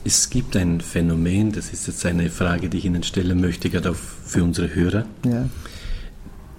[0.05, 3.91] Es gibt ein Phänomen, das ist jetzt eine Frage, die ich Ihnen stellen möchte, gerade
[3.91, 5.07] auch für unsere Hörer.
[5.25, 5.49] Ja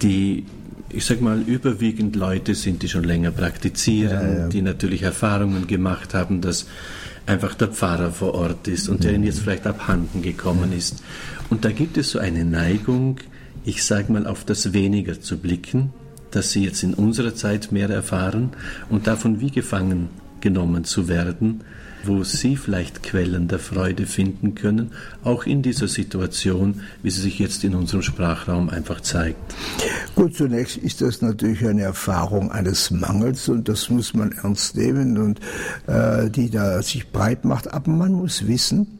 [0.02, 0.44] die,
[0.90, 4.48] ich sag mal, überwiegend Leute sind, die schon länger praktizieren, ja, ja.
[4.48, 6.66] die natürlich Erfahrungen gemacht haben, dass
[7.26, 11.02] einfach der Pfarrer vor Ort ist und der ihnen jetzt vielleicht abhanden gekommen ist.
[11.48, 13.18] Und da gibt es so eine Neigung,
[13.64, 15.92] ich sag mal, auf das Weniger zu blicken,
[16.30, 18.50] dass sie jetzt in unserer Zeit mehr erfahren
[18.88, 20.08] und davon wie gefangen
[20.40, 21.62] genommen zu werden
[22.04, 24.92] wo Sie vielleicht Quellen der Freude finden können,
[25.24, 29.38] auch in dieser Situation, wie sie sich jetzt in unserem Sprachraum einfach zeigt?
[30.14, 35.18] Gut, zunächst ist das natürlich eine Erfahrung eines Mangels und das muss man ernst nehmen
[35.18, 35.40] und
[35.86, 37.72] äh, die da sich breit macht.
[37.72, 38.99] Aber man muss wissen,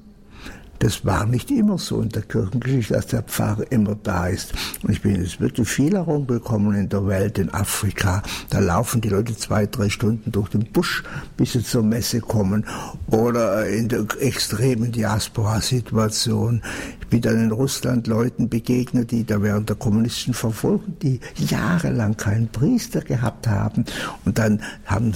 [0.81, 4.55] das war nicht immer so in der Kirchengeschichte, dass der Pfarrer immer da ist.
[4.83, 8.23] Und ich bin jetzt wirklich viel herumgekommen in der Welt, in Afrika.
[8.49, 11.05] Da laufen die Leute zwei, drei Stunden durch den Busch,
[11.37, 12.65] bis sie zur Messe kommen.
[13.09, 16.63] Oder in der extremen Diaspora-Situation.
[17.03, 22.17] Ich bin dann in Russland Leuten begegnet, die da während der kommunistischen Verfolgung, die jahrelang
[22.17, 23.85] keinen Priester gehabt haben.
[24.25, 25.13] Und dann haben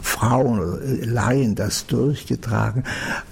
[0.00, 2.84] Frauen oder Laien das durchgetragen.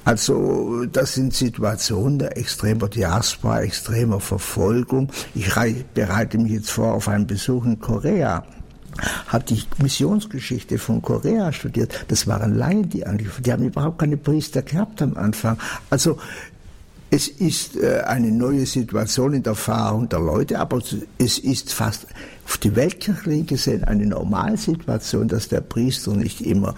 [0.04, 5.10] Also das sind Situationen der extremer Diaspora, extremer Verfolgung.
[5.34, 5.50] Ich
[5.94, 8.44] bereite mich jetzt vor auf einen Besuch in Korea
[9.26, 12.04] habe die Missionsgeschichte von Korea studiert.
[12.08, 15.58] Das waren Laien, die angefangen Die haben überhaupt keine Priester gehabt am Anfang.
[15.90, 16.18] Also
[17.10, 20.80] es ist äh, eine neue Situation in der Erfahrung der Leute, aber
[21.18, 22.06] es ist fast
[22.44, 26.74] auf die Weltkirche gesehen eine Normalsituation, dass der Priester nicht immer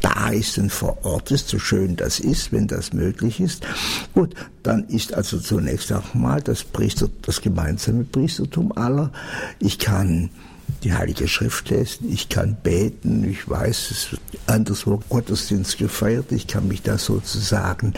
[0.00, 3.66] da ist und vor Ort ist, so schön das ist, wenn das möglich ist.
[4.14, 9.12] Gut, dann ist also zunächst auch mal das Priester, das gemeinsame Priestertum aller.
[9.58, 10.30] Ich kann
[10.82, 16.46] die Heilige Schrift lesen, ich kann beten, ich weiß, es wird anderswo Gottesdienst gefeiert, ich
[16.46, 17.94] kann mich da sozusagen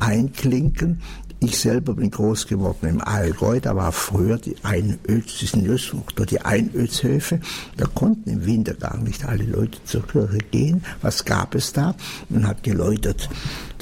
[0.00, 1.02] einklinken.
[1.44, 7.40] Ich selber bin groß geworden im Allgäu, da war früher die Einöds, die Einödshöfe,
[7.76, 10.84] da konnten im Winter gar nicht alle Leute zur Kirche gehen.
[11.00, 11.96] Was gab es da?
[12.28, 13.28] Man hat geläutet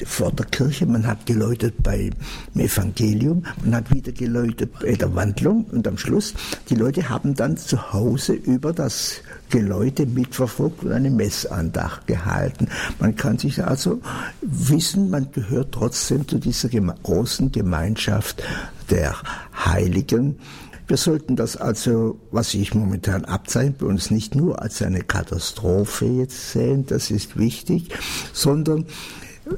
[0.07, 2.13] vor der Kirche, man hat geläutet beim
[2.55, 6.33] Evangelium, man hat wieder geläutet bei der Wandlung und am Schluss,
[6.71, 9.21] die Leute haben dann zu Hause über das
[9.51, 12.69] Geläute mitverfolgt und eine Messandacht gehalten.
[12.99, 14.01] Man kann sich also
[14.41, 18.43] wissen, man gehört trotzdem zu dieser großen Gemeinschaft
[18.91, 19.17] der
[19.65, 20.39] Heiligen.
[20.87, 26.07] Wir sollten das also, was sich momentan abzeichnet, bei uns nicht nur als eine Katastrophe
[26.07, 27.91] jetzt sehen, das ist wichtig,
[28.33, 28.87] sondern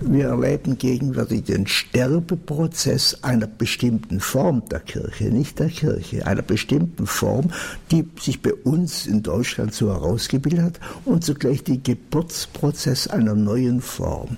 [0.00, 7.06] wir erleben gegenwärtig den Sterbeprozess einer bestimmten Form der Kirche, nicht der Kirche, einer bestimmten
[7.06, 7.50] Form,
[7.90, 13.80] die sich bei uns in Deutschland so herausgebildet hat und zugleich die Geburtsprozess einer neuen
[13.80, 14.36] Form.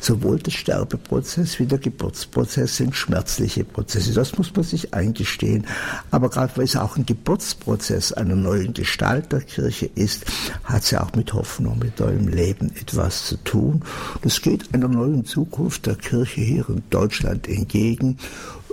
[0.00, 4.12] Sowohl der Sterbeprozess wie der Geburtsprozess sind schmerzliche Prozesse.
[4.12, 5.66] Das muss man sich eingestehen.
[6.10, 10.26] Aber gerade weil es auch ein Geburtsprozess einer neuen Gestalt der Kirche ist,
[10.64, 13.82] hat es ja auch mit Hoffnung, mit neuem Leben etwas zu tun.
[14.22, 18.18] Das geht einer neuen Zukunft der Kirche hier in Deutschland entgegen,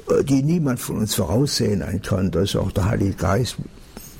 [0.09, 2.31] äh, die niemand von uns voraussehen kann.
[2.31, 3.57] Da ist auch der Heilige Geist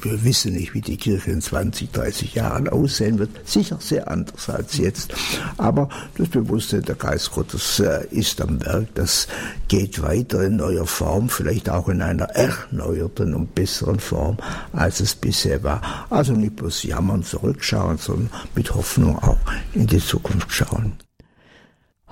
[0.04, 3.30] wir wissen nicht, wie die Kirche in 20, 30 Jahren aussehen wird.
[3.48, 5.14] Sicher sehr anders als jetzt.
[5.58, 8.94] Aber das Bewusstsein der Geist Gottes äh, ist am Werk.
[8.96, 9.28] Das
[9.68, 14.38] geht weiter in neuer Form, vielleicht auch in einer erneuerten und besseren Form,
[14.74, 16.08] als es bisher war.
[16.10, 19.40] Also nicht bloß jammern, zurückschauen, sondern mit Hoffnung auch
[19.74, 20.94] in die Zukunft schauen.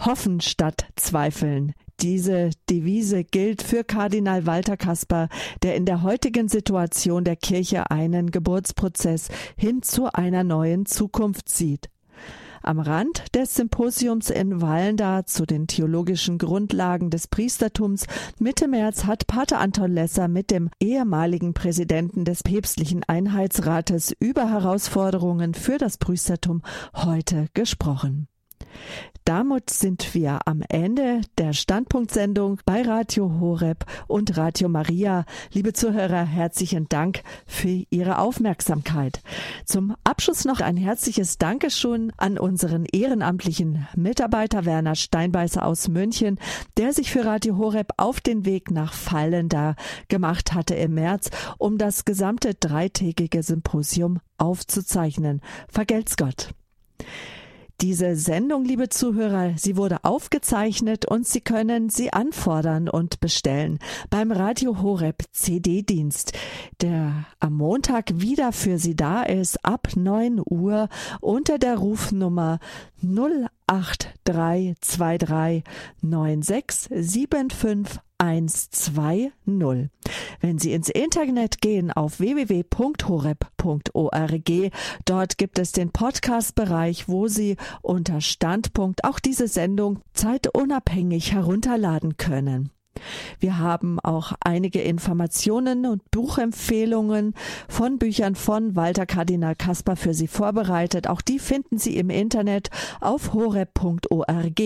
[0.06, 1.74] Hoffen statt Zweifeln.
[2.00, 5.30] Diese Devise gilt für Kardinal Walter Kasper,
[5.62, 11.92] der in der heutigen Situation der Kirche einen Geburtsprozess hin zu einer neuen Zukunft sieht.
[12.64, 18.08] Am Rand des Symposiums in Wallenda zu den theologischen Grundlagen des Priestertums
[18.40, 25.54] Mitte März hat Pater Anton Lesser mit dem ehemaligen Präsidenten des päpstlichen Einheitsrates über Herausforderungen
[25.54, 26.64] für das Priestertum
[26.96, 28.28] heute gesprochen.
[29.24, 35.26] Damit sind wir am Ende der Standpunktsendung bei Radio Horeb und Radio Maria.
[35.54, 39.22] Liebe Zuhörer, herzlichen Dank für Ihre Aufmerksamkeit.
[39.64, 46.40] Zum Abschluss noch ein herzliches Dankeschön an unseren ehrenamtlichen Mitarbeiter Werner Steinbeißer aus München,
[46.78, 49.76] der sich für Radio Horeb auf den Weg nach Fallenda
[50.08, 51.30] gemacht hatte im März,
[51.60, 55.42] um das gesamte dreitägige Symposium aufzuzeichnen.
[55.70, 56.50] Vergelt's Gott.
[57.82, 63.80] Diese Sendung, liebe Zuhörer, sie wurde aufgezeichnet und Sie können sie anfordern und bestellen
[64.12, 66.34] beim Radio Horeb CD-Dienst,
[66.82, 70.90] der am Montag wieder für Sie da ist ab 9 Uhr
[71.22, 72.60] unter der Rufnummer
[73.02, 75.64] 08323
[76.02, 79.32] 9675 120.
[80.40, 83.32] Wenn Sie ins Internet gehen auf www.horeb.org,
[85.06, 92.70] dort gibt es den Podcast-Bereich, wo Sie unter Standpunkt auch diese Sendung zeitunabhängig herunterladen können.
[93.40, 97.34] Wir haben auch einige Informationen und Buchempfehlungen
[97.68, 101.08] von Büchern von Walter Kardinal Kasper für Sie vorbereitet.
[101.08, 102.70] Auch die finden Sie im Internet
[103.00, 104.62] auf horeb.org.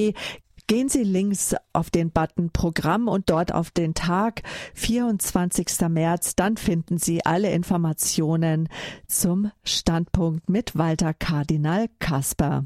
[0.68, 4.42] Gehen Sie links auf den Button Programm und dort auf den Tag
[4.74, 5.68] 24.
[5.90, 6.36] März.
[6.36, 8.68] Dann finden Sie alle Informationen
[9.08, 12.66] zum Standpunkt mit Walter Kardinal Kasper.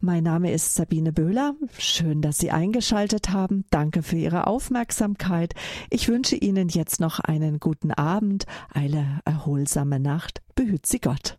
[0.00, 1.54] Mein Name ist Sabine Böhler.
[1.78, 3.64] Schön, dass Sie eingeschaltet haben.
[3.68, 5.54] Danke für Ihre Aufmerksamkeit.
[5.90, 10.40] Ich wünsche Ihnen jetzt noch einen guten Abend, eine erholsame Nacht.
[10.54, 11.38] Behüt Sie Gott.